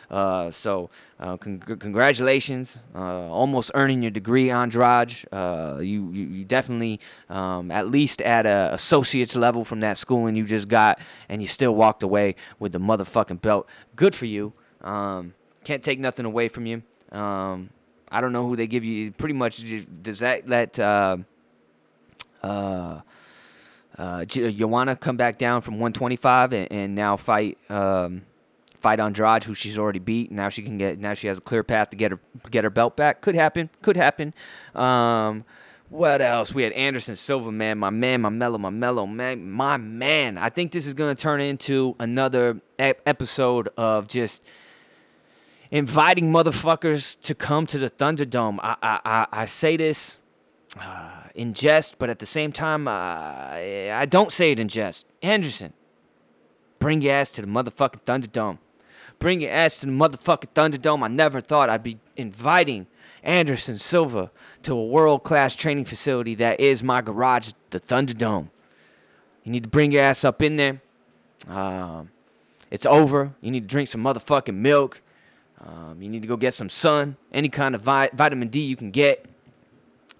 Uh, 0.09 0.51
so, 0.51 0.91
uh, 1.19 1.37
con- 1.37 1.59
congratulations, 1.59 2.79
uh, 2.93 2.99
almost 3.31 3.71
earning 3.73 4.03
your 4.03 4.11
degree, 4.11 4.51
Andrade. 4.51 5.15
Uh, 5.31 5.77
you, 5.79 6.11
you, 6.11 6.25
you 6.25 6.45
definitely 6.45 6.99
um, 7.29 7.71
at 7.71 7.89
least 7.89 8.21
at 8.21 8.45
a 8.45 8.69
associate's 8.73 9.35
level 9.35 9.65
from 9.65 9.79
that 9.79 9.97
schooling 9.97 10.35
you 10.35 10.45
just 10.45 10.67
got, 10.67 10.99
and 11.29 11.41
you 11.41 11.47
still 11.47 11.73
walked 11.73 12.03
away 12.03 12.35
with 12.59 12.73
the 12.73 12.79
motherfucking 12.79 13.41
belt. 13.41 13.67
Good 13.95 14.13
for 14.13 14.27
you. 14.27 14.53
Um, 14.81 15.33
can't 15.63 15.81
take 15.81 15.99
nothing 15.99 16.25
away 16.25 16.47
from 16.47 16.67
you. 16.67 16.83
Um, 17.11 17.69
I 18.11 18.21
don't 18.21 18.33
know 18.33 18.47
who 18.47 18.55
they 18.55 18.67
give 18.67 18.83
you. 18.83 19.11
Pretty 19.11 19.33
much, 19.33 19.65
does 20.03 20.19
that 20.19 20.47
let 20.47 20.79
uh, 22.43 23.01
uh, 23.97 24.01
uh, 24.01 24.25
Joanna 24.25 24.95
come 24.95 25.17
back 25.17 25.37
down 25.37 25.61
from 25.61 25.75
125 25.75 26.53
and, 26.53 26.71
and 26.71 26.95
now 26.95 27.15
fight 27.15 27.57
um, 27.69 28.23
fight 28.77 28.99
Andrade, 28.99 29.43
who 29.43 29.53
she's 29.53 29.77
already 29.77 29.99
beat. 29.99 30.31
Now 30.31 30.49
she 30.49 30.61
can 30.61 30.77
get 30.77 30.99
now 30.99 31.13
she 31.13 31.27
has 31.27 31.37
a 31.37 31.41
clear 31.41 31.63
path 31.63 31.89
to 31.91 31.97
get 31.97 32.11
her 32.11 32.19
get 32.49 32.63
her 32.63 32.69
belt 32.69 32.97
back. 32.97 33.21
Could 33.21 33.35
happen. 33.35 33.69
Could 33.81 33.97
happen. 33.97 34.33
Um, 34.73 35.45
what 35.89 36.21
else? 36.21 36.55
We 36.55 36.63
had 36.63 36.73
Anderson 36.73 37.15
Silva, 37.15 37.51
man, 37.51 37.77
my 37.77 37.91
man, 37.91 38.21
my 38.21 38.29
mellow, 38.29 38.57
my 38.57 38.71
mellow, 38.71 39.05
man, 39.05 39.51
my 39.51 39.77
man. 39.77 40.39
I 40.39 40.49
think 40.49 40.71
this 40.71 40.87
is 40.87 40.95
gonna 40.95 41.13
turn 41.13 41.39
into 41.39 41.95
another 41.99 42.61
ep- 42.79 43.01
episode 43.05 43.69
of 43.77 44.07
just 44.07 44.43
inviting 45.69 46.31
motherfuckers 46.31 47.19
to 47.21 47.35
come 47.35 47.67
to 47.67 47.77
the 47.77 47.91
Thunderdome. 47.91 48.57
I 48.63 48.75
I 48.81 48.99
I, 49.05 49.27
I 49.31 49.45
say 49.45 49.77
this 49.77 50.19
uh, 50.79 51.23
in 51.35 51.53
jest, 51.53 51.97
but 51.99 52.09
at 52.09 52.19
the 52.19 52.25
same 52.25 52.51
time, 52.51 52.87
uh, 52.87 52.91
I 52.91 54.07
don't 54.09 54.31
say 54.31 54.51
it 54.51 54.59
in 54.59 54.67
jest. 54.67 55.05
Anderson, 55.21 55.73
bring 56.79 57.01
your 57.01 57.13
ass 57.13 57.31
to 57.31 57.41
the 57.41 57.47
motherfucking 57.47 58.03
Thunderdome. 58.05 58.57
Bring 59.19 59.41
your 59.41 59.51
ass 59.51 59.79
to 59.79 59.85
the 59.85 59.91
motherfucking 59.91 60.53
Thunderdome. 60.53 61.03
I 61.03 61.07
never 61.07 61.39
thought 61.39 61.69
I'd 61.69 61.83
be 61.83 61.99
inviting 62.17 62.87
Anderson 63.23 63.77
Silva 63.77 64.31
to 64.63 64.73
a 64.73 64.85
world 64.85 65.23
class 65.23 65.55
training 65.55 65.85
facility 65.85 66.35
that 66.35 66.59
is 66.59 66.83
my 66.83 67.01
garage, 67.01 67.53
the 67.69 67.79
Thunderdome. 67.79 68.49
You 69.43 69.51
need 69.51 69.63
to 69.63 69.69
bring 69.69 69.91
your 69.91 70.03
ass 70.03 70.23
up 70.25 70.41
in 70.41 70.55
there. 70.55 70.81
Um, 71.47 72.09
it's 72.71 72.85
over. 72.85 73.33
You 73.41 73.51
need 73.51 73.61
to 73.61 73.67
drink 73.67 73.89
some 73.89 74.03
motherfucking 74.03 74.55
milk. 74.55 75.01
Um, 75.61 76.01
you 76.01 76.09
need 76.09 76.21
to 76.21 76.27
go 76.27 76.35
get 76.35 76.53
some 76.53 76.69
sun, 76.69 77.15
any 77.31 77.47
kind 77.47 77.75
of 77.75 77.81
vi- 77.81 78.09
vitamin 78.13 78.49
D 78.49 78.59
you 78.59 78.75
can 78.75 78.91
get 78.91 79.25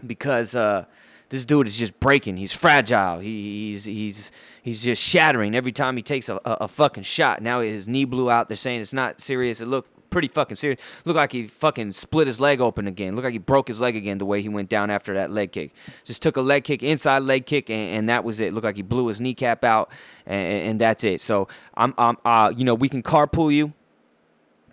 because 0.06 0.56
uh, 0.56 0.86
this 1.30 1.46
dude 1.46 1.68
is 1.68 1.78
just 1.78 2.00
breaking. 2.00 2.38
He's 2.38 2.54
fragile. 2.54 3.20
He, 3.20 3.72
he's 3.72 3.86
he's 3.86 4.32
he's 4.62 4.84
just 4.84 5.04
shattering 5.04 5.56
every 5.56 5.72
time 5.72 5.98
he 5.98 6.04
takes 6.04 6.30
a, 6.30 6.36
a, 6.36 6.52
a, 6.62 6.68
fucking 6.68 7.04
shot. 7.04 7.42
Now 7.42 7.62
his 7.62 7.88
knee 7.88 8.06
blew 8.06 8.30
out. 8.30 8.48
They're 8.48 8.58
saying 8.58 8.82
it's 8.82 8.94
not 8.94 9.20
serious. 9.20 9.60
It 9.60 9.68
looked 9.68 9.89
pretty 10.13 10.28
fucking 10.28 10.56
serious. 10.56 10.80
Looked 11.04 11.18
like 11.18 11.32
he 11.32 11.48
fucking 11.48 11.92
split 11.94 12.28
his 12.28 12.39
leg 12.39 12.62
open 12.62 12.88
again. 12.88 13.16
Looked 13.16 13.26
like 13.26 13.34
he 13.34 13.39
broke 13.39 13.68
his 13.68 13.82
leg 13.82 13.96
again 13.96 14.20
the 14.20 14.26
way 14.26 14.42
he 14.42 14.48
went 14.48 14.70
down 14.70 14.89
after 14.92 15.16
that 15.16 15.32
leg 15.32 15.52
kick. 15.52 15.74
Just 16.06 16.22
took 16.22 16.38
a 16.38 16.42
leg 16.42 16.63
kick, 16.63 16.84
inside 16.84 17.24
leg 17.24 17.48
kick, 17.48 17.70
and, 17.70 17.98
and 17.98 18.10
that 18.10 18.24
was 18.24 18.39
it. 18.39 18.54
Looked 18.54 18.66
like 18.66 18.76
he 18.76 18.84
blew 18.84 19.08
his 19.08 19.20
kneecap 19.20 19.63
out, 19.63 19.89
and, 20.26 20.70
and 20.70 20.82
that's 20.82 21.04
it. 21.04 21.20
So 21.20 21.48
I'm 21.76 21.94
I'm 21.98 22.18
uh 22.24 22.54
you 22.56 22.63
know 22.63 22.76
we 22.76 22.88
can 22.88 23.04
carpool 23.04 23.54
you. 23.54 23.74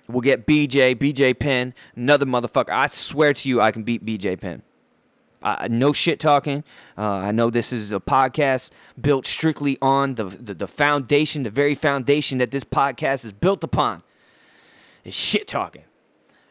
We'll 0.08 0.20
get 0.20 0.46
BJ, 0.46 0.94
BJ 0.96 1.38
Penn, 1.38 1.72
another 1.96 2.26
motherfucker. 2.26 2.70
I 2.70 2.88
swear 2.88 3.32
to 3.32 3.48
you, 3.48 3.60
I 3.60 3.70
can 3.70 3.84
beat 3.84 4.04
BJ 4.04 4.40
Penn. 4.40 4.62
Uh, 5.42 5.68
no 5.70 5.92
shit 5.92 6.20
talking. 6.20 6.64
Uh, 6.98 7.08
I 7.08 7.32
know 7.32 7.50
this 7.50 7.72
is 7.72 7.92
a 7.92 8.00
podcast 8.00 8.70
built 9.00 9.26
strictly 9.26 9.78
on 9.80 10.14
the, 10.16 10.24
the, 10.24 10.54
the 10.54 10.66
foundation, 10.66 11.44
the 11.44 11.50
very 11.50 11.74
foundation 11.74 12.38
that 12.38 12.50
this 12.50 12.64
podcast 12.64 13.24
is 13.24 13.32
built 13.32 13.64
upon. 13.64 14.02
Is 15.04 15.14
shit 15.14 15.48
talking. 15.48 15.84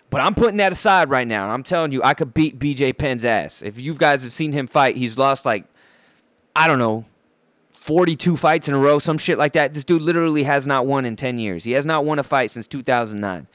But 0.10 0.21
I'm 0.21 0.34
putting 0.34 0.58
that 0.58 0.71
aside 0.71 1.10
right 1.12 1.28
now. 1.28 1.52
I'm 1.52 1.62
telling 1.62 1.91
you, 1.91 2.02
I 2.04 2.15
could 2.15 2.34
beat 2.34 2.58
BJ 2.58 2.97
Penn's 2.97 3.23
ass. 3.23 3.62
If 3.62 3.80
you 3.80 3.93
guys 3.93 4.23
have 4.23 4.34
seen 4.34 4.54
him 4.54 4.65
fight, 4.65 4.95
he's 4.95 5.19
lost 5.19 5.45
like, 5.45 5.65
I 6.56 6.67
don't 6.67 6.80
know, 6.80 7.06
42 7.73 8.36
fights 8.36 8.67
in 8.67 8.73
a 8.73 8.80
row, 8.80 8.97
some 8.97 9.19
shit 9.19 9.38
like 9.38 9.54
that. 9.54 9.75
This 9.75 9.84
dude 9.84 10.02
literally 10.02 10.43
has 10.43 10.65
not 10.65 10.88
won 10.88 11.06
in 11.06 11.15
10 11.15 11.38
years. 11.38 11.63
He 11.63 11.73
has 11.73 11.86
not 11.86 12.06
won 12.06 12.17
a 12.17 12.23
fight 12.23 12.49
since 12.49 12.65
2009 12.65 13.47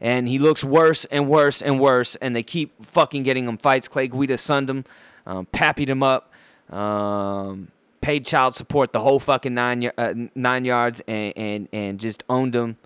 and 0.00 0.28
he 0.28 0.38
looks 0.38 0.64
worse 0.64 1.04
and 1.06 1.28
worse 1.28 1.62
and 1.62 1.80
worse. 1.80 2.16
And 2.16 2.34
they 2.34 2.42
keep 2.42 2.84
fucking 2.84 3.22
getting 3.22 3.48
him 3.48 3.58
fights. 3.58 3.88
Clay 3.88 4.08
Guida 4.08 4.38
sunned 4.38 4.70
him, 4.70 4.84
um, 5.26 5.46
pappied 5.52 5.88
him 5.88 6.02
up, 6.02 6.32
um, 6.70 7.68
paid 8.00 8.26
child 8.26 8.54
support 8.54 8.92
the 8.92 9.00
whole 9.00 9.18
fucking 9.18 9.54
nine 9.54 9.90
uh, 9.98 10.14
nine 10.34 10.64
yards, 10.64 11.02
and 11.06 11.32
and 11.36 11.68
and 11.72 12.00
just 12.00 12.24
owned 12.28 12.54
him. 12.54 12.76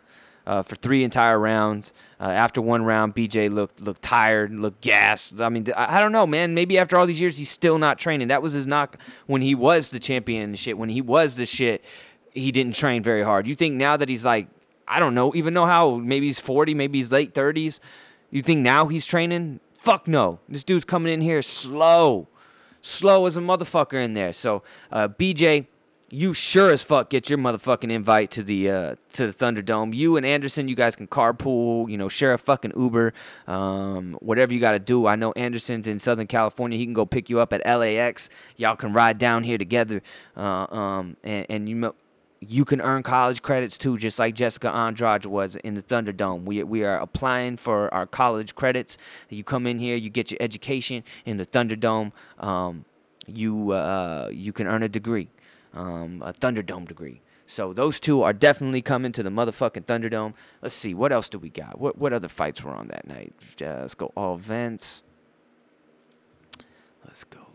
Uh, 0.47 0.63
for 0.63 0.75
three 0.75 1.05
entire 1.05 1.39
rounds. 1.39 1.93
Uh, 2.19 2.25
after 2.25 2.61
one 2.61 2.83
round, 2.83 3.15
BJ 3.15 3.53
looked 3.53 3.81
looked 3.81 4.03
tired, 4.03 4.51
looked 4.53 4.81
gassed. 4.81 5.41
I 5.41 5.49
mean, 5.49 5.67
I, 5.77 5.99
I, 5.99 6.03
don't 6.03 6.11
know, 6.13 6.27
man. 6.27 6.55
Maybe 6.55 6.77
after 6.79 6.97
all 6.97 7.07
these 7.07 7.21
years, 7.21 7.37
he's 7.37 7.51
still 7.51 7.79
not 7.79 7.99
training. 7.99 8.29
That 8.29 8.43
was 8.43 8.55
his 8.55 8.67
knock 8.67 8.99
when 9.27 9.43
he 9.43 9.55
was 9.55 9.91
the 9.91 10.01
champion 10.01 10.43
and 10.45 10.59
shit. 10.59 10.77
When 10.77 10.89
he 10.89 11.03
was 11.03 11.37
the 11.37 11.47
shit, 11.47 11.85
he 12.33 12.51
didn't 12.51 12.75
train 12.75 13.03
very 13.03 13.23
hard. 13.23 13.47
You 13.47 13.55
think 13.55 13.77
now 13.77 13.97
that 13.99 14.09
he's 14.09 14.25
like 14.25 14.49
I 14.91 14.99
don't 14.99 15.15
know, 15.15 15.33
even 15.37 15.55
know 15.55 15.67
how 15.67 15.99
maybe 15.99 16.27
he's 16.27 16.41
40, 16.41 16.75
maybe 16.75 16.99
he's 16.99 17.13
late 17.13 17.33
30s. 17.33 17.79
You 18.31 18.43
think 18.43 18.61
now 18.61 18.89
he's 18.89 19.07
training? 19.07 19.61
Fuck 19.73 20.09
no. 20.09 20.41
This 20.49 20.65
dude's 20.65 20.85
coming 20.85 21.13
in 21.13 21.21
here 21.21 21.43
slow. 21.43 22.27
Slow 22.83 23.27
as 23.27 23.37
a 23.37 23.41
motherfucker 23.41 24.03
in 24.03 24.15
there. 24.15 24.33
So, 24.33 24.65
uh, 24.91 25.09
BJ, 25.09 25.67
you 26.11 26.35
sure 26.35 26.73
as 26.73 26.83
fuck 26.83 27.09
get 27.09 27.31
your 27.31 27.39
motherfucking 27.39 27.91
invite 27.91 28.33
to 28.33 28.43
the 28.43 28.71
uh, 28.71 28.95
to 29.13 29.29
the 29.29 29.33
Thunderdome. 29.33 29.95
You 29.95 30.17
and 30.17 30.27
Anderson, 30.27 30.67
you 30.67 30.75
guys 30.75 30.97
can 30.97 31.07
carpool, 31.07 31.89
you 31.89 31.97
know, 31.97 32.09
share 32.09 32.33
a 32.33 32.39
fucking 32.39 32.73
Uber, 32.77 33.13
um, 33.47 34.17
whatever 34.21 34.53
you 34.53 34.61
got 34.61 34.73
to 34.73 34.81
do. 34.81 35.07
I 35.07 35.15
know 35.15 35.33
Anderson's 35.33 35.87
in 35.87 35.99
Southern 35.99 36.27
California. 36.27 36.77
He 36.77 36.85
can 36.85 36.95
go 36.95 37.07
pick 37.07 37.31
you 37.31 37.39
up 37.39 37.53
at 37.53 37.65
LAX. 37.65 38.29
Y'all 38.57 38.77
can 38.77 38.93
ride 38.93 39.19
down 39.19 39.45
here 39.45 39.59
together, 39.59 40.03
uh, 40.37 40.67
um, 40.75 41.17
and, 41.23 41.47
and 41.49 41.69
you 41.69 41.95
you 42.41 42.65
can 42.65 42.81
earn 42.81 43.03
college 43.03 43.43
credits 43.43 43.77
too, 43.77 43.99
just 43.99 44.19
like 44.19 44.35
Jessica 44.35 44.71
Andrade 44.71 45.27
was 45.27 45.57
in 45.57 45.75
the 45.75 45.83
Thunderdome. 45.83 46.45
We, 46.45 46.63
we 46.63 46.85
are 46.85 46.99
applying 46.99 47.59
for 47.59 47.93
our 47.93 48.07
college 48.07 48.55
credits. 48.55 48.97
You 49.29 49.45
come 49.45 49.67
in 49.67 49.79
here, 49.79 49.95
you 49.95 50.09
get 50.09 50.31
your 50.31 50.39
education 50.41 51.05
in 51.27 51.37
the 51.37 51.45
Thunderdome. 51.45 52.13
Um, 52.39 52.87
you 53.27 53.73
uh, 53.73 54.31
you 54.33 54.53
can 54.53 54.67
earn 54.67 54.83
a 54.83 54.89
degree, 54.89 55.29
um, 55.75 56.23
a 56.25 56.33
Thunderdome 56.33 56.89
degree. 56.89 57.21
So 57.47 57.73
those 57.73 58.01
two 58.01 58.23
are 58.23 58.33
definitely 58.33 58.81
coming 58.81 59.13
to 59.13 59.23
the 59.23 59.31
motherfucking 59.31 59.85
Thunderdome. 59.85 60.35
Let's 60.63 60.75
see, 60.75 60.95
what 60.95 61.13
else 61.13 61.29
do 61.29 61.39
we 61.39 61.51
got? 61.51 61.79
What 61.79 61.99
what 61.99 62.13
other 62.13 62.29
fights 62.29 62.63
were 62.63 62.73
on 62.73 62.89
that 62.89 63.07
night? 63.07 63.35
Uh, 63.61 63.81
let's 63.81 63.95
go 63.95 64.13
all 64.17 64.37
go, 64.37 65.03
let's 67.05 67.25
go. 67.25 67.50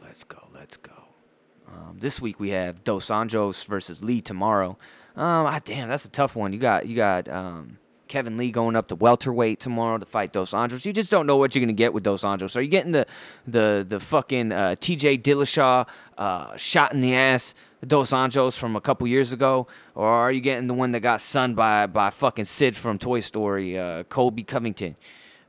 Um, 1.75 1.97
this 1.99 2.21
week 2.21 2.39
we 2.39 2.49
have 2.49 2.83
Dos 2.83 3.07
Anjos 3.07 3.65
versus 3.65 4.03
Lee 4.03 4.21
tomorrow. 4.21 4.77
Um, 5.15 5.45
ah, 5.45 5.59
damn, 5.63 5.89
that's 5.89 6.05
a 6.05 6.09
tough 6.09 6.35
one. 6.35 6.53
You 6.53 6.59
got 6.59 6.87
you 6.87 6.95
got 6.95 7.27
um, 7.27 7.77
Kevin 8.07 8.37
Lee 8.37 8.51
going 8.51 8.75
up 8.75 8.87
to 8.89 8.95
welterweight 8.95 9.59
tomorrow 9.59 9.97
to 9.97 10.05
fight 10.05 10.31
Dos 10.31 10.51
Anjos. 10.51 10.85
You 10.85 10.93
just 10.93 11.11
don't 11.11 11.25
know 11.25 11.37
what 11.37 11.55
you're 11.55 11.61
gonna 11.61 11.73
get 11.73 11.93
with 11.93 12.03
Dos 12.03 12.23
Anjos. 12.23 12.55
Are 12.55 12.61
you 12.61 12.69
getting 12.69 12.91
the 12.91 13.05
the 13.47 13.85
the 13.87 13.99
fucking 13.99 14.51
uh, 14.51 14.75
T.J. 14.79 15.19
Dillashaw 15.19 15.87
uh, 16.17 16.55
shot 16.57 16.93
in 16.93 17.01
the 17.01 17.15
ass 17.15 17.53
Dos 17.85 18.11
Anjos 18.11 18.57
from 18.57 18.75
a 18.75 18.81
couple 18.81 19.07
years 19.07 19.33
ago, 19.33 19.67
or 19.93 20.07
are 20.07 20.31
you 20.31 20.41
getting 20.41 20.67
the 20.67 20.73
one 20.73 20.91
that 20.91 21.01
got 21.01 21.21
sunned 21.21 21.55
by 21.55 21.87
by 21.87 22.09
fucking 22.09 22.45
Sid 22.45 22.75
from 22.75 22.97
Toy 22.97 23.19
Story, 23.19 23.77
uh, 23.77 24.03
Colby 24.03 24.43
Covington? 24.43 24.95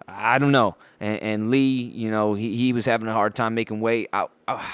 I 0.09 0.39
don't 0.39 0.53
know. 0.53 0.77
And, 1.01 1.21
and, 1.21 1.51
Lee, 1.51 1.81
you 1.81 2.13
know, 2.13 2.35
he, 2.35 2.57
he 2.57 2.73
was 2.73 2.85
having 2.85 3.09
a 3.09 3.13
hard 3.13 3.35
time 3.35 3.55
making 3.55 3.81
weight. 3.81 4.09
I, 4.13 4.27
I, 4.47 4.65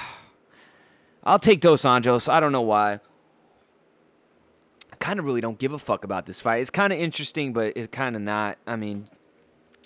I'll 1.25 1.39
take 1.39 1.61
Dos 1.61 1.83
Anjos. 1.83 2.29
I 2.29 2.41
don't 2.41 2.53
know 2.53 2.63
why. 2.63 2.95
I 4.93 4.97
kind 4.99 5.19
of 5.19 5.25
really 5.25 5.41
don't 5.41 5.59
give 5.59 5.73
a 5.73 5.79
fuck 5.79 6.05
about 6.05 6.27
this 6.27 6.41
fight. 6.41 6.61
It's 6.61 6.71
kind 6.71 6.93
of 6.93 6.99
interesting, 6.99 7.53
but 7.53 7.75
it's 7.77 7.87
kind 7.89 8.17
of 8.17 8.23
not. 8.23 8.59
I 8.67 8.77
mean, 8.77 9.09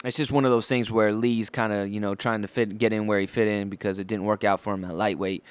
it's 0.04 0.16
just 0.16 0.32
one 0.32 0.44
of 0.44 0.50
those 0.50 0.68
things 0.68 0.90
where 0.90 1.12
Lee's 1.12 1.50
kind 1.50 1.72
of 1.72 1.88
you 1.88 2.00
know 2.00 2.14
trying 2.14 2.42
to 2.42 2.48
fit 2.48 2.78
get 2.78 2.92
in 2.92 3.06
where 3.06 3.20
he 3.20 3.26
fit 3.26 3.48
in 3.48 3.68
because 3.68 3.98
it 3.98 4.06
didn't 4.06 4.24
work 4.24 4.44
out 4.44 4.60
for 4.60 4.74
him 4.74 4.84
at 4.84 4.94
lightweight. 4.94 5.44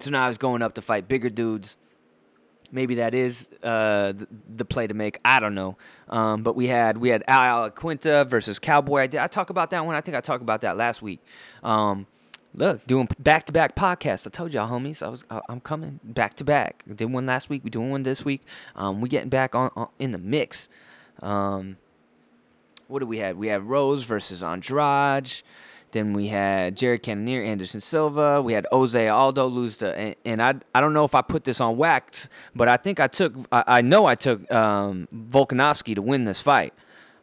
So 0.00 0.10
now 0.10 0.28
he's 0.28 0.38
going 0.38 0.62
up 0.62 0.74
to 0.74 0.82
fight 0.82 1.08
bigger 1.08 1.28
dudes. 1.28 1.76
Maybe 2.72 2.96
that 2.96 3.14
is 3.14 3.50
uh, 3.64 4.12
the, 4.48 4.64
play 4.64 4.86
to 4.86 4.94
make. 4.94 5.18
I 5.24 5.40
don't 5.40 5.56
know. 5.56 5.76
Um, 6.08 6.44
but 6.44 6.54
we 6.54 6.68
had 6.68 6.98
we 6.98 7.08
had 7.08 7.24
Al 7.26 7.70
Iaquinta 7.70 8.28
versus 8.28 8.58
Cowboy. 8.58 9.00
I 9.02 9.06
did 9.08 9.20
I 9.20 9.26
talk 9.26 9.50
about 9.50 9.70
that 9.70 9.84
one? 9.84 9.96
I 9.96 10.00
think 10.00 10.16
I 10.16 10.20
talked 10.20 10.42
about 10.42 10.60
that 10.60 10.76
last 10.76 11.02
week. 11.02 11.20
Um, 11.62 12.06
look, 12.54 12.86
doing 12.86 13.08
back 13.18 13.46
to 13.46 13.52
back 13.52 13.74
podcasts. 13.74 14.26
I 14.26 14.30
told 14.30 14.52
y'all, 14.52 14.68
homies, 14.68 15.02
I 15.02 15.08
was 15.08 15.24
I, 15.30 15.40
I'm 15.48 15.60
coming 15.60 16.00
back 16.02 16.34
to 16.34 16.44
back. 16.44 16.84
Did 16.92 17.12
one 17.12 17.26
last 17.26 17.48
week. 17.48 17.62
We 17.64 17.70
doing 17.70 17.90
one 17.90 18.02
this 18.02 18.24
week. 18.24 18.42
Um, 18.76 19.00
we 19.00 19.08
getting 19.08 19.28
back 19.28 19.54
on, 19.54 19.70
on 19.76 19.88
in 19.98 20.10
the 20.12 20.18
mix. 20.18 20.68
Um, 21.22 21.76
what 22.88 23.00
do 23.00 23.06
we 23.06 23.18
have? 23.18 23.36
We 23.36 23.48
have 23.48 23.66
Rose 23.66 24.04
versus 24.04 24.42
Andrade. 24.42 25.42
Then 25.92 26.12
we 26.12 26.28
had 26.28 26.76
Jared 26.76 27.02
Cannonier, 27.02 27.42
Anderson 27.42 27.80
Silva. 27.80 28.40
We 28.40 28.52
had 28.52 28.66
Jose 28.70 29.08
Aldo 29.08 29.46
lose 29.48 29.76
to, 29.78 29.96
and, 29.96 30.14
and, 30.24 30.40
I 30.40 30.54
I 30.72 30.80
don't 30.80 30.92
know 30.92 31.04
if 31.04 31.16
I 31.16 31.22
put 31.22 31.42
this 31.42 31.60
on 31.60 31.76
wax, 31.76 32.28
but 32.54 32.68
I 32.68 32.76
think 32.76 33.00
I 33.00 33.08
took 33.08 33.34
I, 33.50 33.64
I 33.66 33.82
know 33.82 34.06
I 34.06 34.14
took 34.14 34.50
um, 34.52 35.08
Volkanovski 35.12 35.96
to 35.96 36.02
win 36.02 36.24
this 36.24 36.40
fight. 36.40 36.74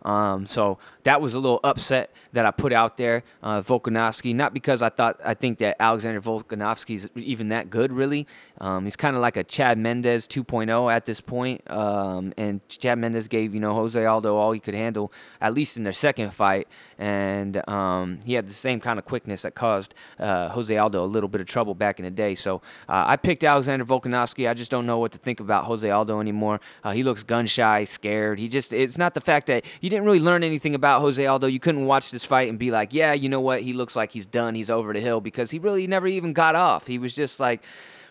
Um, 0.04 0.46
so 0.46 0.78
that 1.08 1.22
was 1.22 1.34
a 1.34 1.39
little 1.39 1.62
upset 1.64 2.12
that 2.34 2.45
I 2.45 2.51
put 2.51 2.74
out 2.74 2.97
there, 2.97 3.24
uh, 3.41 3.62
Volkanovski. 3.62 4.36
Not 4.36 4.53
because 4.53 4.82
I 4.82 4.89
thought 4.89 5.18
I 5.24 5.36
think 5.36 5.60
that 5.60 5.78
Alexander 5.80 6.20
Volkanovski 6.20 6.95
is 6.95 7.10
even 7.16 7.47
that 7.49 7.70
good, 7.70 7.93
really. 7.93 8.28
Um, 8.60 8.84
he's 8.84 8.97
kind 8.97 9.16
of 9.16 9.22
like 9.22 9.38
a 9.38 9.43
Chad 9.45 9.78
Mendes 9.78 10.28
2.0 10.28 10.91
at 10.91 11.05
this 11.05 11.22
point. 11.22 11.62
Um, 11.72 12.34
and 12.38 12.60
Chad 12.68 12.99
Mendes 12.99 13.30
gave 13.30 13.53
you 13.53 13.62
know 13.62 13.74
Jose 13.74 14.05
Aldo 14.05 14.36
all 14.36 14.51
he 14.51 14.60
could 14.60 14.74
handle, 14.74 15.14
at 15.39 15.53
least 15.53 15.78
in 15.78 15.84
their 15.84 15.93
second 15.93 16.34
fight, 16.34 16.68
and 16.99 17.68
um, 17.70 18.20
he 18.26 18.34
had 18.34 18.45
the 18.45 18.53
same 18.53 18.82
kind 18.82 18.99
of 18.99 19.05
quickness 19.05 19.43
that 19.43 19.55
caused 19.55 19.95
uh, 20.20 20.49
Jose 20.49 20.76
Aldo 20.76 21.05
a 21.05 21.08
little 21.08 21.30
bit 21.30 21.39
of 21.39 21.47
trouble 21.47 21.74
back 21.74 21.99
in 21.99 22.03
the 22.05 22.12
day. 22.12 22.36
So 22.36 22.58
uh, 22.89 23.05
I 23.08 23.16
picked 23.16 23.45
Alexander 23.45 23.86
Volkanovski. 23.86 24.49
I 24.49 24.53
just 24.53 24.72
don't 24.72 24.86
know 24.86 24.99
what 24.99 25.14
to 25.14 25.18
think 25.18 25.39
about 25.39 25.64
Jose 25.66 25.89
Aldo 25.89 26.20
anymore. 26.20 26.60
Uh, 26.84 26.91
he 26.91 27.03
looks 27.03 27.24
gun 27.24 27.45
shy, 27.45 27.86
scared. 27.86 28.39
He 28.39 28.49
just 28.49 28.74
it's 28.74 28.97
not 28.97 29.14
the 29.14 29.22
fact 29.22 29.47
that 29.47 29.64
you 29.80 29.89
didn't 29.89 30.03
really 30.03 30.20
learn 30.20 30.43
anything 30.43 30.76
about 30.76 30.97
Jose 31.00 31.26
Aldo. 31.26 31.48
You 31.48 31.60
couldn't 31.60 31.86
watch 31.86 32.12
this 32.12 32.26
fight 32.26 32.50
and 32.50 32.58
be 32.58 32.72
like, 32.72 32.93
yeah, 32.93 33.14
you 33.14 33.30
know 33.30 33.41
what? 33.41 33.62
He 33.62 33.74
looks 33.74 33.95
like 33.95 34.12
he's 34.12 34.26
done. 34.26 34.56
He's 34.56 34.70
over 34.70 34.93
the 34.93 35.00
hill 35.00 35.22
because 35.22 35.52
he 35.52 35.60
really 35.60 35.88
never 35.88 36.08
even 36.08 36.34
got 36.34 36.56
off. 36.56 36.88
He 36.88 36.98
was 36.98 37.16
just 37.16 37.39
like 37.39 37.62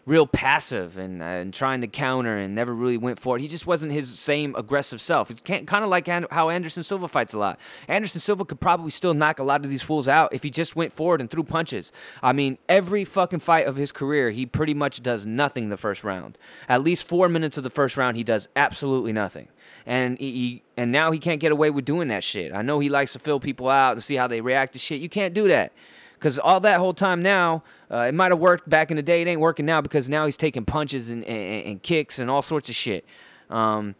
real 0.07 0.26
passive 0.26 0.96
and, 0.96 1.20
uh, 1.20 1.24
and 1.24 1.52
trying 1.52 1.80
to 1.80 1.88
counter 1.88 2.36
and 2.36 2.54
never 2.54 2.72
really 2.72 2.96
went 2.96 3.18
for 3.18 3.36
it. 3.36 3.42
He 3.42 3.48
just 3.48 3.66
wasn't 3.66 3.90
his 3.90 4.16
same 4.16 4.54
aggressive 4.54 5.00
self. 5.00 5.30
It's 5.32 5.40
kind 5.40 5.84
of 5.84 5.90
like 5.90 6.07
how 6.30 6.48
Anderson 6.48 6.84
Silva 6.84 7.09
fights 7.09 7.34
a 7.34 7.38
lot. 7.38 7.59
Anderson 7.88 8.20
Silva 8.20 8.44
could 8.44 8.61
probably 8.61 8.90
still 8.90 9.14
knock 9.14 9.40
a 9.40 9.42
lot 9.42 9.64
of 9.64 9.70
these 9.70 9.82
fools 9.82 10.07
out 10.07 10.32
if 10.32 10.44
he 10.44 10.50
just 10.50 10.76
went 10.76 10.92
forward 10.92 11.20
and 11.20 11.28
threw 11.28 11.42
punches. 11.42 11.90
I 12.22 12.32
mean, 12.32 12.57
every 12.68 13.04
fucking 13.04 13.40
fight 13.40 13.66
of 13.66 13.74
his 13.74 13.90
career, 13.90 14.30
he 14.30 14.46
pretty 14.46 14.74
much 14.74 15.02
does 15.02 15.26
nothing 15.26 15.70
the 15.70 15.76
first 15.76 16.04
round. 16.04 16.38
At 16.68 16.82
least 16.82 17.09
four 17.09 17.28
minutes 17.28 17.59
of 17.59 17.64
the 17.64 17.70
first 17.70 17.96
round, 17.96 18.16
he 18.16 18.22
does 18.22 18.48
absolutely 18.54 19.12
nothing. 19.12 19.48
And 19.84 20.18
he, 20.18 20.32
he 20.32 20.62
and 20.76 20.92
now 20.92 21.11
he 21.11 21.18
can't 21.18 21.40
get 21.40 21.50
away 21.50 21.70
with 21.70 21.84
doing 21.84 22.09
that 22.09 22.22
shit. 22.22 22.52
I 22.52 22.62
know 22.62 22.78
he 22.78 22.88
likes 22.88 23.12
to 23.14 23.18
fill 23.18 23.40
people 23.40 23.68
out 23.68 23.92
and 23.92 24.02
see 24.02 24.14
how 24.14 24.28
they 24.28 24.40
react 24.40 24.74
to 24.74 24.78
shit. 24.78 25.00
You 25.00 25.09
can't 25.09 25.34
do 25.34 25.48
that. 25.48 25.72
Because 26.17 26.39
all 26.39 26.61
that 26.61 26.79
whole 26.79 26.95
time 26.95 27.23
now, 27.23 27.62
uh, 27.91 28.07
it 28.09 28.14
might 28.14 28.33
have 28.33 28.39
worked 28.39 28.69
back 28.69 28.91
in 28.91 28.97
the 28.97 29.03
day. 29.03 29.23
It 29.23 29.29
ain't 29.29 29.41
working 29.41 29.67
now 29.67 29.81
because 29.81 30.09
now 30.09 30.25
he's 30.25 30.37
taking 30.37 30.64
punches 30.64 31.11
and, 31.11 31.25
and, 31.25 31.67
and 31.67 31.83
kicks 31.83 32.19
and 32.19 32.31
all 32.31 32.43
sorts 32.43 32.69
of 32.69 32.75
shit. 32.75 33.05
Um, 33.51 33.95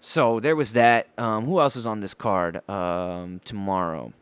so 0.00 0.40
there 0.40 0.56
was 0.56 0.72
that. 0.72 1.08
Um, 1.18 1.44
who 1.44 1.60
else 1.60 1.76
is 1.76 1.86
on 1.86 2.00
this 2.00 2.14
card 2.14 2.68
um, 2.68 3.40
tomorrow? 3.44 4.12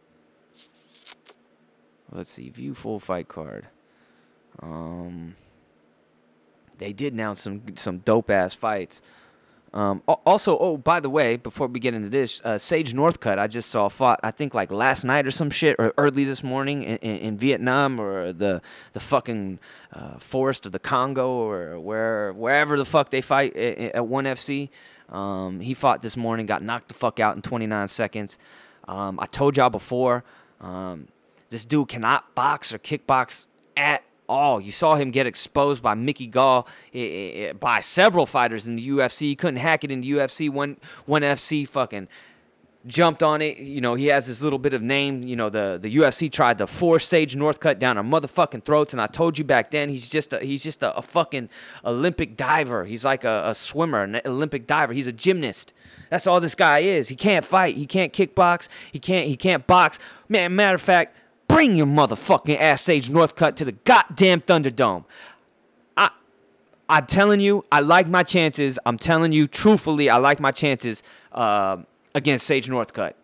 Let's 2.12 2.31
see. 2.31 2.49
View 2.51 2.75
full 2.75 2.99
fight 2.99 3.29
card. 3.29 3.68
Um, 4.61 5.37
they 6.79 6.93
did 6.93 7.12
announce 7.12 7.41
some 7.43 7.62
some 7.77 7.99
dope 7.99 8.31
ass 8.31 8.55
fights. 8.55 9.03
Um, 9.73 10.03
also, 10.07 10.59
oh, 10.59 10.77
by 10.77 10.99
the 10.99 11.09
way, 11.09 11.37
before 11.37 11.68
we 11.68 11.79
get 11.79 11.95
into 11.95 12.09
this, 12.09 12.41
uh, 12.45 12.59
Sage 12.59 12.93
Northcutt, 12.93 13.39
I 13.39 13.47
just 13.47 13.71
saw 13.71 13.89
fought, 13.89 14.18
I 14.23 14.33
think 14.33 14.53
like 14.53 14.73
last 14.73 15.05
night 15.05 15.27
or 15.27 15.31
some 15.31 15.49
shit, 15.49 15.77
or 15.79 15.95
early 15.97 16.25
this 16.25 16.43
morning 16.43 16.83
in, 16.83 16.97
in, 16.97 17.16
in 17.18 17.39
Vietnam 17.39 18.01
or 18.01 18.33
the 18.33 18.62
the 18.93 19.01
fucking 19.01 19.61
uh, 19.93 20.18
forest 20.18 20.66
of 20.66 20.73
the 20.73 20.81
Congo 20.81 21.31
or 21.31 21.79
where 21.79 22.33
wherever 22.33 22.77
the 22.77 22.85
fuck 22.85 23.11
they 23.11 23.21
fight 23.21 23.57
at, 23.57 23.79
at 23.95 24.07
ONE 24.07 24.25
FC. 24.25 24.71
Um, 25.09 25.61
he 25.61 25.75
fought 25.75 26.03
this 26.03 26.16
morning, 26.16 26.47
got 26.47 26.62
knocked 26.62 26.89
the 26.89 26.95
fuck 26.95 27.18
out 27.18 27.35
in 27.35 27.43
29 27.43 27.89
seconds. 27.89 28.39
Um, 28.87 29.18
I 29.21 29.27
told 29.27 29.57
y'all 29.57 29.71
before, 29.71 30.25
um, 30.61 31.09
this 31.49 31.64
dude 31.64 31.89
cannot 31.89 32.35
box 32.35 32.73
or 32.73 32.79
kickbox 32.79 33.49
at 33.77 34.05
all. 34.31 34.61
You 34.61 34.70
saw 34.70 34.95
him 34.95 35.11
get 35.11 35.26
exposed 35.26 35.83
by 35.83 35.95
Mickey 35.95 36.26
Gall 36.26 36.66
eh, 36.95 36.99
eh, 36.99 37.49
eh, 37.49 37.53
by 37.53 37.81
several 37.81 38.24
fighters 38.24 38.66
in 38.66 38.76
the 38.76 38.89
UFC. 38.89 39.20
He 39.20 39.37
couldn't 39.37 39.59
hack 39.59 39.85
it 39.85 39.91
in 39.91 40.01
the 40.01 40.11
UFC. 40.12 40.49
One 40.49 40.76
ONE 41.07 41.22
FC 41.22 41.66
fucking 41.66 42.09
jumped 42.87 43.22
on 43.22 43.43
it. 43.43 43.59
You 43.59 43.81
know, 43.81 43.95
he 43.95 44.07
has 44.07 44.26
this 44.26 44.41
little 44.41 44.59
bit 44.59 44.72
of 44.72 44.83
name. 44.83 45.22
You 45.22 45.37
know, 45.37 45.49
the 45.51 45.78
the 45.81 45.95
UFC 45.95 46.31
tried 46.31 46.59
to 46.59 46.66
force 46.66 47.05
Sage 47.05 47.35
Northcutt 47.35 47.78
down 47.78 47.99
our 47.99 48.05
motherfucking 48.05 48.64
throats, 48.64 48.93
and 48.93 49.03
I 49.03 49.07
told 49.07 49.39
you 49.39 49.45
back 49.45 49.70
then 49.70 49.89
he's 49.89 50.09
just 50.09 50.33
a, 50.33 50.39
he's 50.39 50.62
just 50.62 50.83
a, 50.83 50.97
a 50.97 51.03
fucking 51.03 51.49
Olympic 51.85 52.37
diver. 52.37 52.85
He's 52.85 53.05
like 53.05 53.24
a, 53.24 53.43
a 53.47 53.55
swimmer, 53.55 54.03
an 54.03 54.20
Olympic 54.24 54.66
diver. 54.66 54.93
He's 54.93 55.07
a 55.07 55.12
gymnast. 55.12 55.72
That's 56.09 56.26
all 56.26 56.41
this 56.41 56.55
guy 56.55 56.81
is. 56.81 57.09
He 57.09 57.16
can't 57.16 57.45
fight. 57.45 57.76
He 57.76 57.87
can't 57.87 58.12
kickbox. 58.12 58.68
He 58.93 58.99
can't 58.99 59.26
he 59.26 59.37
can't 59.37 59.66
box. 59.66 59.99
Man, 60.28 60.55
matter 60.55 60.76
of 60.76 60.83
fact, 60.83 61.16
Bring 61.51 61.74
your 61.74 61.86
motherfucking 61.86 62.61
ass 62.61 62.80
Sage 62.82 63.09
Northcutt 63.09 63.57
to 63.57 63.64
the 63.64 63.72
goddamn 63.72 64.40
Thunderdome. 64.40 65.05
I, 65.96 66.11
I'm 66.88 67.07
telling 67.07 67.40
you, 67.40 67.64
I 67.72 67.80
like 67.80 68.07
my 68.07 68.22
chances. 68.22 68.78
I'm 68.86 68.96
telling 68.96 69.32
you, 69.32 69.48
truthfully, 69.48 70.09
I 70.09 70.18
like 70.18 70.38
my 70.38 70.53
chances 70.53 71.03
uh, 71.32 71.78
against 72.14 72.46
Sage 72.46 72.68
Northcutt. 72.68 73.14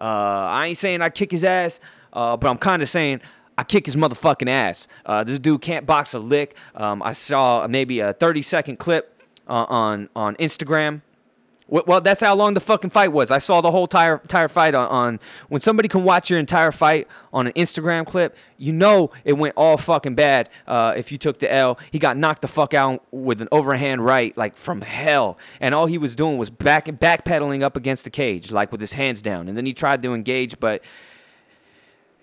Uh, 0.00 0.02
I 0.02 0.66
ain't 0.66 0.76
saying 0.76 1.00
I 1.00 1.10
kick 1.10 1.30
his 1.30 1.44
ass, 1.44 1.78
uh, 2.12 2.36
but 2.36 2.50
I'm 2.50 2.58
kind 2.58 2.82
of 2.82 2.88
saying 2.88 3.20
I 3.56 3.62
kick 3.62 3.86
his 3.86 3.94
motherfucking 3.94 4.48
ass. 4.48 4.88
Uh, 5.06 5.22
this 5.22 5.38
dude 5.38 5.62
can't 5.62 5.86
box 5.86 6.12
a 6.12 6.18
lick. 6.18 6.56
Um, 6.74 7.00
I 7.04 7.12
saw 7.12 7.68
maybe 7.68 8.00
a 8.00 8.12
30 8.12 8.42
second 8.42 8.78
clip 8.80 9.16
uh, 9.46 9.64
on 9.68 10.08
on 10.16 10.34
Instagram 10.36 11.02
well, 11.68 12.00
that's 12.00 12.20
how 12.20 12.34
long 12.34 12.54
the 12.54 12.60
fucking 12.60 12.90
fight 12.90 13.12
was. 13.12 13.32
I 13.32 13.38
saw 13.38 13.60
the 13.60 13.72
whole 13.72 13.84
entire, 13.84 14.18
entire 14.18 14.46
fight 14.46 14.74
on, 14.74 14.86
on, 14.86 15.20
When 15.48 15.60
somebody 15.60 15.88
can 15.88 16.04
watch 16.04 16.30
your 16.30 16.38
entire 16.38 16.70
fight 16.70 17.08
on 17.32 17.48
an 17.48 17.52
Instagram 17.54 18.06
clip, 18.06 18.36
you 18.56 18.72
know 18.72 19.10
it 19.24 19.32
went 19.32 19.54
all 19.56 19.76
fucking 19.76 20.14
bad 20.14 20.48
uh, 20.68 20.94
if 20.96 21.10
you 21.10 21.18
took 21.18 21.40
the 21.40 21.52
L. 21.52 21.76
He 21.90 21.98
got 21.98 22.16
knocked 22.16 22.42
the 22.42 22.48
fuck 22.48 22.72
out 22.72 23.04
with 23.10 23.40
an 23.40 23.48
overhand 23.50 24.04
right, 24.04 24.36
like 24.36 24.56
from 24.56 24.82
hell. 24.82 25.38
And 25.60 25.74
all 25.74 25.86
he 25.86 25.98
was 25.98 26.14
doing 26.14 26.38
was 26.38 26.50
back 26.50 26.86
backpedaling 26.86 27.62
up 27.62 27.76
against 27.76 28.04
the 28.04 28.10
cage, 28.10 28.52
like 28.52 28.70
with 28.70 28.80
his 28.80 28.92
hands 28.92 29.20
down. 29.20 29.48
And 29.48 29.56
then 29.56 29.66
he 29.66 29.72
tried 29.72 30.02
to 30.04 30.14
engage, 30.14 30.60
but 30.60 30.84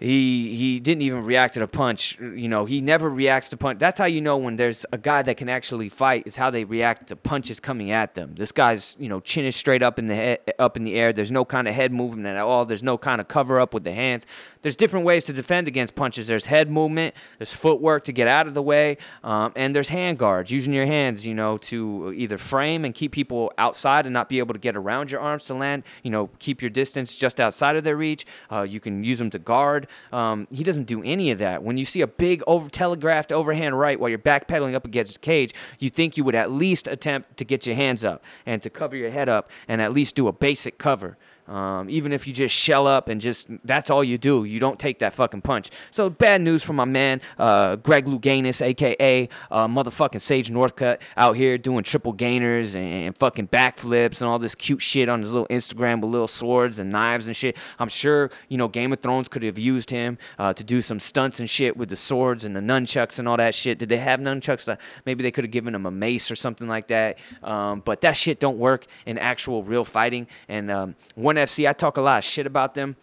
he 0.04 0.54
he 0.56 0.80
didn't 0.82 1.01
even 1.01 1.24
react 1.24 1.54
to 1.54 1.62
the 1.62 1.68
punch. 1.68 2.20
You 2.20 2.49
know, 2.49 2.66
he 2.66 2.82
never 2.82 3.10
reacts 3.10 3.47
to 3.49 3.58
punch. 3.58 3.80
That's 3.80 3.97
how 3.97 4.06
you 4.06 4.20
know 4.20 4.36
when 4.36 4.58
there's 4.58 4.86
a 4.91 4.97
guy 4.97 5.22
that 5.22 5.38
can 5.38 5.47
actually 5.47 5.88
fight 5.88 6.24
is 6.26 6.36
how 6.36 6.49
they 6.49 6.66
react 6.66 7.08
to 7.08 7.16
punches 7.16 7.62
coming 7.62 7.91
at 7.91 8.14
them. 8.14 8.36
This 8.36 8.51
guy's 8.51 8.97
you 8.99 9.08
know 9.08 9.22
chin 9.22 9.45
is 9.45 9.56
straight 9.56 9.82
up 9.82 9.97
in 9.97 10.08
the 10.08 10.16
head, 10.16 10.39
up 10.60 10.76
in 10.76 10.84
the 10.84 10.95
air. 10.95 11.14
There's 11.14 11.32
no 11.32 11.45
kind 11.45 11.70
of 11.70 11.74
head 11.74 11.93
movement 11.93 12.28
at 12.28 12.38
all. 12.38 12.66
There's 12.66 12.84
no 12.84 12.97
kind 12.97 13.22
of 13.22 13.30
cover 13.30 13.62
up 13.62 13.74
with 13.74 13.86
the 13.86 13.93
hands. 13.93 14.26
There's 14.62 14.76
different 14.76 15.06
ways 15.06 15.24
to 15.26 15.34
defend 15.34 15.70
against 15.70 15.95
punches. 15.95 16.28
There's 16.28 16.47
head 16.47 16.70
movement. 16.70 17.16
There's 17.38 17.54
footwork 17.54 18.04
to 18.06 18.12
get 18.12 18.28
out 18.28 18.45
of 18.45 18.56
the 18.56 18.62
way, 18.62 18.97
um, 19.24 19.54
and 19.56 19.74
there's 19.74 19.89
hand 19.89 20.18
guards 20.18 20.51
using 20.51 20.74
your 20.74 20.86
hands. 20.86 21.26
You 21.26 21.34
know 21.34 21.58
to 21.58 22.14
either 22.14 22.38
frame 22.38 22.84
and 22.84 22.93
keep 22.93 23.14
people 23.14 23.54
outside 23.58 24.06
and 24.06 24.12
not 24.14 24.28
be 24.28 24.39
able 24.39 24.54
to 24.54 24.60
get 24.60 24.76
around 24.76 25.12
your 25.12 25.22
arms 25.22 25.45
to 25.45 25.54
land. 25.54 25.84
You 26.04 26.12
know 26.12 26.30
keep 26.39 26.62
your 26.62 26.72
distance 26.72 27.16
just 27.16 27.39
outside 27.39 27.78
of 27.78 27.86
their 27.86 27.95
reach. 27.95 28.26
Uh, 28.51 28.64
you 28.64 28.82
can 28.82 29.06
use 29.06 29.18
them 29.18 29.30
to 29.30 29.39
guard. 29.39 29.88
Um, 30.12 30.48
he 30.52 30.64
doesn't 30.64 30.86
do 30.86 31.04
any 31.04 31.32
of 31.32 31.39
that. 31.39 31.64
When 31.64 31.78
you 31.78 31.86
see 31.86 32.02
a 32.02 32.08
big 32.08 32.44
over 32.48 32.70
telegraphed 32.70 33.32
overhand 33.32 33.78
right 33.78 34.00
while 34.00 34.10
you're 34.10 34.20
backpedaling 34.20 34.74
up 34.74 34.86
against 34.86 35.12
his 35.12 35.18
cage, 35.18 35.54
you 35.80 35.89
think 35.89 36.18
you 36.18 36.24
would 36.24 36.36
at 36.36 36.52
least 36.52 36.88
attempt 36.88 37.38
to 37.38 37.46
get 37.46 37.66
your 37.66 37.76
hands 37.76 38.04
up 38.06 38.24
and 38.46 38.62
to 38.62 38.70
cover 38.70 38.96
your 38.96 39.10
head 39.10 39.30
up 39.30 39.50
and 39.68 39.82
at 39.82 39.94
least 39.94 40.16
do 40.16 40.28
a 40.28 40.34
basic 40.34 40.78
cover. 40.78 41.18
Um, 41.48 41.89
even 41.89 42.12
if 42.14 42.28
you 42.28 42.34
just 42.34 42.56
shell 42.56 42.88
up 42.88 43.10
and 43.10 43.20
just 43.20 43.50
that's 43.66 43.89
all 43.89 44.04
you 44.04 44.18
do, 44.18 44.46
you 44.46 44.60
don't 44.60 44.80
take 44.80 45.00
that 45.00 45.14
fucking 45.14 45.41
punch. 45.41 45.70
So 45.91 46.10
bad 46.10 46.41
news 46.41 46.64
for 46.64 46.74
my 46.74 46.86
man 46.86 47.22
uh, 47.38 47.76
Greg 47.78 48.06
Louganis, 48.06 48.62
aka 48.62 49.30
uh, 49.52 49.68
motherfucking 49.68 50.22
Sage 50.22 50.50
Northcutt, 50.50 51.02
out 51.18 51.36
here 51.36 51.58
doing 51.58 51.84
triple 51.84 52.14
gainers 52.14 52.76
and, 52.76 52.86
and 52.86 53.18
fucking 53.18 53.48
backflips 53.50 54.22
and 54.22 54.30
all 54.30 54.39
this 54.39 54.56
cute 54.56 54.82
shit 54.82 55.10
on 55.10 55.22
his 55.22 55.34
little 55.34 55.48
Instagram 55.48 56.02
with 56.02 56.12
little 56.12 56.28
swords 56.28 56.80
and 56.80 56.89
knives 56.89 57.28
and 57.28 57.36
shit. 57.36 57.58
I'm 57.80 57.89
sure 57.89 58.32
you 58.48 58.58
know 58.58 58.68
Game 58.68 58.94
of 58.94 59.00
Thrones 59.00 59.28
could 59.28 59.44
have 59.44 59.58
used 59.58 59.89
him 59.89 60.18
uh, 60.39 60.54
to 60.54 60.64
do 60.64 60.82
some 60.82 61.00
stunts 61.00 61.39
and 61.39 61.50
shit 61.50 61.76
with 61.76 61.89
the 61.89 61.96
swords 61.96 62.46
and 62.46 62.56
the 62.56 62.62
nunchucks 62.62 63.20
and 63.20 63.28
all 63.28 63.38
that 63.38 63.54
shit. 63.54 63.80
Did 63.80 63.89
they 63.89 63.98
have 63.98 64.20
nunchucks? 64.20 64.72
Uh, 64.72 64.78
maybe 65.06 65.24
they 65.24 65.32
could 65.32 65.44
have 65.44 65.52
given 65.52 65.76
him 65.76 65.86
a 65.86 65.91
mace 65.91 66.32
or 66.32 66.36
something 66.36 66.68
like 66.68 66.88
that. 66.88 67.20
Um, 67.44 67.82
but 67.84 68.02
that 68.02 68.16
shit 68.18 68.39
don't 68.39 68.58
work 68.58 68.86
in 69.06 69.18
actual 69.18 69.64
real 69.64 69.84
fighting. 69.84 70.28
And 70.48 70.72
um, 70.72 70.96
one 71.16 71.33
FC, 71.36 71.68
I 71.68 71.74
talk 71.74 71.98
a 71.98 72.02
lot 72.02 72.20
of 72.20 72.24
shit 72.24 72.48
about 72.48 72.74
them. 72.74 72.96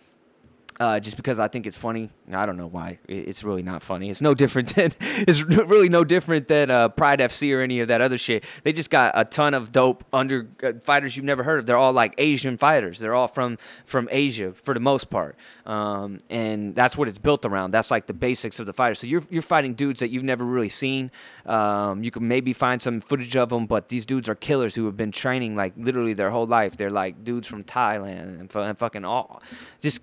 Uh, 0.80 0.98
just 0.98 1.18
because 1.18 1.38
I 1.38 1.46
think 1.48 1.66
it's 1.66 1.76
funny. 1.76 2.08
I 2.32 2.46
don't 2.46 2.56
know 2.56 2.66
why. 2.66 3.00
It's 3.06 3.44
really 3.44 3.62
not 3.62 3.82
funny. 3.82 4.08
It's 4.08 4.22
no 4.22 4.32
different 4.42 4.74
than 4.74 4.92
it's 4.98 5.42
really 5.42 5.90
no 5.90 6.04
different 6.04 6.48
than 6.48 6.70
uh, 6.70 6.88
Pride 6.88 7.18
FC 7.18 7.54
or 7.54 7.60
any 7.60 7.80
of 7.80 7.88
that 7.88 8.00
other 8.00 8.16
shit. 8.16 8.44
They 8.62 8.72
just 8.72 8.88
got 8.88 9.12
a 9.14 9.26
ton 9.26 9.52
of 9.52 9.72
dope 9.72 10.04
under 10.10 10.48
uh, 10.62 10.72
fighters 10.80 11.18
you've 11.18 11.26
never 11.26 11.42
heard 11.42 11.58
of. 11.58 11.66
They're 11.66 11.76
all 11.76 11.92
like 11.92 12.14
Asian 12.16 12.56
fighters. 12.56 12.98
They're 12.98 13.14
all 13.14 13.28
from 13.28 13.58
from 13.84 14.08
Asia 14.10 14.54
for 14.54 14.72
the 14.72 14.80
most 14.80 15.10
part, 15.10 15.36
um, 15.66 16.16
and 16.30 16.74
that's 16.74 16.96
what 16.96 17.08
it's 17.08 17.18
built 17.18 17.44
around. 17.44 17.72
That's 17.72 17.90
like 17.90 18.06
the 18.06 18.14
basics 18.14 18.58
of 18.58 18.64
the 18.64 18.72
fighter. 18.72 18.94
So 18.94 19.06
you're 19.06 19.24
you're 19.28 19.42
fighting 19.42 19.74
dudes 19.74 20.00
that 20.00 20.08
you've 20.08 20.24
never 20.24 20.46
really 20.46 20.70
seen. 20.70 21.10
Um, 21.44 22.02
you 22.02 22.10
can 22.10 22.26
maybe 22.26 22.54
find 22.54 22.80
some 22.80 23.02
footage 23.02 23.36
of 23.36 23.50
them, 23.50 23.66
but 23.66 23.90
these 23.90 24.06
dudes 24.06 24.30
are 24.30 24.34
killers 24.34 24.76
who 24.76 24.86
have 24.86 24.96
been 24.96 25.12
training 25.12 25.56
like 25.56 25.74
literally 25.76 26.14
their 26.14 26.30
whole 26.30 26.46
life. 26.46 26.78
They're 26.78 26.90
like 26.90 27.22
dudes 27.22 27.48
from 27.48 27.64
Thailand 27.64 28.40
and, 28.40 28.56
and 28.56 28.78
fucking 28.78 29.04
all 29.04 29.42
just 29.82 30.00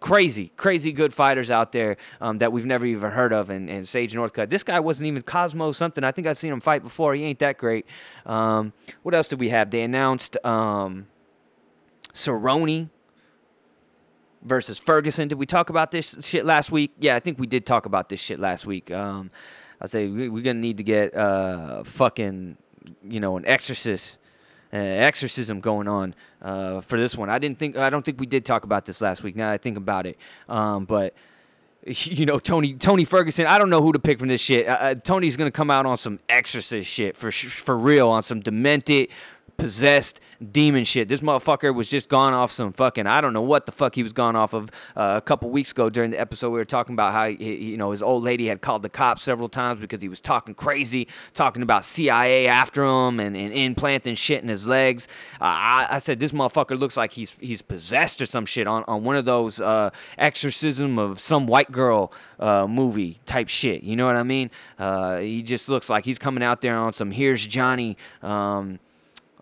crazy, 0.00 0.52
crazy 0.56 0.92
good 0.92 1.12
fighters 1.12 1.50
out 1.50 1.72
there 1.72 1.96
um, 2.20 2.38
that 2.38 2.52
we've 2.52 2.66
never 2.66 2.86
even 2.86 3.10
heard 3.10 3.32
of. 3.32 3.50
And, 3.50 3.68
and 3.68 3.86
Sage 3.86 4.14
Northcutt, 4.14 4.48
this 4.48 4.62
guy 4.62 4.80
wasn't 4.80 5.08
even 5.08 5.22
Cosmo 5.22 5.72
something. 5.72 6.04
I 6.04 6.12
think 6.12 6.26
I've 6.26 6.38
seen 6.38 6.52
him 6.52 6.60
fight 6.60 6.82
before. 6.82 7.14
He 7.14 7.24
ain't 7.24 7.38
that 7.40 7.58
great. 7.58 7.86
Um, 8.24 8.72
what 9.02 9.14
else 9.14 9.28
did 9.28 9.40
we 9.40 9.48
have? 9.50 9.70
They 9.70 9.82
announced 9.82 10.36
um, 10.44 11.06
Cerrone 12.12 12.90
versus 14.42 14.78
Ferguson. 14.78 15.28
Did 15.28 15.38
we 15.38 15.46
talk 15.46 15.70
about 15.70 15.90
this 15.90 16.16
shit 16.20 16.44
last 16.44 16.70
week? 16.70 16.92
Yeah, 16.98 17.16
I 17.16 17.20
think 17.20 17.38
we 17.38 17.46
did 17.46 17.66
talk 17.66 17.86
about 17.86 18.08
this 18.08 18.20
shit 18.20 18.38
last 18.38 18.66
week. 18.66 18.90
Um, 18.90 19.30
I 19.80 19.86
say 19.86 20.08
we, 20.08 20.28
we're 20.28 20.42
gonna 20.42 20.60
need 20.60 20.78
to 20.78 20.84
get 20.84 21.14
uh, 21.14 21.84
fucking 21.84 22.56
you 23.02 23.20
know 23.20 23.36
an 23.36 23.44
exorcist 23.46 24.18
uh, 24.72 24.76
exorcism 24.76 25.60
going 25.60 25.88
on 25.88 26.14
uh, 26.42 26.80
for 26.80 26.98
this 26.98 27.16
one. 27.16 27.30
I 27.30 27.38
didn't 27.38 27.58
think 27.58 27.76
I 27.76 27.90
don't 27.90 28.04
think 28.04 28.20
we 28.20 28.26
did 28.26 28.44
talk 28.44 28.64
about 28.64 28.84
this 28.86 29.00
last 29.00 29.22
week. 29.22 29.36
Now 29.36 29.50
I 29.50 29.58
think 29.58 29.76
about 29.76 30.06
it, 30.06 30.18
um, 30.48 30.84
but 30.84 31.14
you 32.04 32.26
know 32.26 32.38
Tony 32.38 32.74
Tony 32.74 33.04
Ferguson. 33.04 33.46
I 33.46 33.58
don't 33.58 33.70
know 33.70 33.80
who 33.80 33.92
to 33.92 33.98
pick 33.98 34.18
from 34.18 34.28
this 34.28 34.40
shit. 34.40 34.66
Uh, 34.66 34.72
uh 34.72 34.94
Tony's 34.94 35.36
gonna 35.36 35.50
come 35.50 35.70
out 35.70 35.86
on 35.86 35.96
some 35.96 36.18
exorcist 36.28 36.90
shit 36.90 37.16
for 37.16 37.30
for 37.30 37.76
real 37.76 38.08
on 38.08 38.22
some 38.22 38.40
demented 38.40 39.08
possessed 39.56 40.20
demon 40.52 40.84
shit. 40.84 41.08
This 41.08 41.20
motherfucker 41.20 41.74
was 41.74 41.88
just 41.88 42.08
gone 42.08 42.34
off 42.34 42.50
some 42.50 42.72
fucking 42.72 43.06
I 43.06 43.20
don't 43.20 43.32
know 43.32 43.42
what 43.42 43.66
the 43.66 43.72
fuck 43.72 43.94
he 43.94 44.02
was 44.02 44.12
gone 44.12 44.36
off 44.36 44.52
of 44.52 44.70
uh, 44.94 45.14
a 45.16 45.20
couple 45.20 45.50
weeks 45.50 45.70
ago 45.70 45.88
during 45.88 46.10
the 46.10 46.20
episode 46.20 46.50
we 46.50 46.58
were 46.58 46.64
talking 46.64 46.94
about 46.94 47.12
how 47.12 47.28
he, 47.28 47.54
you 47.54 47.76
know 47.76 47.90
his 47.90 48.02
old 48.02 48.22
lady 48.22 48.46
had 48.48 48.60
called 48.60 48.82
the 48.82 48.88
cops 48.88 49.22
several 49.22 49.48
times 49.48 49.80
because 49.80 50.02
he 50.02 50.08
was 50.08 50.20
talking 50.20 50.54
crazy, 50.54 51.08
talking 51.34 51.62
about 51.62 51.84
CIA 51.84 52.46
after 52.46 52.84
him 52.84 53.20
and, 53.20 53.36
and 53.36 53.52
implanting 53.52 54.14
shit 54.14 54.42
in 54.42 54.48
his 54.48 54.66
legs. 54.66 55.08
Uh, 55.40 55.44
I, 55.44 55.86
I, 55.90 55.98
said 55.98 56.18
this 56.18 56.32
motherfucker 56.32 56.78
looks 56.78 56.96
like 56.96 57.12
he's 57.12 57.36
he's 57.40 57.62
possessed 57.62 58.20
or 58.20 58.26
some 58.26 58.46
shit 58.46 58.66
on, 58.66 58.84
on 58.86 59.04
one 59.04 59.16
of 59.16 59.24
those 59.24 59.60
uh, 59.60 59.90
exorcism 60.18 60.98
of 60.98 61.18
some 61.18 61.46
white 61.46 61.72
girl 61.76 62.12
uh, 62.40 62.66
movie 62.66 63.20
type 63.26 63.48
shit. 63.48 63.84
You 63.84 63.94
know 63.94 64.06
what 64.06 64.16
I 64.16 64.24
mean? 64.24 64.50
Uh, 64.78 65.18
he 65.18 65.42
just 65.42 65.68
looks 65.68 65.88
like 65.88 66.04
he's 66.04 66.18
coming 66.18 66.42
out 66.42 66.60
there 66.60 66.76
on 66.76 66.92
some 66.92 67.12
here's 67.12 67.46
Johnny. 67.46 67.96
Um, 68.22 68.80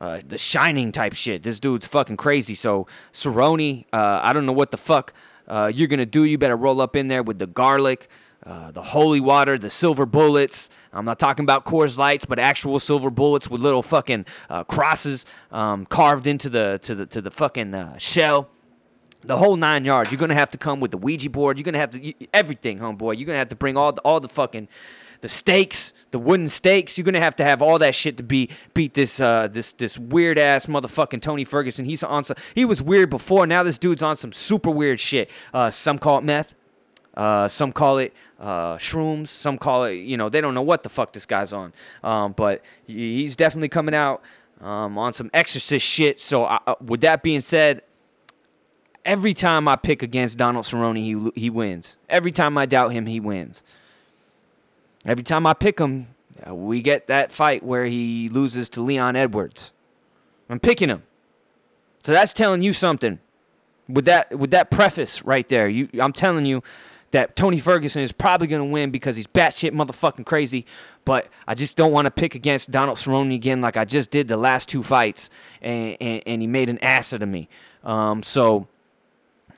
uh, 0.01 0.21
the 0.27 0.37
Shining 0.37 0.93
type 0.93 1.15
shit. 1.15 1.43
This 1.45 1.59
dude's 1.61 1.87
fucking 1.87 2.19
crazy. 2.19 2.55
So 2.55 2.87
Cerrone, 3.13 3.87
uh, 3.93 4.21
I 4.23 4.33
don't 4.35 4.45
know 4.45 4.53
what 4.53 4.71
the 4.71 4.77
fuck 4.77 5.15
uh, 5.49 5.73
you're 5.75 5.89
gonna 5.89 6.05
do. 6.05 6.25
You 6.25 6.37
better 6.37 6.57
roll 6.57 6.81
up 6.81 6.97
in 6.97 7.09
there 7.09 7.23
with 7.23 7.39
the 7.39 7.47
garlic, 7.47 8.09
uh, 8.45 8.73
the 8.73 8.83
holy 8.83 9.21
water, 9.21 9.57
the 9.57 9.71
silver 9.71 10.05
bullets. 10.05 10.69
I'm 10.93 11.05
not 11.05 11.19
talking 11.19 11.45
about 11.45 11.65
Coors 11.65 11.97
Lights, 11.97 12.25
but 12.25 12.39
actual 12.39 12.79
silver 12.81 13.11
bullets 13.11 13.49
with 13.49 13.61
little 13.61 13.83
fucking 13.83 14.27
crosses 14.69 15.25
um, 15.51 15.87
carved 15.87 16.27
into 16.27 16.49
the 16.51 16.79
to 16.83 16.95
the 16.95 17.07
to 17.07 17.23
the 17.23 17.31
fucking 17.31 17.95
shell. 17.99 18.51
The 19.27 19.37
whole 19.37 19.57
nine 19.57 19.85
yards. 19.85 20.11
You're 20.13 20.19
gonna 20.19 20.35
have 20.35 20.51
to 20.51 20.59
come 20.59 20.81
with 20.81 20.91
the 20.91 20.99
Ouija 20.99 21.31
board. 21.31 21.57
You're 21.57 21.65
gonna 21.65 21.79
have 21.79 21.91
to 21.93 22.15
everything, 22.33 22.79
homeboy. 22.79 23.17
You're 23.17 23.27
gonna 23.27 23.39
have 23.39 23.49
to 23.49 23.57
bring 23.57 23.77
all 23.77 23.93
the, 23.93 24.01
all 24.03 24.21
the 24.21 24.29
fucking 24.29 24.69
the 25.21 25.29
stakes, 25.29 25.95
the 26.11 26.19
wooden 26.19 26.49
stakes. 26.49 26.99
You're 26.99 27.05
gonna 27.05 27.21
have 27.21 27.37
to 27.37 27.45
have 27.45 27.63
all 27.63 27.79
that 27.79 27.95
shit 27.95 28.19
to 28.19 28.23
beat 28.23 28.53
beat 28.75 28.95
this 28.95 29.21
uh, 29.21 29.49
this 29.49 29.73
this 29.73 29.99
weird 29.99 30.39
ass 30.39 30.67
motherfucking 30.67 31.23
Tony 31.23 31.45
Ferguson. 31.45 31.85
He's 31.85 32.03
on 32.03 32.25
some. 32.25 32.37
He 32.55 32.65
was 32.65 32.83
weird 32.83 33.09
before. 33.11 33.47
Now 33.47 33.63
this 33.63 33.79
dude's 33.79 34.03
on 34.03 34.17
some 34.17 34.33
super 34.33 34.71
weird 34.71 35.01
shit. 35.01 35.31
Uh, 35.53 35.71
some 35.71 35.99
call 35.99 36.19
it 36.19 36.25
meth. 36.25 36.55
Uh, 37.17 37.49
some 37.49 37.73
call 37.73 37.99
it 37.99 38.13
uh, 38.41 38.77
shrooms. 38.77 39.29
Some 39.29 39.59
call 39.59 39.85
it, 39.85 39.95
you 39.95 40.17
know, 40.17 40.29
they 40.29 40.41
don't 40.41 40.55
know 40.55 40.63
what 40.63 40.83
the 40.83 40.89
fuck 40.89 41.13
this 41.13 41.27
guy's 41.27 41.53
on. 41.53 41.73
Um, 42.03 42.33
but 42.33 42.63
he's 42.87 43.37
definitely 43.37 43.69
coming 43.69 43.95
out 43.95 44.23
um, 44.61 44.99
on 44.99 45.13
some 45.13 45.31
exorcist 45.33 45.87
shit. 45.87 46.21
So, 46.21 46.45
I, 46.45 46.61
uh, 46.67 46.75
with 46.81 47.01
that 47.03 47.23
being 47.23 47.41
said, 47.41 47.83
every 49.05 49.35
time 49.35 49.69
I 49.69 49.77
pick 49.77 50.03
against 50.03 50.39
Donald 50.39 50.65
Cerrone, 50.65 50.99
he 50.99 51.41
he 51.41 51.51
wins. 51.51 51.97
Every 52.09 52.33
time 52.33 52.57
I 52.59 52.67
doubt 52.67 52.93
him, 52.93 53.07
he 53.07 53.21
wins. 53.21 53.63
Every 55.07 55.25
time 55.25 55.47
I 55.47 55.53
pick 55.53 55.79
him, 55.79 56.09
we 56.49 56.81
get 56.81 57.07
that 57.09 57.31
fight 57.31 57.63
where 57.63 57.85
he 57.85 58.29
loses 58.29 58.69
to 58.71 58.81
Leon 58.81 59.17
Edwards. 59.17 59.73
I'm 60.49 60.61
picking 60.61 60.89
him. 60.89 61.03
So 62.05 62.13
that's 62.13 62.33
telling 62.33 62.63
you 62.63 62.73
something. 62.73 63.19
With 63.89 64.07
that 64.07 64.39
with 64.39 64.51
that 64.53 64.71
preface 64.71 65.25
right 65.25 65.47
there, 65.49 65.69
you 65.69 65.89
I'm 66.01 66.13
telling 66.13 66.47
you 66.47 66.63
that 67.11 67.37
Tony 67.37 67.59
Ferguson 67.59 68.03
is 68.03 68.13
probably 68.13 68.47
gonna 68.47 68.65
win 68.65 68.91
because 68.91 69.15
he's 69.15 69.27
batshit 69.27 69.73
motherfucking 69.73 70.25
crazy. 70.25 70.65
But 71.05 71.29
I 71.47 71.55
just 71.55 71.77
don't 71.77 71.93
want 71.93 72.07
to 72.07 72.11
pick 72.11 72.35
against 72.35 72.71
Donald 72.71 72.97
Cerrone 72.97 73.35
again 73.35 73.61
like 73.61 73.77
I 73.77 73.85
just 73.85 74.11
did 74.11 74.27
the 74.27 74.39
last 74.39 74.71
two 74.71 74.83
fights, 74.83 75.29
and 75.61 75.99
and, 76.01 76.23
and 76.27 76.41
he 76.41 76.49
made 76.49 76.71
an 76.71 76.79
ass 76.79 77.13
out 77.13 77.23
of 77.23 77.29
me. 77.29 77.49
Um, 77.85 78.23
so 78.23 78.69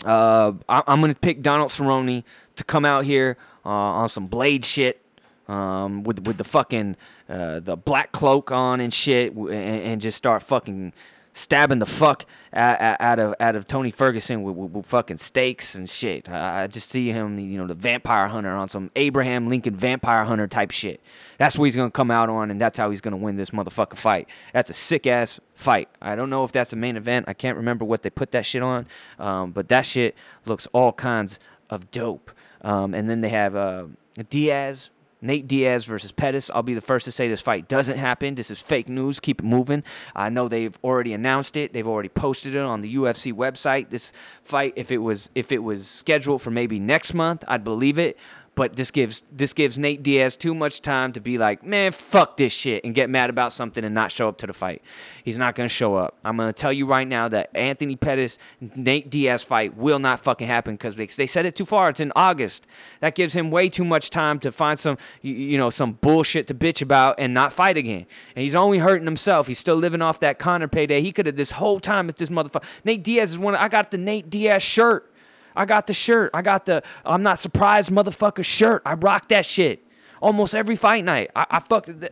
uh, 0.06 0.52
I, 0.68 0.82
am 0.86 1.00
gonna 1.00 1.14
pick 1.14 1.42
Donald 1.42 1.70
Cerrone 1.70 2.24
to 2.54 2.64
come 2.64 2.84
out 2.84 3.04
here 3.04 3.36
uh, 3.64 3.68
on 3.68 4.08
some 4.08 4.26
blade 4.26 4.64
shit 4.64 5.02
um, 5.48 6.04
with 6.04 6.26
with 6.26 6.38
the 6.38 6.44
fucking 6.44 6.96
uh, 7.28 7.60
the 7.60 7.76
black 7.76 8.12
cloak 8.12 8.50
on 8.52 8.80
and 8.80 8.94
shit, 8.94 9.34
and, 9.34 9.50
and, 9.50 10.00
just 10.00 10.16
start 10.16 10.42
fucking 10.42 10.92
stabbing 11.36 11.78
the 11.78 11.86
fuck 11.86 12.24
out, 12.54 12.96
out 12.98 13.18
of 13.18 13.34
out 13.40 13.56
of 13.56 13.66
Tony 13.66 13.90
Ferguson 13.90 14.42
with, 14.42 14.56
with, 14.56 14.70
with 14.70 14.86
fucking 14.86 15.18
stakes 15.18 15.74
and 15.74 15.88
shit. 15.88 16.28
I, 16.28 16.66
just 16.66 16.88
see 16.88 17.10
him, 17.10 17.38
you 17.38 17.58
know, 17.58 17.66
the 17.66 17.74
vampire 17.74 18.28
hunter 18.28 18.50
on 18.50 18.68
some 18.68 18.90
Abraham 18.96 19.48
Lincoln 19.48 19.76
vampire 19.76 20.24
hunter 20.24 20.46
type 20.46 20.70
shit. 20.70 21.00
That's 21.38 21.58
what 21.58 21.66
he's 21.66 21.76
gonna 21.76 21.90
come 21.90 22.10
out 22.10 22.30
on, 22.30 22.50
and 22.50 22.60
that's 22.60 22.78
how 22.78 22.90
he's 22.90 23.02
gonna 23.02 23.18
win 23.18 23.36
this 23.36 23.50
motherfucking 23.50 23.98
fight. 23.98 24.28
That's 24.52 24.70
a 24.70 24.74
sick 24.74 25.06
ass 25.06 25.38
fight. 25.54 25.88
I 26.00 26.16
don't 26.16 26.30
know 26.30 26.42
if 26.42 26.52
that's 26.52 26.72
a 26.72 26.76
main 26.76 26.96
event. 26.96 27.26
I 27.28 27.34
can't 27.34 27.56
remember 27.56 27.84
what 27.84 28.02
they 28.02 28.10
put 28.10 28.30
that 28.30 28.46
shit 28.46 28.62
on, 28.62 28.86
um, 29.18 29.52
but 29.52 29.68
that 29.68 29.84
shit 29.84 30.14
looks 30.46 30.66
all 30.72 30.92
kinds 30.92 31.38
of 31.68 31.90
dope. 31.90 32.30
Um, 32.62 32.94
and 32.94 33.08
then 33.08 33.20
they 33.20 33.28
have 33.28 33.54
uh, 33.54 33.86
Diaz 34.28 34.90
Nate 35.26 35.46
Diaz 35.46 35.84
versus 35.84 36.12
Pettis. 36.12 36.50
I'll 36.54 36.62
be 36.62 36.74
the 36.74 36.80
first 36.80 37.04
to 37.04 37.12
say 37.12 37.28
this 37.28 37.42
fight 37.42 37.68
doesn't 37.68 37.98
happen. 37.98 38.36
This 38.36 38.50
is 38.50 38.60
fake 38.60 38.88
news. 38.88 39.20
Keep 39.20 39.40
it 39.40 39.44
moving. 39.44 39.82
I 40.14 40.30
know 40.30 40.48
they've 40.48 40.78
already 40.84 41.12
announced 41.12 41.56
it. 41.56 41.72
They've 41.72 41.86
already 41.86 42.08
posted 42.08 42.54
it 42.54 42.60
on 42.60 42.80
the 42.80 42.94
UFC 42.94 43.32
website. 43.32 43.90
This 43.90 44.12
fight, 44.42 44.72
if 44.76 44.90
it 44.90 44.98
was 44.98 45.28
if 45.34 45.52
it 45.52 45.62
was 45.62 45.86
scheduled 45.86 46.42
for 46.42 46.50
maybe 46.50 46.78
next 46.78 47.12
month, 47.12 47.44
I'd 47.48 47.64
believe 47.64 47.98
it. 47.98 48.16
But 48.56 48.74
this 48.74 48.90
gives 48.90 49.22
this 49.30 49.52
gives 49.52 49.78
Nate 49.78 50.02
Diaz 50.02 50.34
too 50.34 50.54
much 50.54 50.80
time 50.80 51.12
to 51.12 51.20
be 51.20 51.36
like, 51.36 51.62
man, 51.62 51.92
fuck 51.92 52.38
this 52.38 52.54
shit, 52.54 52.82
and 52.84 52.94
get 52.94 53.10
mad 53.10 53.28
about 53.28 53.52
something 53.52 53.84
and 53.84 53.94
not 53.94 54.10
show 54.10 54.28
up 54.28 54.38
to 54.38 54.46
the 54.46 54.54
fight. 54.54 54.80
He's 55.22 55.36
not 55.36 55.54
gonna 55.54 55.68
show 55.68 55.94
up. 55.94 56.16
I'm 56.24 56.38
gonna 56.38 56.54
tell 56.54 56.72
you 56.72 56.86
right 56.86 57.06
now 57.06 57.28
that 57.28 57.50
Anthony 57.54 57.96
Pettis 57.96 58.38
Nate 58.74 59.10
Diaz 59.10 59.44
fight 59.44 59.76
will 59.76 59.98
not 59.98 60.20
fucking 60.20 60.46
happen 60.46 60.76
because 60.76 60.96
they 60.96 61.26
said 61.26 61.44
it 61.44 61.54
too 61.54 61.66
far. 61.66 61.90
It's 61.90 62.00
in 62.00 62.12
August. 62.16 62.66
That 63.00 63.14
gives 63.14 63.34
him 63.34 63.50
way 63.50 63.68
too 63.68 63.84
much 63.84 64.08
time 64.08 64.38
to 64.38 64.50
find 64.50 64.78
some 64.78 64.96
you 65.20 65.58
know 65.58 65.68
some 65.68 65.92
bullshit 65.92 66.46
to 66.46 66.54
bitch 66.54 66.80
about 66.80 67.16
and 67.18 67.34
not 67.34 67.52
fight 67.52 67.76
again. 67.76 68.06
And 68.34 68.42
he's 68.42 68.54
only 68.54 68.78
hurting 68.78 69.04
himself. 69.04 69.48
He's 69.48 69.58
still 69.58 69.76
living 69.76 70.00
off 70.00 70.18
that 70.20 70.38
Conor 70.38 70.68
payday. 70.68 71.02
He 71.02 71.12
could 71.12 71.26
have 71.26 71.36
this 71.36 71.52
whole 71.52 71.78
time 71.78 72.06
with 72.06 72.16
this 72.16 72.30
motherfucker. 72.30 72.64
Nate 72.86 73.04
Diaz 73.04 73.32
is 73.32 73.38
one. 73.38 73.54
I 73.54 73.68
got 73.68 73.90
the 73.90 73.98
Nate 73.98 74.30
Diaz 74.30 74.62
shirt. 74.62 75.12
I 75.56 75.64
got 75.64 75.86
the 75.86 75.94
shirt. 75.94 76.30
I 76.34 76.42
got 76.42 76.66
the 76.66 76.82
I'm 77.04 77.22
not 77.22 77.38
surprised 77.38 77.90
motherfucker 77.90 78.44
shirt. 78.44 78.82
I 78.84 78.94
rock 78.94 79.28
that 79.28 79.46
shit 79.46 79.82
almost 80.20 80.54
every 80.54 80.76
fight 80.76 81.04
night. 81.04 81.30
I, 81.34 81.46
I 81.50 81.60
fuck 81.60 81.86
the, 81.86 82.10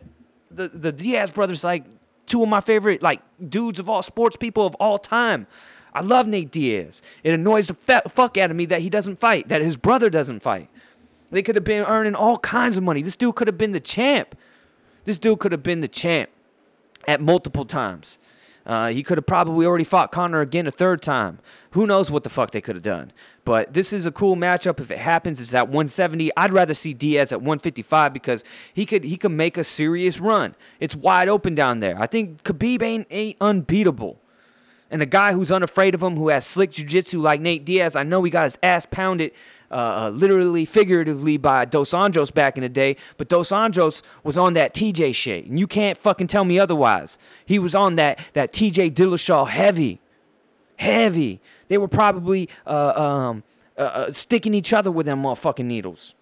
the 0.51 0.67
the 0.67 0.91
Diaz 0.91 1.31
brothers 1.31 1.63
like 1.63 1.85
two 2.25 2.43
of 2.43 2.49
my 2.49 2.61
favorite 2.61 3.01
like 3.01 3.21
dudes 3.49 3.79
of 3.79 3.89
all 3.89 4.01
sports 4.01 4.35
people 4.35 4.65
of 4.65 4.75
all 4.75 4.97
time. 4.97 5.47
I 5.93 6.01
love 6.01 6.27
Nate 6.27 6.51
Diaz. 6.51 7.01
It 7.23 7.33
annoys 7.33 7.67
the 7.67 7.73
fa- 7.73 8.03
fuck 8.09 8.37
out 8.37 8.51
of 8.51 8.57
me 8.57 8.65
that 8.65 8.81
he 8.81 8.89
doesn't 8.89 9.15
fight, 9.15 9.47
that 9.47 9.61
his 9.61 9.77
brother 9.77 10.09
doesn't 10.09 10.41
fight. 10.41 10.69
They 11.31 11.41
could 11.41 11.55
have 11.55 11.63
been 11.63 11.85
earning 11.85 12.15
all 12.15 12.37
kinds 12.37 12.75
of 12.75 12.83
money. 12.83 13.01
This 13.01 13.15
dude 13.15 13.35
could 13.35 13.47
have 13.47 13.57
been 13.57 13.71
the 13.71 13.79
champ. 13.79 14.35
This 15.05 15.17
dude 15.19 15.39
could 15.39 15.53
have 15.53 15.63
been 15.63 15.81
the 15.81 15.87
champ 15.87 16.29
at 17.07 17.21
multiple 17.21 17.63
times. 17.63 18.19
Uh, 18.65 18.89
he 18.89 19.03
could 19.03 19.17
have 19.17 19.25
probably 19.25 19.65
already 19.65 19.83
fought 19.83 20.11
Conor 20.11 20.41
again 20.41 20.65
a 20.67 20.71
third 20.71 21.01
time. 21.01 21.39
Who 21.71 21.85
knows 21.85 22.09
what 22.09 22.23
the 22.23 22.29
fuck 22.29 22.51
they 22.51 22.61
could 22.61 22.75
have 22.75 22.83
done. 22.83 23.11
But 23.45 23.73
this 23.73 23.93
is 23.93 24.05
a 24.05 24.11
cool 24.11 24.35
matchup. 24.35 24.79
If 24.79 24.91
it 24.91 24.97
happens, 24.97 25.39
it's 25.39 25.53
at 25.53 25.67
170. 25.67 26.31
I'd 26.35 26.51
rather 26.51 26.73
see 26.73 26.93
Diaz 26.93 27.31
at 27.31 27.39
155 27.39 28.11
because 28.11 28.43
he 28.73 28.85
could 28.85 29.03
he 29.03 29.15
could 29.17 29.31
make 29.31 29.57
a 29.57 29.63
serious 29.63 30.19
run. 30.19 30.55
It's 30.79 30.95
wide 30.95 31.29
open 31.29 31.55
down 31.55 31.79
there. 31.79 31.95
I 31.99 32.07
think 32.07 32.43
Khabib 32.43 32.81
ain't, 32.81 33.07
ain't 33.11 33.37
unbeatable. 33.39 34.19
And 34.91 35.01
a 35.01 35.05
guy 35.05 35.33
who's 35.33 35.51
unafraid 35.51 35.95
of 35.95 36.03
him, 36.03 36.15
who 36.15 36.29
has 36.29 36.45
slick 36.45 36.71
jiu-jitsu 36.71 37.19
like 37.19 37.41
Nate 37.41 37.65
Diaz, 37.65 37.95
I 37.95 38.03
know 38.03 38.23
he 38.23 38.29
got 38.29 38.43
his 38.43 38.59
ass 38.61 38.85
pounded 38.85 39.31
uh, 39.71 39.73
uh, 39.73 40.09
literally, 40.11 40.63
figuratively 40.63 41.37
by 41.37 41.65
Dos 41.65 41.91
Anjos 41.91 42.33
back 42.33 42.55
in 42.55 42.61
the 42.61 42.69
day, 42.69 42.95
but 43.17 43.27
Dos 43.27 43.49
Anjos 43.49 44.03
was 44.23 44.37
on 44.37 44.53
that 44.53 44.73
TJ 44.73 45.13
shit, 45.15 45.45
and 45.45 45.59
you 45.59 45.65
can't 45.65 45.97
fucking 45.97 46.27
tell 46.27 46.45
me 46.45 46.59
otherwise. 46.59 47.17
He 47.45 47.57
was 47.57 47.73
on 47.73 47.95
that 47.95 48.19
that 48.33 48.53
TJ 48.53 48.93
Dillashaw 48.93 49.47
heavy, 49.47 49.99
heavy. 50.77 51.41
They 51.67 51.77
were 51.77 51.87
probably 51.87 52.49
uh, 52.65 52.93
um, 52.95 53.43
uh, 53.77 53.81
uh, 53.81 54.11
sticking 54.11 54.53
each 54.53 54.73
other 54.73 54.91
with 54.91 55.05
them 55.05 55.23
motherfucking 55.23 55.65
needles. 55.65 56.15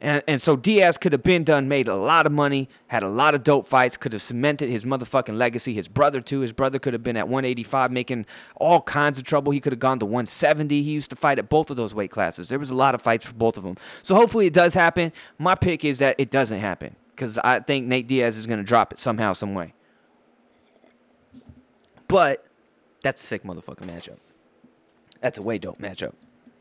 And, 0.00 0.22
and 0.28 0.42
so 0.42 0.54
Diaz 0.54 0.98
could 0.98 1.12
have 1.12 1.22
been 1.22 1.44
done, 1.44 1.66
made 1.66 1.88
a 1.88 1.96
lot 1.96 2.26
of 2.26 2.32
money, 2.32 2.68
had 2.88 3.02
a 3.02 3.08
lot 3.08 3.34
of 3.34 3.42
dope 3.42 3.64
fights, 3.64 3.96
could 3.96 4.12
have 4.12 4.20
cemented 4.20 4.68
his 4.68 4.84
motherfucking 4.84 5.36
legacy. 5.36 5.72
His 5.72 5.88
brother, 5.88 6.20
too. 6.20 6.40
His 6.40 6.52
brother 6.52 6.78
could 6.78 6.92
have 6.92 7.02
been 7.02 7.16
at 7.16 7.26
185 7.26 7.90
making 7.90 8.26
all 8.54 8.82
kinds 8.82 9.16
of 9.16 9.24
trouble. 9.24 9.50
He 9.50 9.60
could 9.60 9.72
have 9.72 9.80
gone 9.80 9.98
to 10.00 10.06
170. 10.06 10.82
He 10.82 10.90
used 10.90 11.08
to 11.08 11.16
fight 11.16 11.38
at 11.38 11.48
both 11.48 11.70
of 11.70 11.78
those 11.78 11.94
weight 11.94 12.10
classes. 12.10 12.50
There 12.50 12.58
was 12.58 12.68
a 12.68 12.74
lot 12.74 12.94
of 12.94 13.00
fights 13.00 13.24
for 13.24 13.32
both 13.32 13.56
of 13.56 13.62
them. 13.62 13.76
So 14.02 14.14
hopefully 14.14 14.46
it 14.46 14.52
does 14.52 14.74
happen. 14.74 15.10
My 15.38 15.54
pick 15.54 15.86
is 15.86 15.98
that 15.98 16.16
it 16.18 16.30
doesn't 16.30 16.60
happen 16.60 16.96
because 17.14 17.38
I 17.38 17.60
think 17.60 17.86
Nate 17.86 18.06
Diaz 18.06 18.36
is 18.36 18.46
going 18.46 18.58
to 18.58 18.64
drop 18.64 18.92
it 18.92 18.98
somehow, 18.98 19.32
some 19.32 19.54
way. 19.54 19.72
But 22.08 22.46
that's 23.04 23.22
a 23.22 23.26
sick 23.26 23.44
motherfucking 23.44 23.86
matchup. 23.86 24.16
That's 25.20 25.38
a 25.38 25.42
way 25.42 25.58
dope 25.58 25.78
matchup. 25.78 26.14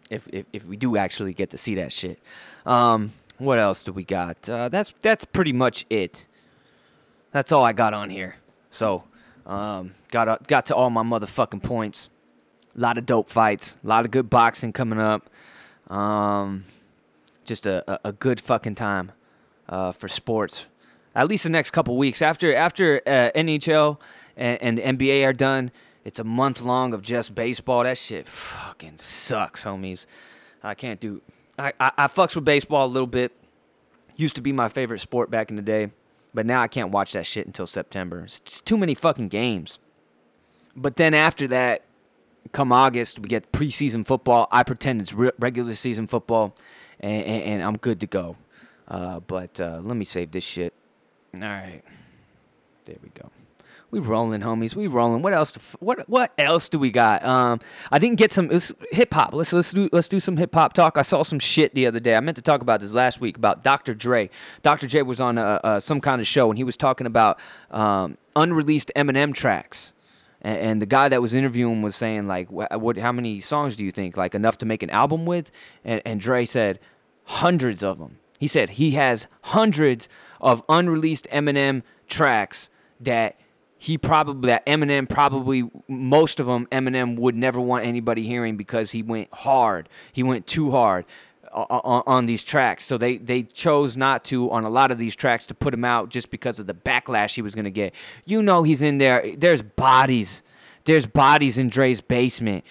If, 0.10 0.28
if, 0.32 0.46
if 0.52 0.66
we 0.66 0.76
do 0.76 0.98
actually 0.98 1.34
get 1.34 1.50
to 1.52 1.58
see 1.58 1.76
that 1.76 1.92
shit. 1.92 2.20
Um, 2.66 3.14
what 3.38 3.58
else 3.58 3.84
do 3.84 3.94
we 3.94 4.04
got? 4.04 4.48
Uh, 4.48 4.70
that's 4.70 4.92
that's 5.02 5.26
pretty 5.26 5.54
much 5.54 5.86
it. 5.90 6.28
That's 7.32 7.52
all 7.52 7.64
I 7.64 7.74
got 7.74 7.94
on 7.94 8.10
here. 8.10 8.36
So, 8.70 9.06
um, 9.48 9.96
got 10.12 10.28
uh, 10.28 10.38
got 10.46 10.68
to 10.68 10.76
all 10.76 10.90
my 10.90 11.02
motherfucking 11.02 11.64
points. 11.64 12.10
A 12.78 12.80
lot 12.80 12.98
of 12.98 13.06
dope 13.06 13.30
fights. 13.30 13.78
A 13.84 13.88
lot 13.88 14.06
of 14.06 14.12
good 14.12 14.30
boxing 14.30 14.74
coming 14.74 15.00
up. 15.00 15.30
Um, 15.90 16.66
just 17.46 17.66
a, 17.66 17.90
a, 17.92 18.10
a 18.10 18.12
good 18.12 18.40
fucking 18.40 18.76
time 18.76 19.14
uh, 19.70 19.94
for 19.94 20.08
sports. 20.08 20.68
At 21.16 21.28
least 21.28 21.44
the 21.44 21.50
next 21.50 21.72
couple 21.72 21.98
weeks 21.98 22.22
after 22.22 22.54
after 22.54 23.02
uh, 23.08 23.32
NHL 23.34 23.98
and, 24.36 24.62
and 24.62 24.78
the 24.78 24.82
NBA 24.82 25.26
are 25.26 25.34
done. 25.34 25.72
It's 26.06 26.20
a 26.20 26.24
month 26.24 26.62
long 26.62 26.94
of 26.94 27.02
just 27.02 27.34
baseball. 27.34 27.84
That 27.84 27.98
shit 27.98 28.28
fucking 28.28 28.98
sucks, 28.98 29.64
homies. 29.64 30.06
I 30.62 30.74
can't 30.76 31.00
do 31.00 31.22
I, 31.58 31.74
I, 31.80 31.92
I 31.98 32.08
fucks 32.08 32.36
with 32.36 32.46
baseball 32.46 32.86
a 32.86 32.88
little 32.88 33.08
bit. 33.08 33.32
Used 34.16 34.36
to 34.36 34.42
be 34.42 34.52
my 34.52 34.70
favorite 34.70 35.00
sport 35.00 35.30
back 35.32 35.50
in 35.50 35.56
the 35.56 35.62
day, 35.62 35.92
but 36.34 36.46
now 36.46 36.62
I 36.62 36.68
can't 36.68 36.92
watch 36.92 37.14
that 37.14 37.26
shit 37.26 37.46
until 37.48 37.68
September. 37.68 38.22
It's 38.22 38.62
too 38.62 38.78
many 38.78 38.94
fucking 38.94 39.30
games. 39.30 39.80
But 40.76 40.98
then 40.98 41.14
after 41.14 41.48
that, 41.48 41.84
come 42.52 42.72
August, 42.72 43.20
we 43.20 43.28
get 43.28 43.52
preseason 43.52 44.06
football. 44.06 44.48
I 44.52 44.64
pretend 44.64 45.02
it's 45.02 45.14
re- 45.14 45.32
regular 45.40 45.74
season 45.76 46.08
football, 46.08 46.56
and, 47.00 47.26
and, 47.26 47.44
and 47.44 47.64
I'm 47.64 47.78
good 47.78 48.00
to 48.02 48.08
go. 48.08 48.38
Uh, 48.88 49.20
but 49.20 49.60
uh, 49.60 49.80
let 49.82 49.96
me 49.96 50.06
save 50.06 50.32
this 50.32 50.44
shit. 50.44 50.74
All 51.36 51.42
right, 51.42 51.82
there 52.86 52.98
we 53.02 53.10
go. 53.10 53.32
We 53.94 54.00
rolling, 54.00 54.42
homies. 54.42 54.76
We 54.76 54.88
rolling. 54.88 55.22
What 55.22 55.34
else? 55.34 55.54
what 55.80 56.10
what 56.10 56.34
else 56.40 56.68
do 56.68 56.80
we 56.80 56.90
got? 56.90 57.24
Um, 57.24 57.60
I 57.92 58.00
didn't 58.00 58.18
get 58.18 58.32
some 58.32 58.50
hip 58.90 59.14
hop. 59.14 59.36
Let's 59.36 59.54
let's 59.54 59.72
do 59.72 59.88
let's 59.92 60.08
do 60.08 60.20
some 60.20 60.36
hip 60.36 60.56
hop 60.56 60.74
talk. 60.74 60.98
I 60.98 61.04
saw 61.04 61.22
some 61.22 61.38
shit 61.38 61.76
the 61.76 61.86
other 61.86 62.00
day. 62.00 62.16
I 62.16 62.20
meant 62.20 62.36
to 62.38 62.42
talk 62.42 62.64
about 62.64 62.80
this 62.80 62.92
last 62.92 63.22
week 63.22 63.38
about 63.38 63.64
Dr. 63.64 63.94
Dre. 63.94 64.32
Dr. 64.64 64.88
Dre 64.88 65.04
was 65.04 65.22
on 65.22 65.38
a, 65.38 65.60
a, 65.64 65.80
some 65.80 66.02
kind 66.02 66.20
of 66.20 66.26
show 66.26 66.50
and 66.50 66.58
he 66.58 66.64
was 66.64 66.76
talking 66.76 67.06
about 67.06 67.40
um, 67.70 68.18
unreleased 68.36 68.92
Eminem 68.96 69.32
tracks. 69.32 69.94
And, 70.42 70.58
and, 70.58 70.82
the 70.82 70.88
guy 70.88 71.08
that 71.08 71.22
was 71.22 71.36
interviewing 71.36 71.84
was 71.84 71.96
saying 71.96 72.28
like, 72.28 72.52
what, 72.52 72.82
what, 72.82 72.98
how 72.98 73.12
many 73.12 73.42
songs 73.42 73.76
do 73.76 73.86
you 73.86 73.92
think 73.92 74.18
like 74.18 74.34
enough 74.34 74.58
to 74.58 74.66
make 74.66 74.82
an 74.82 74.90
album 74.90 75.28
with? 75.28 75.52
And, 75.86 76.02
and 76.04 76.20
Dre 76.20 76.46
said 76.46 76.80
hundreds 77.26 77.84
of 77.84 78.00
them. 78.00 78.18
He 78.40 78.48
said 78.48 78.72
he 78.72 78.92
has 78.92 79.28
hundreds 79.44 80.10
of 80.42 80.64
unreleased 80.68 81.28
Eminem 81.32 81.84
tracks 82.08 82.72
that 83.00 83.38
he 83.84 83.98
probably 83.98 84.48
that 84.48 84.66
Eminem 84.66 85.10
probably 85.10 85.70
most 85.90 86.40
of 86.40 86.46
them 86.46 86.68
Eminem 86.68 87.20
would 87.20 87.36
never 87.36 87.60
want 87.60 87.86
anybody 87.86 88.24
hearing 88.24 88.56
because 88.56 88.92
he 88.92 89.04
went 89.04 89.28
hard. 89.34 89.90
He 90.14 90.24
went 90.24 90.48
too 90.48 90.72
hard 90.72 91.04
uh, 91.52 91.66
uh, 91.70 91.82
on, 91.84 92.04
on, 92.08 92.26
these 92.26 92.46
tracks. 92.46 92.86
So 92.86 92.98
they 92.98 93.18
they 93.18 93.44
chose 93.44 93.98
not 93.98 94.24
to 94.26 94.50
on 94.52 94.64
a 94.64 94.70
lot 94.70 94.92
of 94.92 95.00
these 95.00 95.18
tracks 95.18 95.46
to 95.48 95.54
put 95.54 95.74
him 95.74 95.84
out 95.84 96.08
just 96.08 96.32
because 96.32 96.60
of 96.60 96.66
the 96.66 96.74
backlash 96.74 97.36
he 97.36 97.42
was 97.42 97.56
going 97.56 97.66
to 97.66 97.72
get. 97.72 97.94
You 98.24 98.42
know 98.42 98.64
he's 98.64 98.82
in 98.82 99.00
there. 99.00 99.36
There's 99.36 99.62
bodies. 99.62 100.44
There's 100.86 101.06
bodies 101.06 101.58
in 101.58 101.68
Dre's 101.68 102.00
basement 102.00 102.64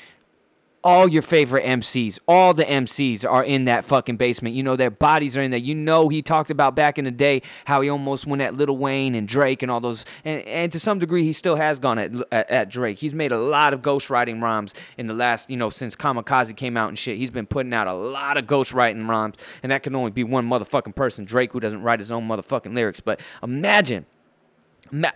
all 0.84 1.06
your 1.06 1.22
favorite 1.22 1.64
MCs, 1.64 2.18
all 2.26 2.54
the 2.54 2.64
MCs 2.64 3.28
are 3.28 3.44
in 3.44 3.66
that 3.66 3.84
fucking 3.84 4.16
basement. 4.16 4.54
You 4.54 4.62
know, 4.62 4.74
their 4.74 4.90
bodies 4.90 5.36
are 5.36 5.42
in 5.42 5.50
there. 5.50 5.60
You 5.60 5.74
know, 5.74 6.08
he 6.08 6.22
talked 6.22 6.50
about 6.50 6.74
back 6.74 6.98
in 6.98 7.04
the 7.04 7.10
day 7.10 7.42
how 7.64 7.80
he 7.80 7.88
almost 7.88 8.26
went 8.26 8.42
at 8.42 8.56
Lil 8.56 8.76
Wayne 8.76 9.14
and 9.14 9.28
Drake 9.28 9.62
and 9.62 9.70
all 9.70 9.80
those. 9.80 10.04
And, 10.24 10.42
and 10.42 10.72
to 10.72 10.80
some 10.80 10.98
degree, 10.98 11.22
he 11.22 11.32
still 11.32 11.56
has 11.56 11.78
gone 11.78 11.98
at, 11.98 12.12
at, 12.32 12.50
at 12.50 12.68
Drake. 12.68 12.98
He's 12.98 13.14
made 13.14 13.30
a 13.30 13.38
lot 13.38 13.72
of 13.72 13.82
ghostwriting 13.82 14.42
rhymes 14.42 14.74
in 14.98 15.06
the 15.06 15.14
last, 15.14 15.50
you 15.50 15.56
know, 15.56 15.70
since 15.70 15.94
Kamikaze 15.94 16.56
came 16.56 16.76
out 16.76 16.88
and 16.88 16.98
shit. 16.98 17.16
He's 17.16 17.30
been 17.30 17.46
putting 17.46 17.72
out 17.72 17.86
a 17.86 17.94
lot 17.94 18.36
of 18.36 18.46
ghostwriting 18.46 19.08
rhymes. 19.08 19.36
And 19.62 19.70
that 19.70 19.82
can 19.82 19.94
only 19.94 20.10
be 20.10 20.24
one 20.24 20.48
motherfucking 20.48 20.96
person, 20.96 21.24
Drake, 21.24 21.52
who 21.52 21.60
doesn't 21.60 21.82
write 21.82 22.00
his 22.00 22.10
own 22.10 22.26
motherfucking 22.26 22.74
lyrics. 22.74 23.00
But 23.00 23.20
imagine. 23.42 24.06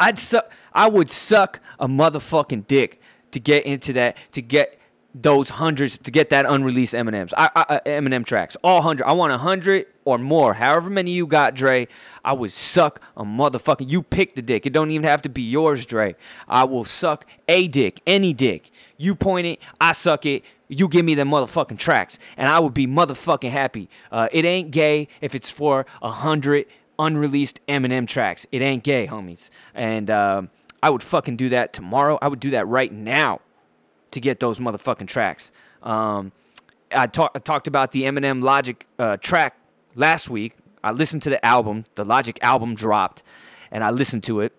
I'd 0.00 0.18
suck. 0.18 0.50
I 0.72 0.88
would 0.88 1.10
suck 1.10 1.60
a 1.78 1.88
motherfucking 1.88 2.66
dick 2.66 3.00
to 3.32 3.40
get 3.40 3.66
into 3.66 3.92
that. 3.94 4.16
To 4.32 4.40
get 4.40 4.75
those 5.22 5.48
hundreds 5.48 5.96
to 5.96 6.10
get 6.10 6.28
that 6.28 6.44
unreleased 6.44 6.92
Eminem's. 6.92 7.32
I, 7.36 7.48
I, 7.56 7.60
uh, 7.62 7.80
Eminem 7.86 8.24
tracks, 8.24 8.56
all 8.62 8.82
hundred. 8.82 9.06
I 9.06 9.12
want 9.12 9.32
a 9.32 9.38
hundred 9.38 9.86
or 10.04 10.18
more. 10.18 10.54
However 10.54 10.90
many 10.90 11.10
you 11.12 11.26
got, 11.26 11.54
Dre. 11.54 11.88
I 12.24 12.32
would 12.32 12.52
suck 12.52 13.00
a 13.16 13.24
motherfucking. 13.24 13.88
You 13.88 14.02
pick 14.02 14.34
the 14.34 14.42
dick. 14.42 14.66
It 14.66 14.72
don't 14.72 14.90
even 14.90 15.08
have 15.08 15.22
to 15.22 15.28
be 15.28 15.42
yours, 15.42 15.86
Dre. 15.86 16.16
I 16.48 16.64
will 16.64 16.84
suck 16.84 17.26
a 17.48 17.66
dick, 17.66 18.00
any 18.06 18.34
dick. 18.34 18.70
You 18.98 19.14
point 19.14 19.46
it, 19.46 19.58
I 19.80 19.92
suck 19.92 20.26
it. 20.26 20.44
You 20.68 20.88
give 20.88 21.04
me 21.04 21.14
the 21.14 21.22
motherfucking 21.22 21.78
tracks, 21.78 22.18
and 22.36 22.48
I 22.48 22.58
would 22.58 22.74
be 22.74 22.86
motherfucking 22.86 23.50
happy. 23.50 23.88
Uh, 24.10 24.28
it 24.32 24.44
ain't 24.44 24.70
gay 24.70 25.08
if 25.20 25.34
it's 25.34 25.50
for 25.50 25.86
a 26.02 26.10
hundred 26.10 26.66
unreleased 26.98 27.60
Eminem 27.68 28.06
tracks. 28.06 28.46
It 28.52 28.62
ain't 28.62 28.82
gay, 28.82 29.06
homies. 29.06 29.50
And 29.74 30.10
um, 30.10 30.50
I 30.82 30.90
would 30.90 31.02
fucking 31.02 31.36
do 31.36 31.48
that 31.50 31.72
tomorrow. 31.72 32.18
I 32.20 32.28
would 32.28 32.40
do 32.40 32.50
that 32.50 32.66
right 32.66 32.92
now 32.92 33.40
to 34.16 34.20
get 34.20 34.40
those 34.40 34.58
motherfucking 34.58 35.06
tracks. 35.06 35.52
Um, 35.82 36.32
I, 36.90 37.06
talk, 37.06 37.32
I 37.34 37.38
talked 37.38 37.68
about 37.68 37.92
the 37.92 38.04
Eminem 38.04 38.42
Logic 38.42 38.86
uh, 38.98 39.18
track 39.18 39.58
last 39.94 40.30
week. 40.30 40.56
I 40.82 40.92
listened 40.92 41.22
to 41.24 41.30
the 41.30 41.44
album. 41.44 41.84
The 41.96 42.04
Logic 42.04 42.38
album 42.40 42.74
dropped, 42.74 43.22
and 43.70 43.84
I 43.84 43.90
listened 43.90 44.24
to 44.24 44.40
it. 44.40 44.54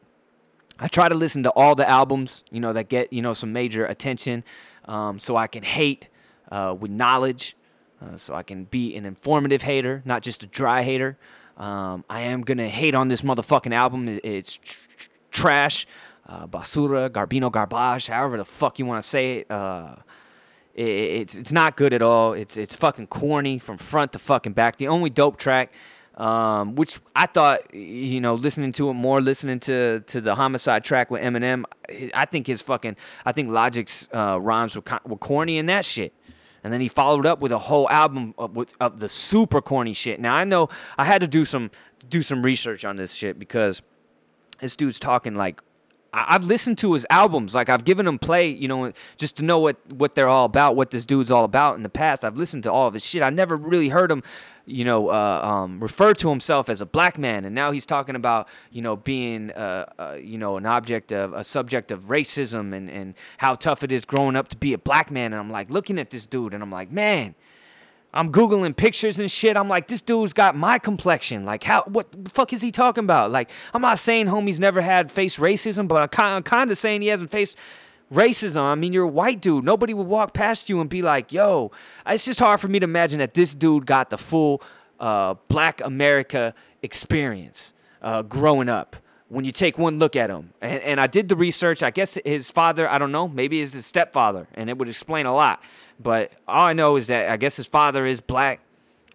I 0.79 0.87
try 0.87 1.09
to 1.09 1.15
listen 1.15 1.41
to 1.41 1.49
all 1.53 1.73
the 1.73 1.89
albums, 1.89 2.43
you 2.51 2.59
know, 2.59 2.71
that 2.73 2.87
get 2.87 3.11
you 3.11 3.23
know 3.23 3.33
some 3.33 3.51
major 3.51 3.83
attention, 3.87 4.43
um, 4.85 5.17
so 5.17 5.35
I 5.35 5.47
can 5.47 5.63
hate 5.63 6.07
uh, 6.51 6.75
with 6.79 6.91
knowledge, 6.91 7.57
uh, 7.99 8.15
so 8.15 8.35
I 8.35 8.43
can 8.43 8.65
be 8.65 8.95
an 8.95 9.05
informative 9.05 9.63
hater, 9.63 10.03
not 10.05 10.21
just 10.21 10.43
a 10.43 10.45
dry 10.45 10.83
hater. 10.83 11.17
Um, 11.57 12.05
I 12.07 12.21
am 12.21 12.41
gonna 12.41 12.69
hate 12.69 12.93
on 12.93 13.07
this 13.07 13.23
motherfucking 13.23 13.73
album. 13.73 14.07
It's 14.23 14.57
tr- 14.57 14.87
tr- 14.97 15.09
trash 15.31 15.87
uh, 16.27 16.45
basura, 16.45 17.09
garbino, 17.09 17.51
garbage, 17.51 18.07
however 18.07 18.37
the 18.37 18.45
fuck 18.45 18.79
you 18.79 18.85
want 18.85 19.01
to 19.01 19.07
say 19.07 19.37
it. 19.37 19.51
Uh, 19.51 19.95
it. 20.73 20.83
It's 20.83 21.35
it's 21.35 21.51
not 21.51 21.77
good 21.77 21.93
at 21.93 22.01
all. 22.01 22.33
It's 22.33 22.57
it's 22.57 22.75
fucking 22.75 23.07
corny 23.07 23.59
from 23.59 23.77
front 23.77 24.13
to 24.13 24.19
fucking 24.19 24.53
back. 24.53 24.75
The 24.75 24.89
only 24.89 25.09
dope 25.09 25.37
track, 25.37 25.73
um, 26.15 26.75
which 26.75 26.99
I 27.15 27.25
thought, 27.25 27.73
you 27.73 28.19
know, 28.21 28.35
listening 28.35 28.73
to 28.73 28.89
it 28.89 28.93
more, 28.93 29.21
listening 29.21 29.59
to 29.61 30.01
to 30.01 30.21
the 30.21 30.35
homicide 30.35 30.83
track 30.83 31.09
with 31.09 31.21
Eminem, 31.21 31.63
I 32.13 32.25
think 32.25 32.47
his 32.47 32.61
fucking, 32.61 32.97
I 33.25 33.31
think 33.31 33.49
Logic's 33.49 34.07
uh, 34.13 34.39
rhymes 34.39 34.75
were 34.75 34.83
were 35.05 35.17
corny 35.17 35.57
and 35.57 35.69
that 35.69 35.85
shit. 35.85 36.13
And 36.63 36.73
then 36.73 36.81
he 36.81 36.89
followed 36.89 37.25
up 37.25 37.39
with 37.39 37.53
a 37.53 37.59
whole 37.59 37.89
album 37.89 38.33
of, 38.37 38.53
with, 38.53 38.75
of 38.81 38.99
the 38.99 39.07
super 39.07 39.61
corny 39.61 39.93
shit. 39.93 40.19
Now 40.19 40.35
I 40.35 40.43
know 40.43 40.67
I 40.97 41.05
had 41.05 41.21
to 41.21 41.27
do 41.27 41.45
some 41.45 41.71
do 42.09 42.21
some 42.21 42.43
research 42.43 42.83
on 42.83 42.97
this 42.97 43.13
shit 43.13 43.39
because 43.39 43.81
this 44.59 44.75
dude's 44.75 44.99
talking 44.99 45.35
like 45.35 45.61
I've 46.13 46.45
listened 46.45 46.77
to 46.79 46.93
his 46.93 47.05
albums. 47.09 47.53
Like 47.53 47.69
I've 47.69 47.85
given 47.85 48.07
him 48.07 48.19
play, 48.19 48.49
you 48.49 48.67
know, 48.67 48.91
just 49.17 49.37
to 49.37 49.43
know 49.43 49.59
what 49.59 49.77
what 49.91 50.15
they're 50.15 50.27
all 50.27 50.45
about, 50.45 50.75
what 50.75 50.91
this 50.91 51.05
dude's 51.05 51.31
all 51.31 51.43
about. 51.43 51.75
In 51.75 51.83
the 51.83 51.89
past, 51.89 52.23
I've 52.25 52.37
listened 52.37 52.63
to 52.63 52.71
all 52.71 52.87
of 52.87 52.93
his 52.93 53.05
shit. 53.05 53.21
I 53.21 53.29
never 53.29 53.55
really 53.55 53.89
heard 53.89 54.11
him, 54.11 54.23
you 54.65 54.85
know, 54.85 55.09
uh, 55.09 55.41
um, 55.43 55.79
refer 55.79 56.13
to 56.15 56.29
himself 56.29 56.69
as 56.69 56.81
a 56.81 56.85
black 56.85 57.17
man, 57.17 57.45
and 57.45 57.53
now 57.53 57.71
he's 57.71 57.85
talking 57.85 58.15
about, 58.15 58.47
you 58.71 58.81
know, 58.81 58.95
being, 58.95 59.51
uh, 59.51 59.85
uh, 59.99 60.17
you 60.19 60.37
know, 60.37 60.57
an 60.57 60.65
object 60.65 61.11
of 61.11 61.33
a 61.33 61.43
subject 61.43 61.91
of 61.91 62.05
racism 62.05 62.73
and 62.73 62.89
and 62.89 63.13
how 63.37 63.55
tough 63.55 63.83
it 63.83 63.91
is 63.91 64.05
growing 64.05 64.35
up 64.35 64.47
to 64.49 64.57
be 64.57 64.73
a 64.73 64.77
black 64.77 65.11
man. 65.11 65.33
And 65.33 65.39
I'm 65.39 65.49
like 65.49 65.69
looking 65.69 65.99
at 65.99 66.09
this 66.09 66.25
dude, 66.25 66.53
and 66.53 66.63
I'm 66.63 66.71
like, 66.71 66.91
man. 66.91 67.35
I'm 68.17 68.31
googling 68.31 68.75
pictures 68.75 69.19
and 69.19 69.29
shit. 69.29 69.55
I'm 69.55 69.69
like, 69.69 69.87
this 69.87 70.01
dude's 70.01 70.33
got 70.33 70.55
my 70.55 70.79
complexion. 70.79 71.45
Like, 71.45 71.63
how? 71.63 71.83
What 71.83 72.07
the 72.11 72.31
fuck 72.31 72.51
is 72.51 72.61
he 72.61 72.71
talking 72.71 73.03
about? 73.03 73.29
Like, 73.29 73.51
I'm 73.75 73.81
not 73.81 73.99
saying 73.99 74.25
homie's 74.25 74.59
never 74.59 74.81
had 74.81 75.11
faced 75.11 75.39
racism, 75.39 75.87
but 75.87 76.01
I'm 76.01 76.07
kind, 76.07 76.29
I'm 76.29 76.43
kind 76.43 76.71
of 76.71 76.79
saying 76.79 77.03
he 77.03 77.09
hasn't 77.09 77.29
faced 77.29 77.59
racism. 78.11 78.61
I 78.61 78.73
mean, 78.73 78.91
you're 78.91 79.03
a 79.03 79.07
white 79.07 79.39
dude. 79.39 79.63
Nobody 79.63 79.93
would 79.93 80.07
walk 80.07 80.33
past 80.33 80.67
you 80.67 80.81
and 80.81 80.89
be 80.89 81.03
like, 81.03 81.31
yo. 81.31 81.71
It's 82.07 82.25
just 82.25 82.39
hard 82.39 82.59
for 82.59 82.67
me 82.67 82.79
to 82.79 82.85
imagine 82.85 83.19
that 83.19 83.35
this 83.35 83.53
dude 83.53 83.85
got 83.85 84.09
the 84.09 84.17
full 84.17 84.63
uh, 84.99 85.35
Black 85.47 85.79
America 85.81 86.55
experience 86.81 87.75
uh, 88.01 88.23
growing 88.23 88.67
up. 88.67 88.95
When 89.29 89.43
you 89.43 89.51
take 89.51 89.77
one 89.77 89.99
look 89.99 90.15
at 90.15 90.29
him, 90.29 90.53
and, 90.61 90.81
and 90.83 91.01
I 91.01 91.07
did 91.07 91.27
the 91.27 91.35
research, 91.35 91.83
I 91.83 91.91
guess 91.91 92.17
his 92.23 92.49
father, 92.49 92.89
I 92.89 92.97
don't 92.97 93.11
know, 93.11 93.27
maybe 93.27 93.59
is 93.59 93.73
his 93.73 93.85
stepfather, 93.85 94.47
and 94.53 94.69
it 94.69 94.77
would 94.77 94.87
explain 94.87 95.25
a 95.25 95.33
lot. 95.35 95.61
But 95.99 96.31
all 96.47 96.65
I 96.65 96.73
know 96.73 96.95
is 96.95 97.07
that 97.07 97.29
I 97.29 97.37
guess 97.37 97.57
his 97.57 97.65
father 97.65 98.05
is 98.05 98.21
black. 98.21 98.61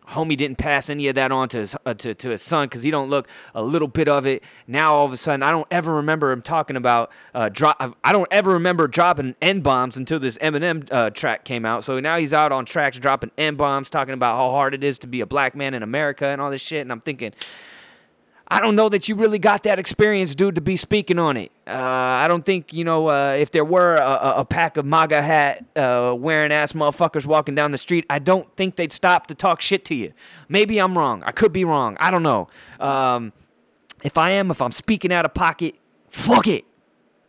Homie 0.09 0.37
didn't 0.37 0.59
pass 0.59 0.91
any 0.91 1.07
of 1.09 1.15
that 1.15 1.31
on 1.31 1.49
to 1.51 1.59
his 1.59 1.77
uh, 1.87 1.95
to, 1.95 2.13
to 2.13 2.31
his 2.31 2.43
son 2.43 2.67
because 2.67 2.83
he 2.83 2.91
don't 2.91 3.09
look 3.09 3.29
a 3.55 3.63
little 3.63 3.87
bit 3.87 4.09
of 4.09 4.27
it. 4.27 4.43
Now 4.67 4.95
all 4.95 5.07
of 5.07 5.13
a 5.13 5.17
sudden, 5.17 5.45
I 5.45 5.53
don't 5.53 5.69
ever 5.71 5.95
remember 5.95 6.33
him 6.33 6.43
talking 6.43 6.77
about 6.77 7.13
uh, 7.35 7.49
drop. 7.49 7.81
I 8.03 8.13
don't 8.13 8.29
ever 8.33 8.53
remember 8.53 8.89
dropping 8.89 9.37
n 9.41 9.61
bombs 9.61 9.97
until 9.97 10.19
this 10.19 10.37
Eminem 10.39 10.89
uh, 10.91 11.11
track 11.11 11.45
came 11.45 11.65
out. 11.65 11.85
So 11.85 12.01
now 12.01 12.19
he's 12.19 12.33
out 12.33 12.51
on 12.51 12.65
tracks 12.65 12.99
dropping 12.99 13.31
n 13.39 13.55
bombs, 13.55 13.91
talking 13.91 14.13
about 14.13 14.37
how 14.37 14.51
hard 14.51 14.75
it 14.75 14.83
is 14.83 14.99
to 14.99 15.07
be 15.07 15.21
a 15.21 15.27
black 15.27 15.55
man 15.55 15.73
in 15.73 15.85
America 15.85 16.27
and 16.27 16.41
all 16.41 16.51
this 16.51 16.63
shit. 16.63 16.83
And 16.83 16.91
I'm 16.91 17.01
thinking, 17.01 17.33
I 18.53 18.61
don't 18.61 18.77
know 18.77 18.91
that 18.91 19.09
you 19.09 19.15
really 19.15 19.39
got 19.39 19.63
that 19.63 19.79
experience, 19.79 20.35
dude, 20.35 20.57
to 20.57 20.61
be 20.61 20.77
speaking 20.77 21.19
on 21.19 21.39
it. 21.39 21.51
Uh, 21.67 21.73
I 21.73 22.29
don't 22.29 22.45
think, 22.45 22.71
you 22.75 22.85
know, 22.85 23.09
uh, 23.09 23.33
if 23.33 23.51
there 23.51 23.65
were 23.65 23.97
a, 23.97 24.41
a 24.41 24.45
pack 24.45 24.77
of 24.77 24.85
MAGA 24.85 25.23
hat 25.23 25.65
uh, 25.75 26.15
wearing 26.15 26.53
ass 26.53 26.75
motherfuckers 26.75 27.25
walking 27.25 27.55
down 27.55 27.71
the 27.71 27.79
street, 27.79 28.05
I 28.11 28.19
don't 28.19 28.55
think 28.55 28.77
they'd 28.77 28.93
stop 28.93 29.27
to 29.29 29.35
talk 29.35 29.63
shit 29.63 29.87
to 29.87 29.95
you. 29.95 30.13
Maybe 30.51 30.79
I'm 30.79 30.99
wrong. 30.99 31.23
I 31.25 31.33
could 31.33 31.55
be 31.55 31.65
wrong. 31.65 31.97
I 31.99 32.11
don't 32.11 32.23
know. 32.23 32.49
Um, 32.79 33.33
if 34.05 34.19
I 34.19 34.33
am, 34.33 34.51
if 34.51 34.61
I'm 34.61 34.73
speaking 34.73 35.15
out 35.15 35.25
of 35.25 35.33
pocket, 35.33 35.79
fuck 36.11 36.47
it. 36.47 36.67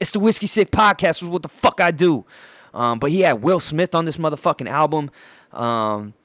It's 0.02 0.12
the 0.12 0.20
Whiskey 0.20 0.48
Sick 0.48 0.72
Podcast, 0.72 1.22
is 1.22 1.30
what 1.30 1.42
the 1.42 1.48
fuck 1.48 1.80
I 1.80 1.92
do. 1.92 2.26
Um, 2.74 3.00
but 3.00 3.12
he 3.12 3.22
had 3.22 3.42
Will 3.42 3.62
Smith 3.62 3.96
on 3.96 4.04
this 4.04 4.18
motherfucking 4.18 4.68
album. 4.68 5.10
Um, 5.54 6.16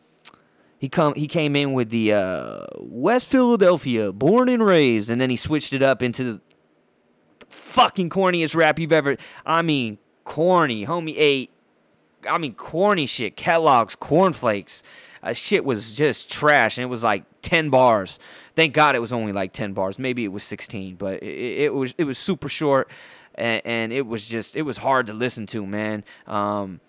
he 0.78 0.88
come 0.88 1.14
he 1.14 1.26
came 1.26 1.56
in 1.56 1.72
with 1.72 1.90
the 1.90 2.12
uh, 2.14 2.64
West 2.78 3.30
Philadelphia, 3.30 4.12
born 4.12 4.48
and 4.48 4.64
raised, 4.64 5.10
and 5.10 5.20
then 5.20 5.28
he 5.28 5.36
switched 5.36 5.72
it 5.72 5.82
up 5.82 6.02
into 6.02 6.24
the 6.24 6.40
fucking 7.48 8.10
corniest 8.10 8.54
rap 8.54 8.78
you've 8.78 8.92
ever. 8.92 9.16
I 9.44 9.62
mean, 9.62 9.98
corny. 10.24 10.86
Homie 10.86 11.14
ate. 11.16 11.50
I 12.28 12.38
mean, 12.38 12.54
corny 12.54 13.06
shit. 13.06 13.36
Kellogg's 13.36 13.96
cornflakes. 13.96 14.82
Uh, 15.20 15.32
shit 15.32 15.64
was 15.64 15.92
just 15.92 16.30
trash, 16.30 16.78
and 16.78 16.84
it 16.84 16.88
was 16.88 17.02
like 17.02 17.24
ten 17.42 17.70
bars. 17.70 18.20
Thank 18.54 18.72
God 18.72 18.94
it 18.94 19.00
was 19.00 19.12
only 19.12 19.32
like 19.32 19.52
ten 19.52 19.72
bars. 19.72 19.98
Maybe 19.98 20.24
it 20.24 20.28
was 20.28 20.44
sixteen, 20.44 20.94
but 20.94 21.22
it, 21.22 21.64
it 21.64 21.74
was 21.74 21.92
it 21.98 22.04
was 22.04 22.18
super 22.18 22.48
short, 22.48 22.88
and, 23.34 23.62
and, 23.64 23.92
it 23.92 24.06
was 24.06 24.28
just 24.28 24.54
it 24.54 24.62
was 24.62 24.78
hard 24.78 25.08
to 25.08 25.12
listen 25.12 25.46
to, 25.46 25.66
man. 25.66 26.04
Um, 26.28 26.80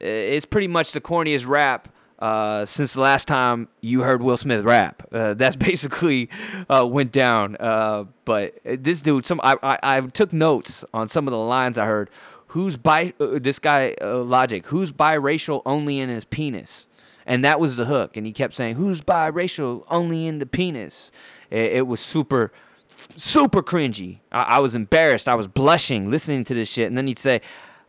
it's 0.00 0.46
pretty 0.46 0.68
much 0.68 0.92
the 0.92 1.00
corniest 1.00 1.46
rap 1.46 1.88
uh, 2.18 2.64
since 2.64 2.94
the 2.94 3.00
last 3.00 3.28
time 3.28 3.68
you 3.80 4.02
heard 4.02 4.22
Will 4.22 4.36
Smith 4.36 4.64
rap. 4.64 5.06
Uh, 5.12 5.34
that's 5.34 5.56
basically 5.70 6.28
uh, 6.68 6.86
went 6.88 7.12
down. 7.12 7.56
Uh, 7.58 8.04
but 8.24 8.58
this 8.64 9.02
dude, 9.02 9.26
some 9.26 9.40
I, 9.42 9.56
I, 9.62 9.78
I 9.82 10.00
took 10.00 10.32
notes 10.32 10.84
on 10.94 11.08
some 11.08 11.26
of 11.26 11.32
the 11.32 11.38
lines 11.38 11.78
I 11.78 11.86
heard. 11.86 12.10
Who's 12.48 12.76
bi? 12.76 13.12
Uh, 13.20 13.38
this 13.40 13.58
guy 13.58 13.94
Logic. 14.00 14.64
Who's 14.66 14.92
biracial 14.92 15.62
only 15.66 16.00
in 16.00 16.08
his 16.08 16.24
penis? 16.24 16.86
And 17.26 17.44
that 17.44 17.58
was 17.58 17.76
the 17.76 17.86
hook. 17.86 18.16
And 18.16 18.24
he 18.24 18.32
kept 18.32 18.54
saying, 18.54 18.76
"Who's 18.76 19.00
biracial 19.02 19.84
only 19.90 20.26
in 20.26 20.38
the 20.38 20.46
penis?" 20.46 21.10
It, 21.50 21.72
it 21.72 21.86
was 21.86 22.00
super. 22.00 22.52
Super 23.10 23.62
cringy. 23.62 24.20
I, 24.32 24.42
I 24.42 24.58
was 24.60 24.74
embarrassed. 24.74 25.28
I 25.28 25.34
was 25.34 25.46
blushing 25.46 26.10
listening 26.10 26.44
to 26.44 26.54
this 26.54 26.66
shit. 26.70 26.86
And 26.86 26.96
then 26.96 27.06
he'd 27.06 27.18
say, 27.18 27.42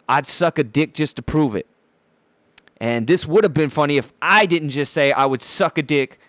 I'd 0.10 0.26
suck 0.26 0.58
a 0.60 0.64
dick 0.64 0.94
just 0.94 1.16
to 1.18 1.22
prove 1.22 1.56
it. 1.56 1.68
And 2.80 3.08
this 3.08 3.26
would 3.26 3.44
have 3.44 3.54
been 3.54 3.70
funny 3.70 3.98
if 3.98 4.14
I 4.22 4.46
didn't 4.46 4.70
just 4.70 4.94
say 4.94 5.12
I 5.12 5.26
would 5.26 5.42
suck 5.42 5.78
a 5.78 5.82
dick 5.82 6.20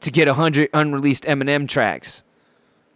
to 0.00 0.10
get 0.10 0.26
100 0.28 0.68
unreleased 0.74 1.24
Eminem 1.24 1.66
tracks. 1.68 2.22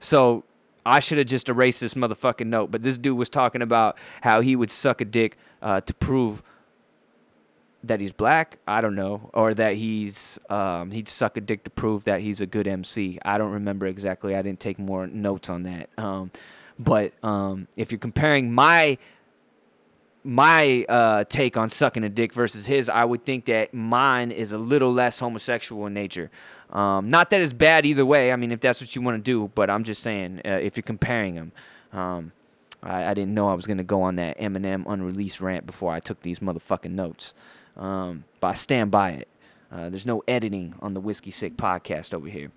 So 0.00 0.44
I 0.84 1.00
should 1.00 1.18
have 1.18 1.26
just 1.26 1.48
erased 1.48 1.80
this 1.80 1.94
motherfucking 1.94 2.46
note. 2.46 2.70
But 2.70 2.82
this 2.82 2.98
dude 2.98 3.16
was 3.16 3.28
talking 3.28 3.62
about 3.62 3.96
how 4.22 4.40
he 4.40 4.56
would 4.56 4.70
suck 4.70 5.00
a 5.00 5.04
dick 5.04 5.36
uh, 5.62 5.80
to 5.82 5.94
prove 5.94 6.42
that 7.84 8.00
he's 8.00 8.12
black. 8.12 8.58
I 8.66 8.80
don't 8.80 8.94
know, 8.94 9.30
or 9.32 9.54
that 9.54 9.74
he's 9.74 10.38
um, 10.50 10.90
he'd 10.90 11.08
suck 11.08 11.36
a 11.36 11.40
dick 11.40 11.64
to 11.64 11.70
prove 11.70 12.04
that 12.04 12.20
he's 12.20 12.40
a 12.40 12.46
good 12.46 12.66
MC. 12.66 13.18
I 13.24 13.38
don't 13.38 13.52
remember 13.52 13.86
exactly. 13.86 14.34
I 14.34 14.42
didn't 14.42 14.60
take 14.60 14.78
more 14.78 15.06
notes 15.06 15.48
on 15.48 15.62
that. 15.64 15.88
Um, 15.96 16.30
but 16.78 17.12
um, 17.22 17.68
if 17.76 17.90
you're 17.90 17.98
comparing 17.98 18.52
my 18.52 18.98
my 20.28 20.84
uh, 20.90 21.24
take 21.24 21.56
on 21.56 21.70
sucking 21.70 22.04
a 22.04 22.10
dick 22.10 22.34
versus 22.34 22.66
his, 22.66 22.90
I 22.90 23.02
would 23.02 23.24
think 23.24 23.46
that 23.46 23.72
mine 23.72 24.30
is 24.30 24.52
a 24.52 24.58
little 24.58 24.92
less 24.92 25.18
homosexual 25.18 25.86
in 25.86 25.94
nature. 25.94 26.30
Um, 26.68 27.08
not 27.08 27.30
that 27.30 27.40
it's 27.40 27.54
bad 27.54 27.86
either 27.86 28.04
way. 28.04 28.30
I 28.30 28.36
mean, 28.36 28.52
if 28.52 28.60
that's 28.60 28.82
what 28.82 28.94
you 28.94 29.00
want 29.00 29.16
to 29.16 29.22
do, 29.22 29.50
but 29.54 29.70
I'm 29.70 29.84
just 29.84 30.02
saying 30.02 30.42
uh, 30.44 30.50
if 30.50 30.76
you're 30.76 30.82
comparing 30.82 31.34
them. 31.34 31.52
Um, 31.94 32.32
I, 32.82 33.06
I, 33.06 33.14
didn't 33.14 33.32
know 33.32 33.48
I 33.48 33.54
was 33.54 33.66
gonna 33.66 33.82
go 33.82 34.02
on 34.02 34.16
that 34.16 34.38
Eminem 34.38 34.84
unreleased 34.86 35.40
rant 35.40 35.64
before 35.64 35.94
I 35.94 36.00
took 36.00 36.20
these 36.20 36.40
motherfucking 36.40 36.90
notes. 36.90 37.32
Um, 37.78 38.24
but 38.40 38.48
I 38.48 38.54
stand 38.54 38.90
by 38.90 39.12
it. 39.12 39.28
Uh, 39.72 39.88
there's 39.88 40.06
no 40.06 40.22
editing 40.28 40.74
on 40.80 40.92
the 40.92 41.00
Whiskey 41.00 41.30
Sick 41.30 41.56
podcast 41.56 42.12
over 42.12 42.28
here. 42.28 42.50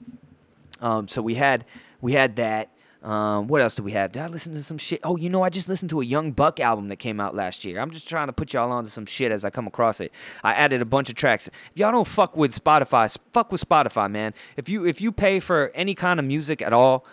Um, 0.81 1.07
so 1.07 1.21
we 1.21 1.35
had 1.35 1.63
we 2.01 2.11
had 2.11 2.35
that. 2.35 2.69
Um, 3.01 3.47
what 3.47 3.61
else 3.61 3.75
do 3.75 3.81
we 3.81 3.93
have? 3.93 4.11
Did 4.11 4.21
I 4.21 4.27
listen 4.27 4.53
to 4.53 4.61
some 4.61 4.77
shit? 4.77 4.99
Oh, 5.03 5.15
you 5.15 5.29
know, 5.29 5.43
I 5.43 5.49
just 5.49 5.67
listened 5.67 5.89
to 5.89 6.01
a 6.01 6.05
Young 6.05 6.31
Buck 6.33 6.59
album 6.59 6.89
that 6.89 6.97
came 6.97 7.19
out 7.19 7.33
last 7.33 7.65
year. 7.65 7.79
I'm 7.79 7.89
just 7.89 8.07
trying 8.07 8.27
to 8.27 8.33
put 8.33 8.53
y'all 8.53 8.71
onto 8.71 8.89
some 8.91 9.07
shit 9.07 9.31
as 9.31 9.43
I 9.43 9.49
come 9.49 9.65
across 9.65 9.99
it. 9.99 10.11
I 10.43 10.53
added 10.53 10.81
a 10.81 10.85
bunch 10.85 11.09
of 11.09 11.15
tracks. 11.15 11.47
If 11.47 11.71
y'all 11.75 11.91
don't 11.91 12.07
fuck 12.07 12.37
with 12.37 12.53
Spotify, 12.53 13.17
fuck 13.33 13.51
with 13.51 13.67
Spotify, 13.67 14.09
man. 14.11 14.33
If 14.55 14.69
you 14.69 14.85
if 14.85 15.01
you 15.01 15.11
pay 15.11 15.39
for 15.39 15.71
any 15.73 15.95
kind 15.95 16.19
of 16.19 16.25
music 16.25 16.61
at 16.61 16.73
all, 16.73 17.05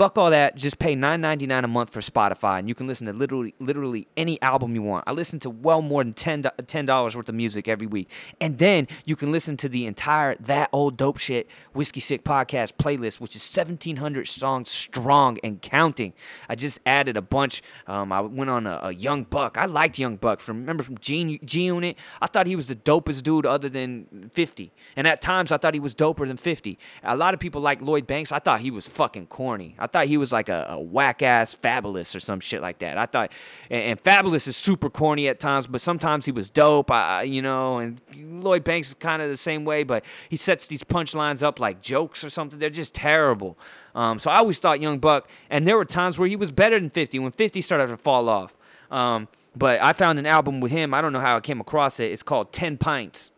Fuck 0.00 0.16
all 0.16 0.30
that. 0.30 0.56
Just 0.56 0.78
pay 0.78 0.96
$9.99 0.96 1.62
a 1.62 1.68
month 1.68 1.90
for 1.90 2.00
Spotify, 2.00 2.58
and 2.58 2.66
you 2.70 2.74
can 2.74 2.86
listen 2.86 3.06
to 3.06 3.12
literally 3.12 3.54
literally 3.58 4.08
any 4.16 4.40
album 4.40 4.74
you 4.74 4.80
want. 4.80 5.04
I 5.06 5.12
listen 5.12 5.38
to 5.40 5.50
well 5.50 5.82
more 5.82 6.02
than 6.02 6.14
$10, 6.14 6.86
dollars 6.86 7.14
worth 7.14 7.28
of 7.28 7.34
music 7.34 7.68
every 7.68 7.86
week. 7.86 8.08
And 8.40 8.56
then 8.56 8.88
you 9.04 9.14
can 9.14 9.30
listen 9.30 9.58
to 9.58 9.68
the 9.68 9.84
entire 9.84 10.36
That 10.36 10.70
Old 10.72 10.96
Dope 10.96 11.18
Shit 11.18 11.50
Whiskey 11.74 12.00
Sick 12.00 12.24
podcast 12.24 12.76
playlist, 12.76 13.20
which 13.20 13.36
is 13.36 13.42
1,700 13.54 14.26
songs 14.26 14.70
strong 14.70 15.36
and 15.44 15.60
counting. 15.60 16.14
I 16.48 16.54
just 16.54 16.80
added 16.86 17.18
a 17.18 17.22
bunch. 17.22 17.60
Um, 17.86 18.10
I 18.10 18.22
went 18.22 18.48
on 18.48 18.66
a, 18.66 18.80
a, 18.84 18.92
Young 18.94 19.24
Buck. 19.24 19.58
I 19.58 19.66
liked 19.66 19.98
Young 19.98 20.16
Buck. 20.16 20.40
From 20.40 20.60
Remember 20.60 20.82
from 20.82 20.96
G, 20.96 21.38
G 21.44 21.66
Unit? 21.66 21.98
I 22.22 22.26
thought 22.26 22.46
he 22.46 22.56
was 22.56 22.68
the 22.68 22.74
dopest 22.74 23.22
dude 23.22 23.44
other 23.44 23.68
than 23.68 24.30
50. 24.32 24.72
And 24.96 25.06
at 25.06 25.20
times, 25.20 25.52
I 25.52 25.58
thought 25.58 25.74
he 25.74 25.80
was 25.80 25.94
doper 25.94 26.26
than 26.26 26.38
50. 26.38 26.78
A 27.02 27.18
lot 27.18 27.34
of 27.34 27.40
people 27.40 27.60
like 27.60 27.82
Lloyd 27.82 28.06
Banks. 28.06 28.32
I 28.32 28.38
thought 28.38 28.60
he 28.60 28.70
was 28.70 28.88
fucking 28.88 29.26
corny. 29.26 29.76
I 29.78 29.89
thought 29.92 30.06
he 30.06 30.16
was 30.16 30.32
like 30.32 30.48
a, 30.48 30.66
a 30.70 30.80
whack 30.80 31.22
ass 31.22 31.54
Fabolous 31.54 32.14
or 32.14 32.20
some 32.20 32.40
shit 32.40 32.62
like 32.62 32.78
that. 32.78 32.96
I 32.96 33.06
thought, 33.06 33.32
and, 33.70 33.82
and, 33.82 34.02
Fabolous 34.02 34.46
is 34.46 34.56
super 34.56 34.88
corny 34.88 35.28
at 35.28 35.40
times, 35.40 35.66
but 35.66 35.80
sometimes 35.80 36.26
he 36.26 36.32
was 36.32 36.50
dope. 36.50 36.90
I, 36.90 37.22
you 37.22 37.42
know, 37.42 37.78
and 37.78 38.00
Lloyd 38.16 38.64
Banks 38.64 38.88
is 38.88 38.94
kind 38.94 39.20
of 39.22 39.28
the 39.28 39.36
same 39.36 39.64
way, 39.64 39.82
but 39.82 40.04
he 40.28 40.36
sets 40.36 40.66
these 40.66 40.82
punchlines 40.82 41.42
up 41.42 41.60
like 41.60 41.82
jokes 41.82 42.24
or 42.24 42.30
something. 42.30 42.58
They're 42.58 42.70
just 42.70 42.94
terrible. 42.94 43.58
Um, 43.94 44.18
so 44.18 44.30
I 44.30 44.36
always 44.36 44.58
thought 44.58 44.80
Young 44.80 44.98
Buck, 44.98 45.28
and 45.50 45.66
there 45.66 45.76
were 45.76 45.84
times 45.84 46.18
where 46.18 46.28
he 46.28 46.36
was 46.36 46.50
better 46.50 46.78
than 46.78 46.90
50 46.90 47.18
when 47.18 47.32
50 47.32 47.60
started 47.60 47.88
to 47.88 47.96
fall 47.96 48.28
off. 48.28 48.56
Um, 48.90 49.28
but 49.56 49.82
I 49.82 49.92
found 49.92 50.18
an 50.18 50.26
album 50.26 50.60
with 50.60 50.72
him. 50.72 50.94
I 50.94 51.02
don't 51.02 51.12
know 51.12 51.20
how 51.20 51.36
I 51.36 51.40
came 51.40 51.60
across 51.60 52.00
it. 52.00 52.12
It's 52.12 52.22
called 52.22 52.52
10 52.52 52.78
Pints 52.78 53.32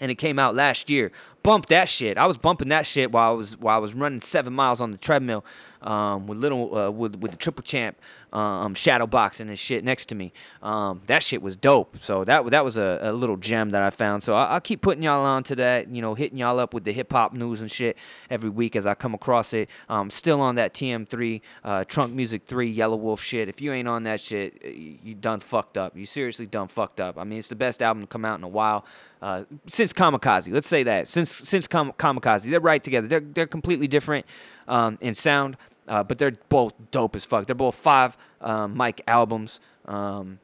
and 0.00 0.10
it 0.10 0.16
came 0.16 0.38
out 0.38 0.54
last 0.54 0.90
year. 0.90 1.12
Bumped 1.44 1.68
that 1.68 1.88
shit. 1.88 2.18
I 2.18 2.26
was 2.26 2.36
bumping 2.36 2.68
that 2.70 2.86
shit 2.86 3.12
while 3.12 3.30
I 3.30 3.34
was 3.34 3.56
while 3.58 3.76
I 3.76 3.78
was 3.78 3.94
running 3.94 4.20
seven 4.22 4.52
miles 4.52 4.80
on 4.80 4.90
the 4.90 4.98
treadmill 4.98 5.44
um, 5.82 6.26
with 6.26 6.38
little 6.38 6.76
uh, 6.76 6.90
with 6.90 7.16
with 7.16 7.30
the 7.30 7.36
triple 7.36 7.62
champ 7.62 7.96
um, 8.32 8.74
shadow 8.74 9.06
boxing 9.06 9.48
and 9.48 9.58
shit 9.58 9.84
next 9.84 10.06
to 10.06 10.14
me. 10.14 10.32
Um, 10.62 11.02
that 11.06 11.22
shit 11.22 11.40
was 11.40 11.56
dope. 11.56 11.98
So 12.00 12.24
that 12.24 12.50
that 12.50 12.64
was 12.64 12.76
a, 12.76 12.98
a 13.02 13.12
little 13.12 13.36
gem 13.36 13.70
that 13.70 13.82
I 13.82 13.90
found. 13.90 14.22
So 14.22 14.34
I, 14.34 14.54
will 14.54 14.60
keep 14.60 14.80
putting 14.80 15.02
y'all 15.02 15.24
on 15.24 15.44
to 15.44 15.56
that. 15.56 15.88
You 15.88 16.02
know, 16.02 16.14
hitting 16.14 16.38
y'all 16.38 16.58
up 16.58 16.74
with 16.74 16.84
the 16.84 16.92
hip 16.92 17.12
hop 17.12 17.32
news 17.32 17.60
and 17.60 17.70
shit 17.70 17.96
every 18.30 18.50
week 18.50 18.74
as 18.74 18.86
I 18.86 18.94
come 18.94 19.14
across 19.14 19.52
it. 19.52 19.70
Um, 19.88 20.10
still 20.10 20.40
on 20.40 20.56
that 20.56 20.74
TM3 20.74 21.40
uh, 21.62 21.84
Trunk 21.84 22.12
Music 22.12 22.42
3 22.46 22.74
Yelawolf 22.74 23.20
shit. 23.20 23.48
If 23.48 23.60
you 23.60 23.72
ain't 23.72 23.86
on 23.88 24.02
that 24.04 24.20
shit, 24.20 24.64
you 24.64 25.14
done 25.14 25.40
fucked 25.40 25.76
up. 25.76 25.96
You 25.96 26.06
seriously 26.06 26.46
done 26.46 26.68
fucked 26.68 27.00
up. 27.00 27.18
I 27.18 27.24
mean, 27.24 27.38
it's 27.38 27.48
the 27.48 27.54
best 27.54 27.82
album 27.82 28.02
to 28.02 28.06
come 28.06 28.24
out 28.24 28.38
in 28.38 28.44
a 28.44 28.48
while. 28.48 28.84
Uh, 29.22 29.44
since 29.66 29.94
Kamikaze, 29.94 30.52
let's 30.52 30.68
say 30.68 30.82
that 30.82 31.08
since 31.08 31.33
since 31.36 31.66
Kam- 31.66 31.92
Kamikaze, 31.92 32.50
they're 32.50 32.60
right 32.60 32.82
together. 32.82 33.06
They're 33.06 33.20
they're 33.20 33.46
completely 33.46 33.88
different 33.88 34.26
um, 34.68 34.98
in 35.00 35.14
sound. 35.14 35.56
Uh, 35.86 36.02
but 36.02 36.18
they're 36.18 36.32
both 36.48 36.72
dope 36.90 37.14
as 37.14 37.26
fuck. 37.26 37.44
They're 37.46 37.54
both 37.54 37.74
five 37.74 38.16
um, 38.40 38.74
mic 38.74 39.02
albums. 39.06 39.60
Um, 39.84 40.38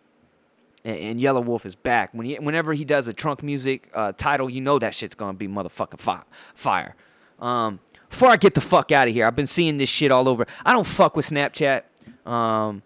and, 0.85 1.23
and, 1.25 1.47
Wolf 1.47 1.67
is 1.67 1.77
back. 1.77 2.11
When 2.13 2.27
he, 2.27 2.37
whenever 2.37 2.73
he 2.73 2.85
does 2.85 3.09
a 3.09 3.13
trunk 3.13 3.43
music 3.43 3.89
uh, 3.95 4.13
title, 4.13 4.51
you 4.51 4.61
know 4.61 4.79
that 4.79 4.95
shit's 4.95 5.15
gonna 5.15 5.35
be 5.35 5.49
motherfucking 5.49 5.99
fi- 5.99 6.25
fire. 6.55 6.95
Um, 7.39 7.81
before 8.09 8.29
I 8.29 8.37
get 8.37 8.55
the 8.55 8.61
fuck 8.61 8.93
out 8.93 9.09
of 9.09 9.15
here, 9.15 9.27
I've 9.27 9.37
been 9.37 9.47
seeing 9.47 9.79
this 9.79 9.89
shit 9.89 10.11
all 10.11 10.29
over. 10.29 10.47
I 10.65 10.73
don't 10.73 10.87
fuck 10.87 11.17
with 11.17 11.27
Snapchat. 11.27 11.83
Um, 12.27 12.83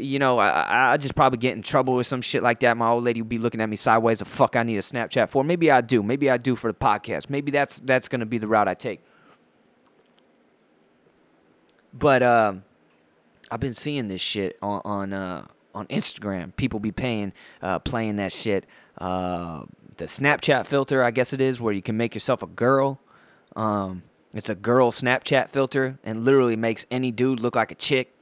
you 0.00 0.18
know, 0.18 0.38
I, 0.38 0.92
I 0.92 0.96
just 0.96 1.14
probably 1.14 1.38
get 1.38 1.56
in 1.56 1.62
trouble 1.62 1.94
with 1.94 2.06
some 2.06 2.22
shit 2.22 2.42
like 2.42 2.60
that. 2.60 2.76
My 2.76 2.88
old 2.88 3.04
lady 3.04 3.20
would 3.20 3.28
be 3.28 3.38
looking 3.38 3.60
at 3.60 3.68
me 3.68 3.76
sideways. 3.76 4.20
The 4.20 4.24
fuck 4.24 4.56
I 4.56 4.62
need 4.62 4.76
a 4.76 4.82
Snapchat 4.82 5.28
for? 5.28 5.44
Maybe 5.44 5.70
I 5.70 5.80
do. 5.80 6.02
Maybe 6.02 6.30
I 6.30 6.36
do 6.36 6.56
for 6.56 6.70
the 6.70 6.78
podcast. 6.78 7.30
Maybe 7.30 7.50
that's 7.50 7.80
that's 7.80 8.08
gonna 8.08 8.26
be 8.26 8.38
the 8.38 8.48
route 8.48 8.68
I 8.68 8.74
take. 8.74 9.00
But 11.92 12.22
uh, 12.22 12.54
I've 13.50 13.60
been 13.60 13.74
seeing 13.74 14.08
this 14.08 14.20
shit 14.20 14.58
on 14.62 14.80
on 14.84 15.12
uh, 15.12 15.46
on 15.74 15.86
Instagram. 15.86 16.54
People 16.56 16.80
be 16.80 16.92
paying 16.92 17.32
uh, 17.60 17.78
playing 17.78 18.16
that 18.16 18.32
shit. 18.32 18.66
Uh, 18.98 19.64
the 19.96 20.04
Snapchat 20.06 20.66
filter, 20.66 21.02
I 21.02 21.10
guess 21.10 21.32
it 21.32 21.40
is, 21.40 21.60
where 21.60 21.72
you 21.72 21.82
can 21.82 21.96
make 21.96 22.14
yourself 22.14 22.42
a 22.42 22.46
girl. 22.46 23.00
Um, 23.54 24.04
it's 24.32 24.48
a 24.48 24.54
girl 24.54 24.90
Snapchat 24.90 25.50
filter 25.50 25.98
and 26.02 26.24
literally 26.24 26.56
makes 26.56 26.86
any 26.90 27.10
dude 27.10 27.40
look 27.40 27.54
like 27.54 27.70
a 27.70 27.74
chick. 27.74 28.14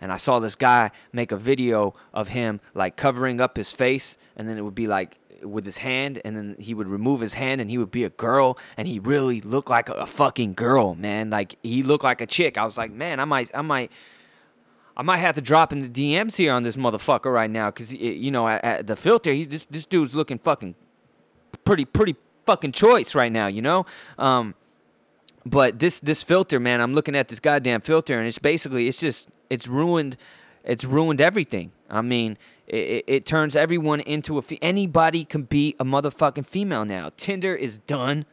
And 0.00 0.12
I 0.12 0.16
saw 0.16 0.38
this 0.38 0.54
guy 0.54 0.90
make 1.12 1.32
a 1.32 1.36
video 1.36 1.94
of 2.12 2.28
him 2.28 2.60
like 2.74 2.96
covering 2.96 3.40
up 3.40 3.56
his 3.56 3.72
face, 3.72 4.16
and 4.36 4.48
then 4.48 4.58
it 4.58 4.62
would 4.62 4.74
be 4.74 4.86
like 4.86 5.18
with 5.42 5.64
his 5.64 5.78
hand, 5.78 6.20
and 6.24 6.36
then 6.36 6.56
he 6.58 6.74
would 6.74 6.88
remove 6.88 7.20
his 7.20 7.34
hand, 7.34 7.60
and 7.60 7.70
he 7.70 7.78
would 7.78 7.90
be 7.90 8.04
a 8.04 8.10
girl, 8.10 8.58
and 8.76 8.88
he 8.88 8.98
really 8.98 9.40
looked 9.40 9.70
like 9.70 9.88
a, 9.88 10.06
fucking 10.06 10.54
girl, 10.54 10.94
man. 10.94 11.30
Like 11.30 11.56
he 11.62 11.82
looked 11.82 12.04
like 12.04 12.20
a 12.20 12.26
chick. 12.26 12.58
I 12.58 12.64
was 12.64 12.76
like, 12.76 12.92
man, 12.92 13.20
I 13.20 13.24
might, 13.24 13.50
I 13.54 13.62
might. 13.62 13.92
I 14.96 15.02
might 15.02 15.18
have 15.18 15.36
to 15.36 15.40
drop 15.40 15.72
in 15.72 15.80
the 15.80 15.88
DMs 15.88 16.34
here 16.34 16.52
on 16.52 16.64
this 16.64 16.76
motherfucker 16.76 17.32
right 17.32 17.48
now, 17.48 17.70
cause 17.70 17.94
you 17.94 18.32
know 18.32 18.48
at, 18.48 18.64
at 18.64 18.86
the 18.88 18.96
filter, 18.96 19.32
he's 19.32 19.46
this 19.46 19.64
this 19.66 19.86
dude's 19.86 20.12
looking 20.12 20.38
fucking 20.40 20.74
pretty 21.64 21.84
pretty 21.84 22.16
fucking 22.46 22.72
choice 22.72 23.14
right 23.14 23.30
now, 23.30 23.46
you 23.46 23.62
know. 23.62 23.86
Um, 24.18 24.54
but 25.46 25.78
this 25.78 26.00
this 26.00 26.22
filter, 26.22 26.58
man, 26.58 26.80
I'm 26.80 26.94
looking 26.94 27.14
at 27.14 27.28
this 27.28 27.40
goddamn 27.40 27.80
filter, 27.80 28.18
and 28.18 28.26
it's 28.26 28.38
basically 28.38 28.88
it's 28.88 28.98
just 28.98 29.28
it's 29.50 29.68
ruined, 29.68 30.16
it's 30.64 30.84
ruined 30.84 31.20
everything. 31.20 31.72
I 31.88 32.02
mean, 32.02 32.36
it, 32.66 33.04
it, 33.06 33.26
turns 33.26 33.56
everyone 33.56 34.00
into 34.00 34.36
a. 34.36 34.42
Fe- 34.42 34.58
anybody 34.60 35.24
can 35.24 35.42
be 35.42 35.74
a 35.80 35.84
motherfucking 35.84 36.46
female 36.46 36.84
now. 36.84 37.10
Tinder 37.16 37.54
is 37.54 37.78
done. 37.78 38.26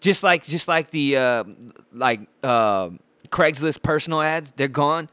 Just 0.00 0.24
like 0.24 0.44
just 0.44 0.66
like 0.66 0.90
the 0.90 1.16
uh, 1.16 1.44
like 1.92 2.20
uh, 2.42 2.90
Craigslist 3.28 3.82
personal 3.82 4.20
ads, 4.20 4.52
they're 4.52 4.66
gone. 4.66 5.08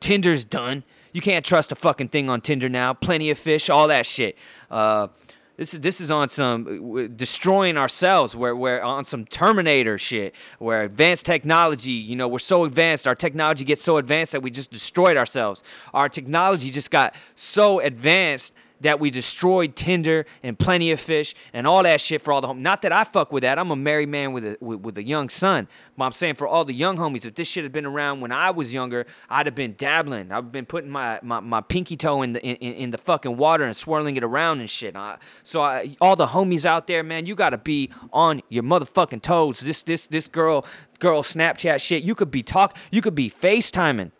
Tinder's 0.00 0.44
done. 0.44 0.84
You 1.12 1.20
can't 1.20 1.44
trust 1.44 1.72
a 1.72 1.74
fucking 1.74 2.08
thing 2.08 2.28
on 2.28 2.40
Tinder 2.40 2.68
now. 2.68 2.92
Plenty 2.92 3.30
of 3.30 3.38
fish, 3.38 3.70
all 3.70 3.88
that 3.88 4.04
shit. 4.04 4.36
Uh, 4.70 5.08
this 5.56 5.74
is 5.74 5.80
this 5.80 6.00
is 6.00 6.10
on 6.10 6.28
some 6.28 6.96
uh, 6.96 7.08
destroying 7.14 7.76
ourselves. 7.76 8.34
Where 8.34 8.56
we're 8.56 8.80
on 8.80 9.04
some 9.04 9.24
Terminator 9.24 9.98
shit. 9.98 10.34
Where 10.58 10.82
advanced 10.82 11.26
technology, 11.26 11.92
you 11.92 12.16
know, 12.16 12.28
we're 12.28 12.38
so 12.38 12.64
advanced. 12.64 13.06
Our 13.06 13.14
technology 13.14 13.64
gets 13.64 13.82
so 13.82 13.98
advanced 13.98 14.32
that 14.32 14.42
we 14.42 14.50
just 14.50 14.70
destroyed 14.70 15.16
ourselves. 15.16 15.62
Our 15.92 16.08
technology 16.08 16.70
just 16.70 16.90
got 16.90 17.14
so 17.34 17.80
advanced 17.80 18.54
that 18.82 19.00
we 19.00 19.10
destroyed 19.10 19.74
Tinder 19.74 20.26
and 20.42 20.58
Plenty 20.58 20.90
of 20.90 21.00
Fish 21.00 21.34
and 21.52 21.66
all 21.66 21.82
that 21.82 22.00
shit 22.00 22.22
for 22.22 22.32
all 22.32 22.40
the 22.40 22.48
homies. 22.48 22.60
Not 22.60 22.82
that 22.82 22.92
I 22.92 23.04
fuck 23.04 23.32
with 23.32 23.42
that. 23.42 23.58
I'm 23.58 23.70
a 23.70 23.76
married 23.76 24.08
man 24.08 24.32
with 24.32 24.44
a 24.44 24.56
with, 24.60 24.80
with, 24.80 24.98
a 24.98 25.02
young 25.02 25.28
son. 25.28 25.68
But 25.96 26.04
I'm 26.04 26.12
saying 26.12 26.34
for 26.34 26.46
all 26.46 26.64
the 26.64 26.74
young 26.74 26.96
homies, 26.96 27.26
if 27.26 27.34
this 27.34 27.48
shit 27.48 27.64
had 27.64 27.72
been 27.72 27.86
around 27.86 28.20
when 28.20 28.32
I 28.32 28.50
was 28.50 28.72
younger, 28.72 29.06
I'd 29.28 29.46
have 29.46 29.54
been 29.54 29.74
dabbling. 29.76 30.32
I've 30.32 30.52
been 30.52 30.66
putting 30.66 30.90
my, 30.90 31.18
my, 31.22 31.40
my 31.40 31.60
pinky 31.60 31.96
toe 31.96 32.22
in 32.22 32.34
the 32.34 32.42
in, 32.42 32.56
in 32.56 32.90
the 32.90 32.98
fucking 32.98 33.36
water 33.36 33.64
and 33.64 33.76
swirling 33.76 34.16
it 34.16 34.24
around 34.24 34.60
and 34.60 34.70
shit. 34.70 34.96
I, 34.96 35.18
so 35.42 35.62
I, 35.62 35.96
all 36.00 36.16
the 36.16 36.28
homies 36.28 36.64
out 36.64 36.86
there, 36.86 37.02
man, 37.02 37.26
you 37.26 37.34
gotta 37.34 37.58
be 37.58 37.90
on 38.12 38.42
your 38.48 38.62
motherfucking 38.62 39.22
toes. 39.22 39.60
This 39.60 39.82
this 39.82 40.06
this 40.06 40.28
girl 40.28 40.66
girl 40.98 41.22
Snapchat 41.22 41.80
shit. 41.80 42.02
You 42.02 42.14
could 42.14 42.30
be 42.30 42.42
talk. 42.42 42.76
You 42.90 43.00
could 43.00 43.14
be 43.14 43.30
FaceTiming 43.30 44.12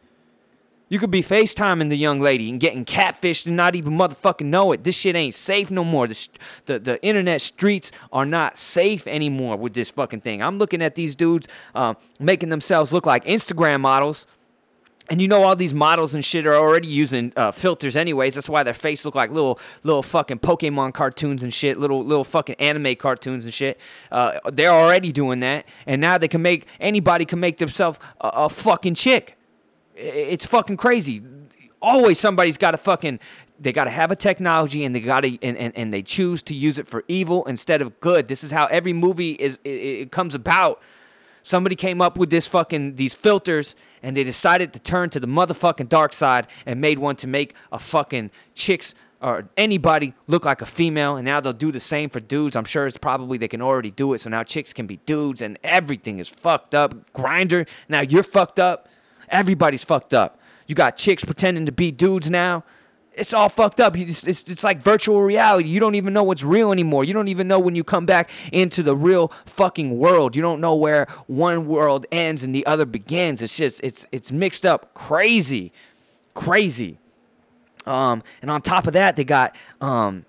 you 0.92 0.98
could 0.98 1.10
be 1.10 1.22
FaceTiming 1.22 1.88
the 1.88 1.96
young 1.96 2.20
lady 2.20 2.50
and 2.50 2.60
getting 2.60 2.84
catfished 2.84 3.46
and 3.46 3.56
not 3.56 3.74
even 3.74 3.94
motherfucking 3.94 4.44
know 4.44 4.72
it. 4.72 4.84
This 4.84 4.94
shit 4.94 5.16
ain't 5.16 5.34
safe 5.34 5.70
no 5.70 5.84
more. 5.84 6.06
The, 6.06 6.28
the, 6.66 6.78
the 6.78 7.02
internet 7.02 7.40
streets 7.40 7.92
are 8.12 8.26
not 8.26 8.58
safe 8.58 9.06
anymore 9.06 9.56
with 9.56 9.72
this 9.72 9.90
fucking 9.90 10.20
thing. 10.20 10.42
I'm 10.42 10.58
looking 10.58 10.82
at 10.82 10.94
these 10.94 11.16
dudes 11.16 11.48
uh, 11.74 11.94
making 12.20 12.50
themselves 12.50 12.92
look 12.92 13.06
like 13.06 13.24
Instagram 13.24 13.80
models. 13.80 14.26
And 15.08 15.22
you 15.22 15.28
know 15.28 15.44
all 15.44 15.56
these 15.56 15.72
models 15.72 16.14
and 16.14 16.22
shit 16.22 16.46
are 16.46 16.56
already 16.56 16.88
using 16.88 17.32
uh, 17.36 17.52
filters 17.52 17.96
anyways. 17.96 18.34
That's 18.34 18.50
why 18.50 18.62
their 18.62 18.74
face 18.74 19.06
look 19.06 19.14
like 19.14 19.30
little 19.30 19.58
little 19.84 20.02
fucking 20.02 20.40
Pokemon 20.40 20.92
cartoons 20.92 21.42
and 21.42 21.54
shit, 21.54 21.78
little 21.78 22.04
little 22.04 22.22
fucking 22.22 22.56
anime 22.56 22.96
cartoons 22.96 23.46
and 23.46 23.54
shit. 23.54 23.80
Uh, 24.10 24.38
they're 24.52 24.70
already 24.70 25.10
doing 25.10 25.40
that, 25.40 25.64
and 25.86 26.02
now 26.02 26.18
they 26.18 26.28
can 26.28 26.42
make 26.42 26.66
anybody 26.78 27.24
can 27.24 27.40
make 27.40 27.56
themselves 27.56 27.98
a, 28.20 28.28
a 28.28 28.48
fucking 28.50 28.94
chick. 28.94 29.38
It's 29.94 30.46
fucking 30.46 30.76
crazy. 30.76 31.22
Always 31.80 32.18
somebody's 32.18 32.58
got 32.58 32.72
to 32.72 32.78
fucking 32.78 33.18
they 33.62 33.72
got 33.72 33.84
to 33.84 33.90
have 33.90 34.10
a 34.10 34.16
technology 34.16 34.84
and 34.84 34.94
they 34.94 35.00
got 35.00 35.20
to 35.20 35.38
and, 35.42 35.56
and, 35.56 35.72
and 35.76 35.94
they 35.94 36.02
choose 36.02 36.42
to 36.44 36.54
use 36.54 36.78
it 36.78 36.88
for 36.88 37.04
evil 37.08 37.44
instead 37.44 37.80
of 37.80 37.98
good. 38.00 38.28
This 38.28 38.42
is 38.42 38.50
how 38.50 38.66
every 38.66 38.92
movie 38.92 39.32
is 39.32 39.58
it, 39.64 39.70
it 39.70 40.12
comes 40.12 40.34
about. 40.34 40.80
Somebody 41.44 41.74
came 41.74 42.00
up 42.00 42.16
with 42.16 42.30
this 42.30 42.46
fucking 42.46 42.96
these 42.96 43.14
filters 43.14 43.74
and 44.02 44.16
they 44.16 44.24
decided 44.24 44.72
to 44.74 44.78
turn 44.78 45.10
to 45.10 45.20
the 45.20 45.26
motherfucking 45.26 45.88
dark 45.88 46.12
side 46.12 46.46
and 46.66 46.80
made 46.80 46.98
one 46.98 47.16
to 47.16 47.26
make 47.26 47.54
a 47.72 47.78
fucking 47.78 48.30
chicks 48.54 48.94
or 49.20 49.48
anybody 49.56 50.14
look 50.26 50.44
like 50.44 50.60
a 50.62 50.66
female 50.66 51.16
and 51.16 51.24
now 51.24 51.40
they'll 51.40 51.52
do 51.52 51.72
the 51.72 51.80
same 51.80 52.10
for 52.10 52.20
dudes. 52.20 52.56
I'm 52.56 52.64
sure 52.64 52.86
it's 52.86 52.96
probably 52.96 53.38
they 53.38 53.48
can 53.48 53.62
already 53.62 53.90
do 53.90 54.14
it. 54.14 54.20
So 54.20 54.30
now 54.30 54.42
chicks 54.42 54.72
can 54.72 54.86
be 54.86 54.98
dudes 55.06 55.42
and 55.42 55.58
everything 55.62 56.18
is 56.18 56.28
fucked 56.28 56.74
up. 56.74 57.12
Grindr 57.12 57.68
now 57.88 58.00
you're 58.00 58.24
fucked 58.24 58.58
up. 58.58 58.88
Everybody's 59.32 59.82
fucked 59.82 60.14
up. 60.14 60.38
You 60.66 60.74
got 60.74 60.96
chicks 60.96 61.24
pretending 61.24 61.66
to 61.66 61.72
be 61.72 61.90
dudes 61.90 62.30
now. 62.30 62.64
It's 63.14 63.34
all 63.34 63.48
fucked 63.48 63.80
up. 63.80 63.96
It's, 63.96 64.24
it's, 64.24 64.42
it's 64.44 64.64
like 64.64 64.78
virtual 64.80 65.22
reality. 65.22 65.68
You 65.68 65.80
don't 65.80 65.96
even 65.96 66.14
know 66.14 66.22
what's 66.22 66.44
real 66.44 66.72
anymore. 66.72 67.04
You 67.04 67.12
don't 67.12 67.28
even 67.28 67.46
know 67.46 67.58
when 67.58 67.74
you 67.74 67.84
come 67.84 68.06
back 68.06 68.30
into 68.52 68.82
the 68.82 68.96
real 68.96 69.28
fucking 69.44 69.98
world. 69.98 70.34
You 70.34 70.42
don't 70.42 70.60
know 70.60 70.74
where 70.74 71.06
one 71.26 71.66
world 71.66 72.06
ends 72.10 72.42
and 72.42 72.54
the 72.54 72.64
other 72.64 72.86
begins. 72.86 73.42
It's 73.42 73.56
just 73.56 73.82
it's 73.82 74.06
it's 74.12 74.32
mixed 74.32 74.64
up 74.64 74.94
crazy, 74.94 75.72
crazy. 76.32 76.98
Um, 77.84 78.22
and 78.40 78.50
on 78.50 78.62
top 78.62 78.86
of 78.86 78.94
that, 78.94 79.16
they 79.16 79.24
got 79.24 79.56
um, 79.82 80.24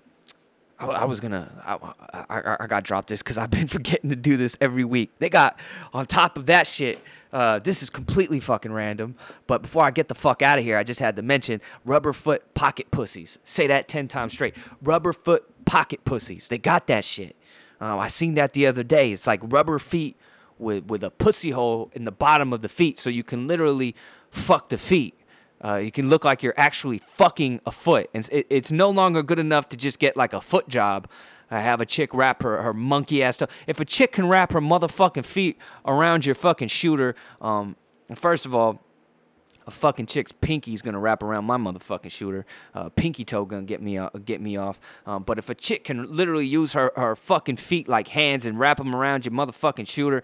I, 0.78 0.86
I 0.86 1.04
was 1.04 1.20
gonna 1.20 1.50
I, 1.64 2.28
I, 2.28 2.56
I 2.60 2.66
got 2.66 2.82
dropped 2.82 3.08
this 3.08 3.22
because 3.22 3.38
I've 3.38 3.50
been 3.50 3.68
forgetting 3.68 4.10
to 4.10 4.16
do 4.16 4.36
this 4.36 4.56
every 4.60 4.84
week. 4.84 5.10
They 5.18 5.30
got 5.30 5.58
on 5.92 6.06
top 6.06 6.36
of 6.36 6.46
that 6.46 6.66
shit. 6.66 7.00
Uh, 7.34 7.58
this 7.58 7.82
is 7.82 7.90
completely 7.90 8.38
fucking 8.38 8.72
random, 8.72 9.16
but 9.48 9.62
before 9.62 9.82
I 9.82 9.90
get 9.90 10.06
the 10.06 10.14
fuck 10.14 10.40
out 10.40 10.56
of 10.56 10.64
here, 10.64 10.78
I 10.78 10.84
just 10.84 11.00
had 11.00 11.16
to 11.16 11.22
mention 11.22 11.60
rubber 11.84 12.12
foot 12.12 12.54
pocket 12.54 12.92
pussies. 12.92 13.38
Say 13.42 13.66
that 13.66 13.88
10 13.88 14.06
times 14.06 14.32
straight. 14.32 14.54
Rubber 14.80 15.12
foot 15.12 15.64
pocket 15.64 16.04
pussies. 16.04 16.46
They 16.46 16.58
got 16.58 16.86
that 16.86 17.04
shit. 17.04 17.34
Uh, 17.80 17.98
I 17.98 18.06
seen 18.06 18.34
that 18.34 18.52
the 18.52 18.68
other 18.68 18.84
day. 18.84 19.10
It's 19.10 19.26
like 19.26 19.40
rubber 19.42 19.80
feet 19.80 20.16
with, 20.60 20.86
with 20.86 21.02
a 21.02 21.10
pussy 21.10 21.50
hole 21.50 21.90
in 21.92 22.04
the 22.04 22.12
bottom 22.12 22.52
of 22.52 22.62
the 22.62 22.68
feet, 22.68 23.00
so 23.00 23.10
you 23.10 23.24
can 23.24 23.48
literally 23.48 23.96
fuck 24.30 24.68
the 24.68 24.78
feet. 24.78 25.18
Uh, 25.64 25.76
you 25.76 25.90
can 25.90 26.08
look 26.08 26.24
like 26.24 26.44
you're 26.44 26.54
actually 26.56 26.98
fucking 26.98 27.60
a 27.66 27.72
foot. 27.72 28.08
And 28.14 28.28
it, 28.30 28.46
it's 28.48 28.70
no 28.70 28.90
longer 28.90 29.24
good 29.24 29.40
enough 29.40 29.68
to 29.70 29.76
just 29.76 29.98
get 29.98 30.16
like 30.16 30.34
a 30.34 30.40
foot 30.40 30.68
job. 30.68 31.08
I 31.50 31.60
have 31.60 31.80
a 31.80 31.86
chick 31.86 32.12
wrap 32.14 32.42
her, 32.42 32.62
her 32.62 32.74
monkey 32.74 33.22
ass 33.22 33.36
stuff. 33.36 33.50
If 33.66 33.80
a 33.80 33.84
chick 33.84 34.12
can 34.12 34.28
wrap 34.28 34.52
her 34.52 34.60
motherfucking 34.60 35.24
feet 35.24 35.58
around 35.86 36.26
your 36.26 36.34
fucking 36.34 36.68
shooter, 36.68 37.14
um, 37.40 37.76
first 38.14 38.46
of 38.46 38.54
all, 38.54 38.80
a 39.66 39.70
fucking 39.70 40.06
chick's 40.06 40.32
pinky's 40.32 40.82
gonna 40.82 40.98
wrap 40.98 41.22
around 41.22 41.44
my 41.44 41.56
motherfucking 41.56 42.10
shooter. 42.10 42.44
Uh, 42.74 42.90
pinky 42.90 43.24
toe 43.24 43.44
gonna 43.44 43.62
get 43.62 43.80
me 43.80 43.96
uh, 43.96 44.10
get 44.24 44.40
me 44.40 44.56
off. 44.56 44.78
Um, 45.06 45.22
but 45.22 45.38
if 45.38 45.48
a 45.48 45.54
chick 45.54 45.84
can 45.84 46.14
literally 46.14 46.46
use 46.46 46.74
her 46.74 46.92
her 46.96 47.16
fucking 47.16 47.56
feet 47.56 47.88
like 47.88 48.08
hands 48.08 48.44
and 48.44 48.58
wrap 48.58 48.76
them 48.76 48.94
around 48.94 49.24
your 49.24 49.32
motherfucking 49.32 49.88
shooter, 49.88 50.22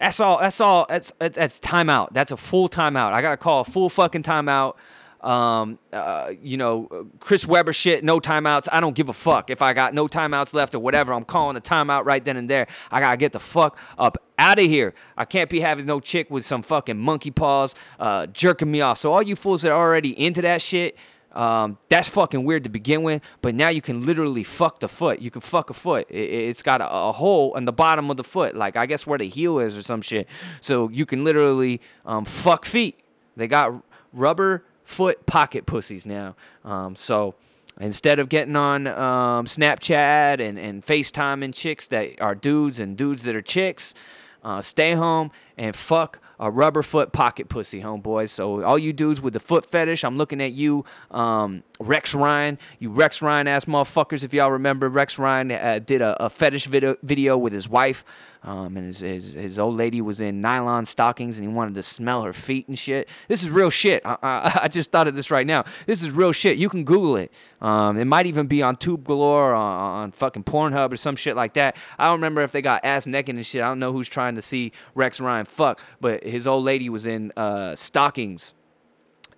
that's 0.00 0.18
all. 0.18 0.38
That's 0.38 0.60
all. 0.60 0.86
That's 0.88 1.12
that's, 1.18 1.60
timeout. 1.60 2.08
That's 2.12 2.32
a 2.32 2.36
full 2.36 2.68
timeout. 2.68 3.12
I 3.12 3.22
gotta 3.22 3.36
call 3.36 3.60
a 3.60 3.64
full 3.64 3.90
fucking 3.90 4.22
timeout. 4.22 4.76
Um, 5.20 5.78
uh, 5.92 6.32
you 6.42 6.56
know, 6.56 7.08
Chris 7.20 7.46
Webber 7.46 7.72
shit, 7.72 8.02
no 8.02 8.20
timeouts. 8.20 8.68
I 8.72 8.80
don't 8.80 8.94
give 8.94 9.08
a 9.08 9.12
fuck 9.12 9.50
if 9.50 9.60
I 9.60 9.74
got 9.74 9.92
no 9.92 10.08
timeouts 10.08 10.54
left 10.54 10.74
or 10.74 10.78
whatever. 10.78 11.12
I'm 11.12 11.24
calling 11.24 11.56
a 11.56 11.60
timeout 11.60 12.04
right 12.06 12.24
then 12.24 12.36
and 12.36 12.48
there. 12.48 12.66
I 12.90 13.00
gotta 13.00 13.18
get 13.18 13.32
the 13.32 13.40
fuck 13.40 13.78
up 13.98 14.16
out 14.38 14.58
of 14.58 14.64
here. 14.64 14.94
I 15.16 15.26
can't 15.26 15.50
be 15.50 15.60
having 15.60 15.84
no 15.84 16.00
chick 16.00 16.30
with 16.30 16.44
some 16.44 16.62
fucking 16.62 16.98
monkey 16.98 17.30
paws 17.30 17.74
uh, 17.98 18.26
jerking 18.26 18.70
me 18.70 18.80
off. 18.80 18.98
So 18.98 19.12
all 19.12 19.22
you 19.22 19.36
fools 19.36 19.62
that 19.62 19.72
are 19.72 19.78
already 19.78 20.18
into 20.18 20.40
that 20.42 20.62
shit, 20.62 20.96
um, 21.32 21.78
that's 21.88 22.08
fucking 22.08 22.44
weird 22.44 22.64
to 22.64 22.70
begin 22.70 23.02
with. 23.02 23.22
But 23.42 23.54
now 23.54 23.68
you 23.68 23.82
can 23.82 24.04
literally 24.04 24.42
fuck 24.42 24.80
the 24.80 24.88
foot. 24.88 25.20
You 25.20 25.30
can 25.30 25.42
fuck 25.42 25.70
a 25.70 25.74
foot. 25.74 26.06
It, 26.10 26.46
has 26.46 26.62
got 26.62 26.80
a, 26.80 26.90
a, 26.90 27.12
hole 27.12 27.56
in 27.56 27.66
the 27.66 27.72
bottom 27.72 28.10
of 28.10 28.16
the 28.16 28.24
foot, 28.24 28.56
like 28.56 28.76
I 28.76 28.86
guess 28.86 29.06
where 29.06 29.18
the 29.18 29.28
heel 29.28 29.58
is 29.58 29.76
or 29.76 29.82
some 29.82 30.00
shit. 30.00 30.28
So 30.60 30.88
you 30.88 31.06
can 31.06 31.22
literally 31.22 31.80
um, 32.04 32.24
fuck 32.24 32.64
feet. 32.64 33.00
They 33.36 33.46
got 33.46 33.82
rubber 34.12 34.64
foot 34.90 35.24
pocket 35.24 35.64
pussies 35.66 36.04
now. 36.04 36.34
Um, 36.64 36.96
so 36.96 37.34
instead 37.80 38.18
of 38.18 38.28
getting 38.28 38.56
on 38.56 38.86
um, 38.88 39.46
Snapchat 39.46 40.40
and, 40.40 40.58
and 40.58 40.84
FaceTiming 40.84 41.54
chicks 41.54 41.88
that 41.88 42.20
are 42.20 42.34
dudes 42.34 42.80
and 42.80 42.96
dudes 42.96 43.22
that 43.22 43.36
are 43.36 43.40
chicks, 43.40 43.94
uh, 44.42 44.60
stay 44.60 44.94
home 44.94 45.30
and 45.56 45.76
fuck 45.76 46.18
a 46.38 46.50
rubber 46.50 46.82
foot 46.82 47.12
pocket 47.12 47.48
pussy, 47.50 47.82
homeboys. 47.82 48.30
So 48.30 48.62
all 48.64 48.78
you 48.78 48.94
dudes 48.94 49.20
with 49.20 49.34
the 49.34 49.40
foot 49.40 49.64
fetish, 49.66 50.02
I'm 50.04 50.16
looking 50.16 50.40
at 50.40 50.52
you, 50.52 50.86
um, 51.10 51.62
Rex 51.78 52.14
Ryan. 52.14 52.58
You 52.78 52.90
Rex 52.90 53.20
Ryan 53.20 53.46
ass 53.46 53.66
motherfuckers. 53.66 54.24
If 54.24 54.32
y'all 54.32 54.50
remember, 54.50 54.88
Rex 54.88 55.18
Ryan 55.18 55.52
uh, 55.52 55.78
did 55.84 56.00
a, 56.00 56.24
a 56.24 56.30
fetish 56.30 56.66
video, 56.66 56.96
video 57.02 57.36
with 57.36 57.52
his 57.52 57.68
wife. 57.68 58.04
Um, 58.42 58.76
and 58.76 58.86
his, 58.86 59.00
his, 59.00 59.32
his 59.32 59.58
old 59.58 59.76
lady 59.76 60.00
was 60.00 60.20
in 60.20 60.40
nylon 60.40 60.86
stockings 60.86 61.38
and 61.38 61.46
he 61.46 61.52
wanted 61.52 61.74
to 61.74 61.82
smell 61.82 62.22
her 62.22 62.32
feet 62.32 62.68
and 62.68 62.78
shit. 62.78 63.08
This 63.28 63.42
is 63.42 63.50
real 63.50 63.68
shit. 63.68 64.00
I, 64.04 64.16
I, 64.22 64.60
I 64.62 64.68
just 64.68 64.90
thought 64.90 65.08
of 65.08 65.14
this 65.14 65.30
right 65.30 65.46
now. 65.46 65.64
This 65.86 66.02
is 66.02 66.10
real 66.10 66.32
shit. 66.32 66.56
You 66.56 66.68
can 66.68 66.84
Google 66.84 67.16
it. 67.16 67.30
Um, 67.60 67.98
it 67.98 68.06
might 68.06 68.26
even 68.26 68.46
be 68.46 68.62
on 68.62 68.76
Tube 68.76 69.04
Galore 69.04 69.54
on, 69.54 69.94
on 69.96 70.10
fucking 70.12 70.44
Pornhub 70.44 70.92
or 70.92 70.96
some 70.96 71.16
shit 71.16 71.36
like 71.36 71.54
that. 71.54 71.76
I 71.98 72.06
don't 72.06 72.14
remember 72.14 72.42
if 72.42 72.52
they 72.52 72.62
got 72.62 72.84
ass 72.84 73.06
naked 73.06 73.36
and 73.36 73.46
shit. 73.46 73.62
I 73.62 73.68
don't 73.68 73.78
know 73.78 73.92
who's 73.92 74.08
trying 74.08 74.36
to 74.36 74.42
see 74.42 74.72
Rex 74.94 75.20
Ryan 75.20 75.44
fuck, 75.44 75.80
but 76.00 76.24
his 76.24 76.46
old 76.46 76.64
lady 76.64 76.88
was 76.88 77.06
in 77.06 77.32
uh, 77.36 77.76
stockings 77.76 78.54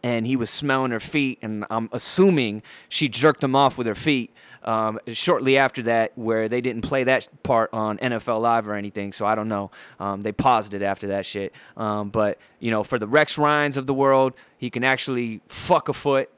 and 0.03 0.27
he 0.27 0.37
was 0.37 0.51
smelling 0.51 0.91
her 0.91 1.01
feet, 1.01 1.39
and 1.43 1.65
I'm 1.71 1.89
assuming 1.93 2.63
she 2.89 3.09
jerked 3.09 3.43
him 3.43 3.55
off 3.55 3.79
with 3.79 3.87
her 3.87 3.95
feet. 3.95 4.33
Um, 4.65 5.01
shortly 5.09 5.57
after 5.57 5.83
that, 5.83 6.13
where 6.17 6.49
they 6.49 6.61
didn't 6.61 6.83
play 6.83 7.03
that 7.05 7.27
part 7.43 7.71
on 7.73 7.99
NFL 7.99 8.41
Live 8.41 8.69
or 8.69 8.75
anything, 8.75 9.13
so 9.13 9.27
I 9.27 9.35
don't 9.35 9.49
know. 9.49 9.73
Um, 9.99 10.23
they 10.23 10.31
paused 10.31 10.73
it 10.73 10.83
after 10.83 11.09
that 11.09 11.27
shit. 11.27 11.53
Um, 11.77 12.11
but 12.11 12.39
you 12.61 12.71
know, 12.71 12.85
for 12.85 12.99
the 12.99 13.09
Rex 13.09 13.39
Ryans 13.39 13.77
of 13.77 13.87
the 13.87 13.95
world, 13.95 14.35
he 14.57 14.71
can 14.71 14.85
actually 14.85 15.41
fuck 15.49 15.89
a 15.89 15.93
foot, 15.93 16.31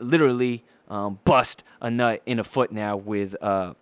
literally 0.00 0.64
um, 0.88 1.20
bust 1.24 1.62
a 1.80 1.90
nut 1.90 2.22
in 2.26 2.38
a 2.38 2.44
foot 2.44 2.72
now 2.72 2.96
with 2.96 3.36
uh, 3.40 3.74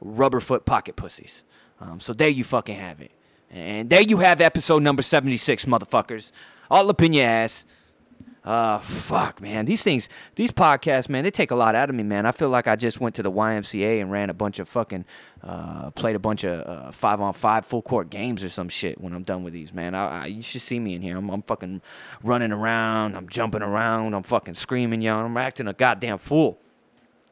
rubber 0.00 0.40
foot 0.40 0.64
pocket 0.64 0.96
pussies. 0.96 1.44
Um, 1.80 2.00
so 2.00 2.12
there 2.12 2.28
you 2.28 2.44
fucking 2.44 2.76
have 2.76 3.00
it. 3.00 3.10
And 3.50 3.90
there 3.90 4.02
you 4.02 4.18
have 4.18 4.40
episode 4.40 4.82
number 4.82 5.02
76, 5.02 5.66
motherfuckers. 5.66 6.32
All 6.70 6.88
up 6.88 7.02
in 7.02 7.12
your 7.12 7.26
ass. 7.26 7.66
Uh, 8.44 8.80
fuck, 8.80 9.40
man. 9.40 9.66
These 9.66 9.84
things, 9.84 10.08
these 10.34 10.50
podcasts, 10.50 11.08
man, 11.08 11.22
they 11.22 11.30
take 11.30 11.52
a 11.52 11.54
lot 11.54 11.76
out 11.76 11.88
of 11.88 11.94
me, 11.94 12.02
man. 12.02 12.26
I 12.26 12.32
feel 12.32 12.48
like 12.48 12.66
I 12.66 12.74
just 12.74 13.00
went 13.00 13.14
to 13.14 13.22
the 13.22 13.30
YMCA 13.30 14.00
and 14.00 14.10
ran 14.10 14.30
a 14.30 14.34
bunch 14.34 14.58
of 14.58 14.68
fucking, 14.68 15.04
uh, 15.44 15.92
played 15.92 16.16
a 16.16 16.18
bunch 16.18 16.42
of 16.42 16.66
uh, 16.66 16.90
five 16.90 17.20
on 17.20 17.32
five 17.34 17.64
full 17.64 17.82
court 17.82 18.10
games 18.10 18.42
or 18.42 18.48
some 18.48 18.68
shit 18.68 19.00
when 19.00 19.12
I'm 19.12 19.22
done 19.22 19.44
with 19.44 19.52
these, 19.52 19.72
man. 19.72 19.94
I, 19.94 20.24
I 20.24 20.26
you 20.26 20.42
should 20.42 20.60
see 20.60 20.80
me 20.80 20.94
in 20.94 21.02
here. 21.02 21.16
I'm, 21.18 21.30
I'm 21.30 21.42
fucking 21.42 21.82
running 22.24 22.50
around. 22.50 23.14
I'm 23.14 23.28
jumping 23.28 23.62
around. 23.62 24.12
I'm 24.12 24.24
fucking 24.24 24.54
screaming, 24.54 25.02
y'all. 25.02 25.24
I'm 25.24 25.36
acting 25.36 25.68
a 25.68 25.72
goddamn 25.72 26.18
fool. 26.18 26.58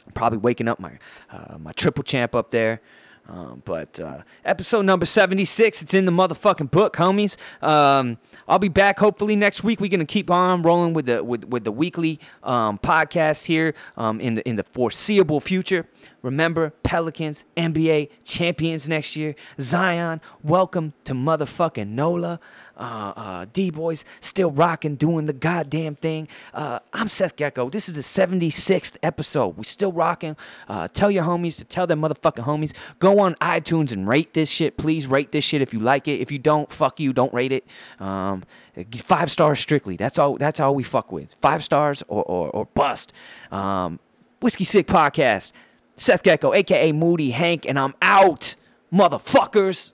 I'm 0.06 0.12
probably 0.12 0.38
waking 0.38 0.68
up 0.68 0.78
my, 0.78 0.92
uh, 1.32 1.58
my 1.58 1.72
triple 1.72 2.04
champ 2.04 2.36
up 2.36 2.52
there. 2.52 2.80
Um, 3.28 3.62
but 3.64 4.00
uh, 4.00 4.22
episode 4.44 4.82
number 4.82 5.06
76, 5.06 5.82
it's 5.82 5.94
in 5.94 6.04
the 6.04 6.12
motherfucking 6.12 6.70
book, 6.70 6.96
homies. 6.96 7.36
Um, 7.62 8.18
I'll 8.48 8.58
be 8.58 8.68
back 8.68 8.98
hopefully 8.98 9.36
next 9.36 9.62
week. 9.62 9.80
We're 9.80 9.88
gonna 9.88 10.04
keep 10.04 10.30
on 10.30 10.62
rolling 10.62 10.94
with 10.94 11.06
the 11.06 11.22
with, 11.22 11.44
with 11.44 11.64
the 11.64 11.72
weekly 11.72 12.18
um, 12.42 12.78
podcast 12.78 13.46
here 13.46 13.74
um, 13.96 14.20
in 14.20 14.34
the 14.34 14.48
in 14.48 14.56
the 14.56 14.64
foreseeable 14.64 15.40
future. 15.40 15.86
Remember, 16.22 16.70
Pelicans, 16.82 17.44
NBA 17.56 18.10
champions 18.24 18.88
next 18.88 19.16
year. 19.16 19.34
Zion, 19.60 20.20
welcome 20.42 20.92
to 21.04 21.14
motherfucking 21.14 21.88
NOLA 21.88 22.40
uh, 22.80 23.12
uh, 23.16 23.46
D 23.52 23.70
Boys 23.70 24.04
still 24.20 24.50
rocking, 24.50 24.96
doing 24.96 25.26
the 25.26 25.32
goddamn 25.32 25.94
thing. 25.94 26.26
Uh, 26.54 26.80
I'm 26.92 27.08
Seth 27.08 27.36
Gecko. 27.36 27.68
This 27.68 27.88
is 27.88 27.94
the 27.94 28.00
76th 28.00 28.96
episode. 29.02 29.56
We 29.56 29.64
still 29.64 29.92
rocking. 29.92 30.36
Uh, 30.68 30.88
tell 30.88 31.10
your 31.10 31.24
homies 31.24 31.56
to 31.58 31.64
tell 31.64 31.86
their 31.86 31.96
motherfucking 31.96 32.44
homies. 32.44 32.74
Go 32.98 33.20
on 33.20 33.34
iTunes 33.36 33.92
and 33.92 34.08
rate 34.08 34.34
this 34.34 34.50
shit. 34.50 34.76
Please 34.76 35.06
rate 35.06 35.32
this 35.32 35.44
shit 35.44 35.60
if 35.60 35.72
you 35.72 35.80
like 35.80 36.08
it. 36.08 36.20
If 36.20 36.32
you 36.32 36.38
don't, 36.38 36.72
fuck 36.72 36.98
you. 36.98 37.12
Don't 37.12 37.32
rate 37.34 37.52
it. 37.52 37.66
Um, 38.00 38.44
five 38.96 39.30
stars 39.30 39.60
strictly. 39.60 39.96
That's 39.96 40.18
all. 40.18 40.36
That's 40.36 40.58
all 40.58 40.74
we 40.74 40.82
fuck 40.82 41.12
with. 41.12 41.34
Five 41.34 41.62
stars 41.62 42.02
or 42.08 42.22
or, 42.24 42.50
or 42.50 42.64
bust. 42.74 43.12
Um, 43.52 44.00
Whiskey 44.40 44.64
Sick 44.64 44.86
Podcast. 44.86 45.52
Seth 45.96 46.22
Gecko, 46.22 46.54
aka 46.54 46.92
Moody 46.92 47.30
Hank, 47.30 47.66
and 47.68 47.78
I'm 47.78 47.94
out, 48.00 48.54
motherfuckers. 48.90 49.92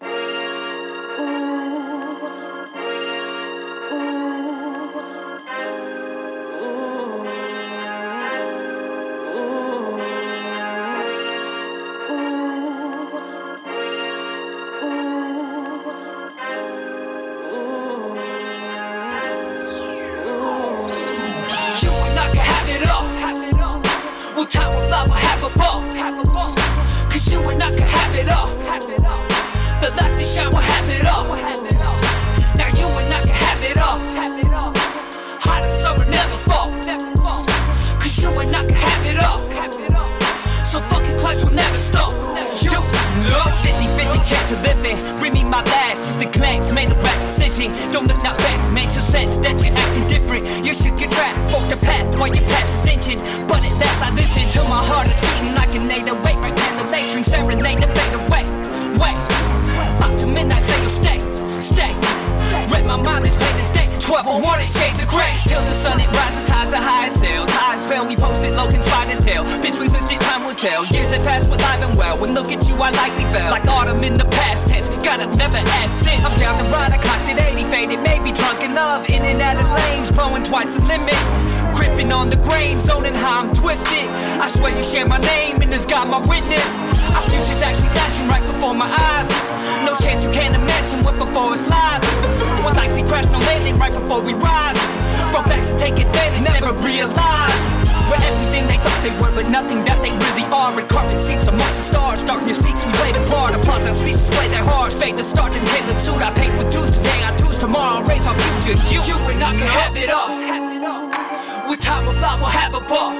Our. 108.56 108.68
You, 108.90 109.00
you 109.04 109.16
and 109.28 109.42
I 109.42 109.52
can 109.52 109.66
have 109.66 109.96
it 109.96 110.10
all. 110.10 111.68
With 111.68 111.80
time 111.80 112.08
of 112.08 112.16
fly, 112.16 112.36
we'll 112.36 112.46
have 112.46 112.74
a 112.74 112.80
ball. 112.80 113.12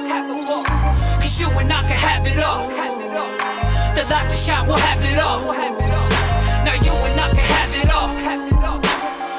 Cause 1.21 1.39
you 1.39 1.49
and 1.49 1.71
I 1.71 1.81
can 1.83 1.91
have 1.91 2.25
it 2.25 2.39
all. 2.39 2.67
The 3.95 4.03
light 4.09 4.29
to 4.29 4.35
shine, 4.35 4.65
we'll 4.67 4.77
have 4.77 5.01
it 5.03 5.19
all. 5.19 5.41
Now 6.65 6.73
you 6.73 6.91
and 6.91 7.19
I 7.19 7.29
can 7.29 7.45
have 7.53 7.75
it 7.75 7.89
all. 7.93 8.09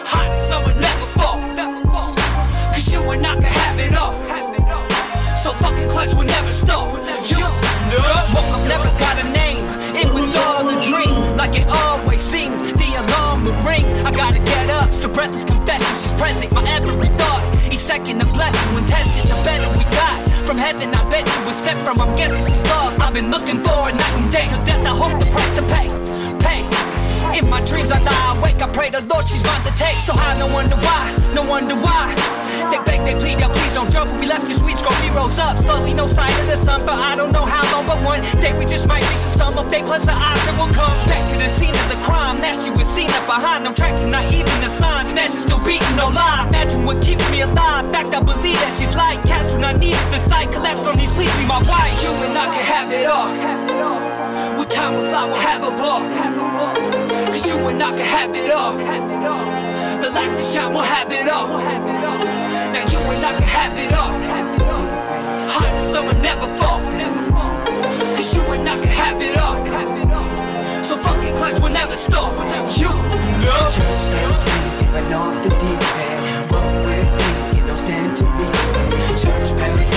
Hot 0.07 0.36
summer, 0.38 0.72
never 0.74 1.07
fall. 1.18 1.40
Cause 2.72 2.92
you 2.92 3.01
and 3.11 3.26
I 3.26 3.34
can 3.34 3.42
have 3.44 3.78
it 3.78 3.96
all. 3.96 4.14
So 5.36 5.53
fucking 5.53 5.88
clutch 5.88 6.14
will 6.14 6.24
never 6.24 6.53
stop. 6.53 6.94
You 7.28 7.40
woke 7.40 8.53
up, 8.55 8.68
never 8.68 8.90
got 8.99 9.18
a 9.18 9.24
name. 9.30 9.64
It 9.96 10.12
was 10.12 10.34
all 10.36 10.68
a 10.68 10.80
dream, 10.82 11.36
like 11.36 11.57
it. 11.57 11.66
The 11.66 11.97
I 14.05 14.11
gotta 14.11 14.39
get 14.39 14.70
up. 14.70 14.95
Still 14.95 15.11
breathless 15.11 15.45
confession. 15.45 15.93
She's 15.97 16.12
present, 16.14 16.53
my 16.53 16.62
every 16.70 17.09
thought. 17.18 17.43
Each 17.72 17.81
second 17.81 18.22
a 18.22 18.26
blessing. 18.37 18.74
When 18.74 18.85
tested, 18.85 19.24
the 19.24 19.39
better 19.45 19.68
we 19.76 19.85
got. 19.95 20.18
From 20.47 20.59
heaven, 20.59 20.95
I 20.95 21.03
bet 21.11 21.26
she 21.26 21.41
was 21.45 21.57
sent 21.57 21.81
from. 21.83 22.01
I'm 22.01 22.16
guessing 22.16 22.45
she's 22.45 22.64
lost. 22.70 23.01
I've 23.01 23.14
been 23.14 23.31
looking 23.31 23.59
for 23.59 23.76
a 23.89 23.93
night 23.93 24.14
and 24.16 24.31
day. 24.33 24.47
Till 24.49 24.64
death, 24.64 24.85
I 24.87 24.95
hope 24.97 25.18
the 25.20 25.31
price 25.31 25.55
to 25.55 25.62
pay. 25.62 26.17
In 27.39 27.49
my 27.49 27.62
dreams, 27.62 27.93
I 27.93 28.03
lie 28.03 28.34
awake. 28.34 28.59
I 28.59 28.66
pray 28.66 28.91
the 28.91 28.99
Lord 29.07 29.22
she's 29.22 29.47
mine 29.47 29.62
to 29.62 29.70
take. 29.78 30.03
So 30.03 30.11
high, 30.11 30.34
no 30.43 30.51
wonder 30.51 30.74
why, 30.74 31.07
no 31.39 31.47
wonder 31.47 31.78
why. 31.78 32.11
They 32.66 32.82
beg, 32.82 33.07
they 33.07 33.14
plead, 33.14 33.39
yeah, 33.39 33.47
please 33.47 33.72
don't 33.78 33.86
jump. 33.95 34.11
We 34.18 34.26
left 34.26 34.51
your 34.51 34.59
sweet 34.59 34.74
scroll, 34.74 34.99
we 35.07 35.14
rose 35.14 35.39
up 35.39 35.55
slowly. 35.55 35.95
No 35.95 36.11
sign 36.11 36.34
of 36.43 36.51
the 36.51 36.59
sun, 36.59 36.82
but 36.82 36.99
I 36.99 37.14
don't 37.14 37.30
know 37.30 37.47
how 37.47 37.62
long. 37.70 37.86
But 37.86 38.03
one 38.03 38.26
day 38.43 38.59
we 38.59 38.66
just 38.66 38.91
might 38.91 39.07
reach 39.07 39.22
the 39.22 39.39
stumble. 39.39 39.62
They 39.62 39.86
plus 39.86 40.03
the 40.03 40.18
odds 40.18 40.43
that 40.51 40.55
we'll 40.59 40.74
come 40.74 40.99
back 41.07 41.22
to 41.30 41.39
the 41.39 41.47
scene 41.47 41.78
of 41.78 41.86
the 41.86 42.01
crime. 42.03 42.43
That 42.43 42.59
she 42.59 42.74
was 42.74 42.91
seen 42.91 43.07
up 43.14 43.22
behind. 43.30 43.62
No 43.62 43.72
tracks 43.72 44.03
and 44.03 44.11
not 44.11 44.26
even 44.34 44.59
the 44.59 44.66
signs. 44.66 45.14
Snatches 45.14 45.47
still 45.47 45.62
beating, 45.62 45.95
no 45.95 46.11
lie. 46.11 46.43
Imagine 46.51 46.82
what 46.82 46.99
keeps 47.07 47.22
me 47.30 47.47
alive. 47.47 47.86
Fact, 47.95 48.18
I 48.18 48.20
believe 48.20 48.59
that 48.66 48.74
she's 48.74 48.91
like 48.99 49.22
cats 49.22 49.55
when 49.55 49.62
I 49.62 49.78
needed 49.78 50.03
the 50.11 50.18
sight. 50.18 50.51
Collapse 50.51 50.91
on 50.91 50.99
these, 50.99 51.14
please 51.14 51.30
be 51.39 51.47
my 51.47 51.62
wife. 51.70 51.95
You 52.03 52.11
and 52.26 52.34
I 52.34 52.51
can 52.51 52.64
have 52.66 52.91
it 52.91 53.07
all. 53.07 54.17
What 54.59 54.70
time 54.70 54.94
will 54.94 55.02
We'll 55.02 55.36
have 55.36 55.62
a 55.62 55.70
ball? 55.70 56.02
Cause 57.30 57.46
you 57.46 57.56
and 57.68 57.80
I 57.80 57.90
can 57.90 58.00
have 58.00 58.34
it 58.34 58.50
all. 58.50 58.74
The 60.02 60.11
life 60.11 60.36
to 60.36 60.42
shine, 60.42 60.72
we'll 60.72 60.82
have 60.82 61.12
it 61.12 61.28
all. 61.28 61.46
Now 62.74 62.82
you 62.90 62.98
and 62.98 63.24
I 63.24 63.32
can 63.38 63.42
have 63.42 63.78
it 63.78 63.92
all. 63.92 64.18
Hot 65.54 65.80
summer 65.80 66.12
never 66.14 66.48
falls. 66.59 66.90
Cause 68.16 68.34
you 68.34 68.42
and 68.50 68.68
I 68.68 68.76
can 68.78 68.88
have 68.88 69.22
it 69.22 69.36
all. 69.38 70.82
So 70.82 70.96
fucking 70.96 71.36
clutch 71.36 71.62
will 71.62 71.70
never 71.70 71.94
stop. 71.94 72.32
You 72.76 72.90
know. 73.46 73.70
Church 73.70 74.04
bells 74.11 74.42
leaking, 74.42 75.14
I 75.14 75.40
the 75.40 75.50
deep 75.62 75.82
end. 76.02 76.50
What 76.50 76.66
we're 76.84 77.06
thinking, 77.16 77.66
no 77.68 77.76
stand 77.76 78.16
to 78.16 78.24
reason. 78.24 78.90
Church 79.22 79.56
bells 79.56 79.88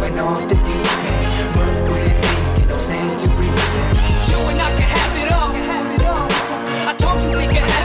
ringing 0.00 0.18
off 0.20 0.40
the 0.48 0.54
deep 0.54 0.88
end. 1.04 1.56
What 1.56 1.90
we're 1.90 2.16
thinking, 2.22 2.68
no 2.68 2.78
stand 2.78 3.18
to 3.18 3.28
reason 3.28 3.95
you 4.36 4.48
and 4.48 4.60
I 4.60 4.70
can 4.70 4.88
have 4.96 5.14
it 5.22 5.32
all. 5.32 5.50
I 6.88 6.94
told 6.98 7.22
you 7.22 7.30
we 7.38 7.46
could 7.46 7.75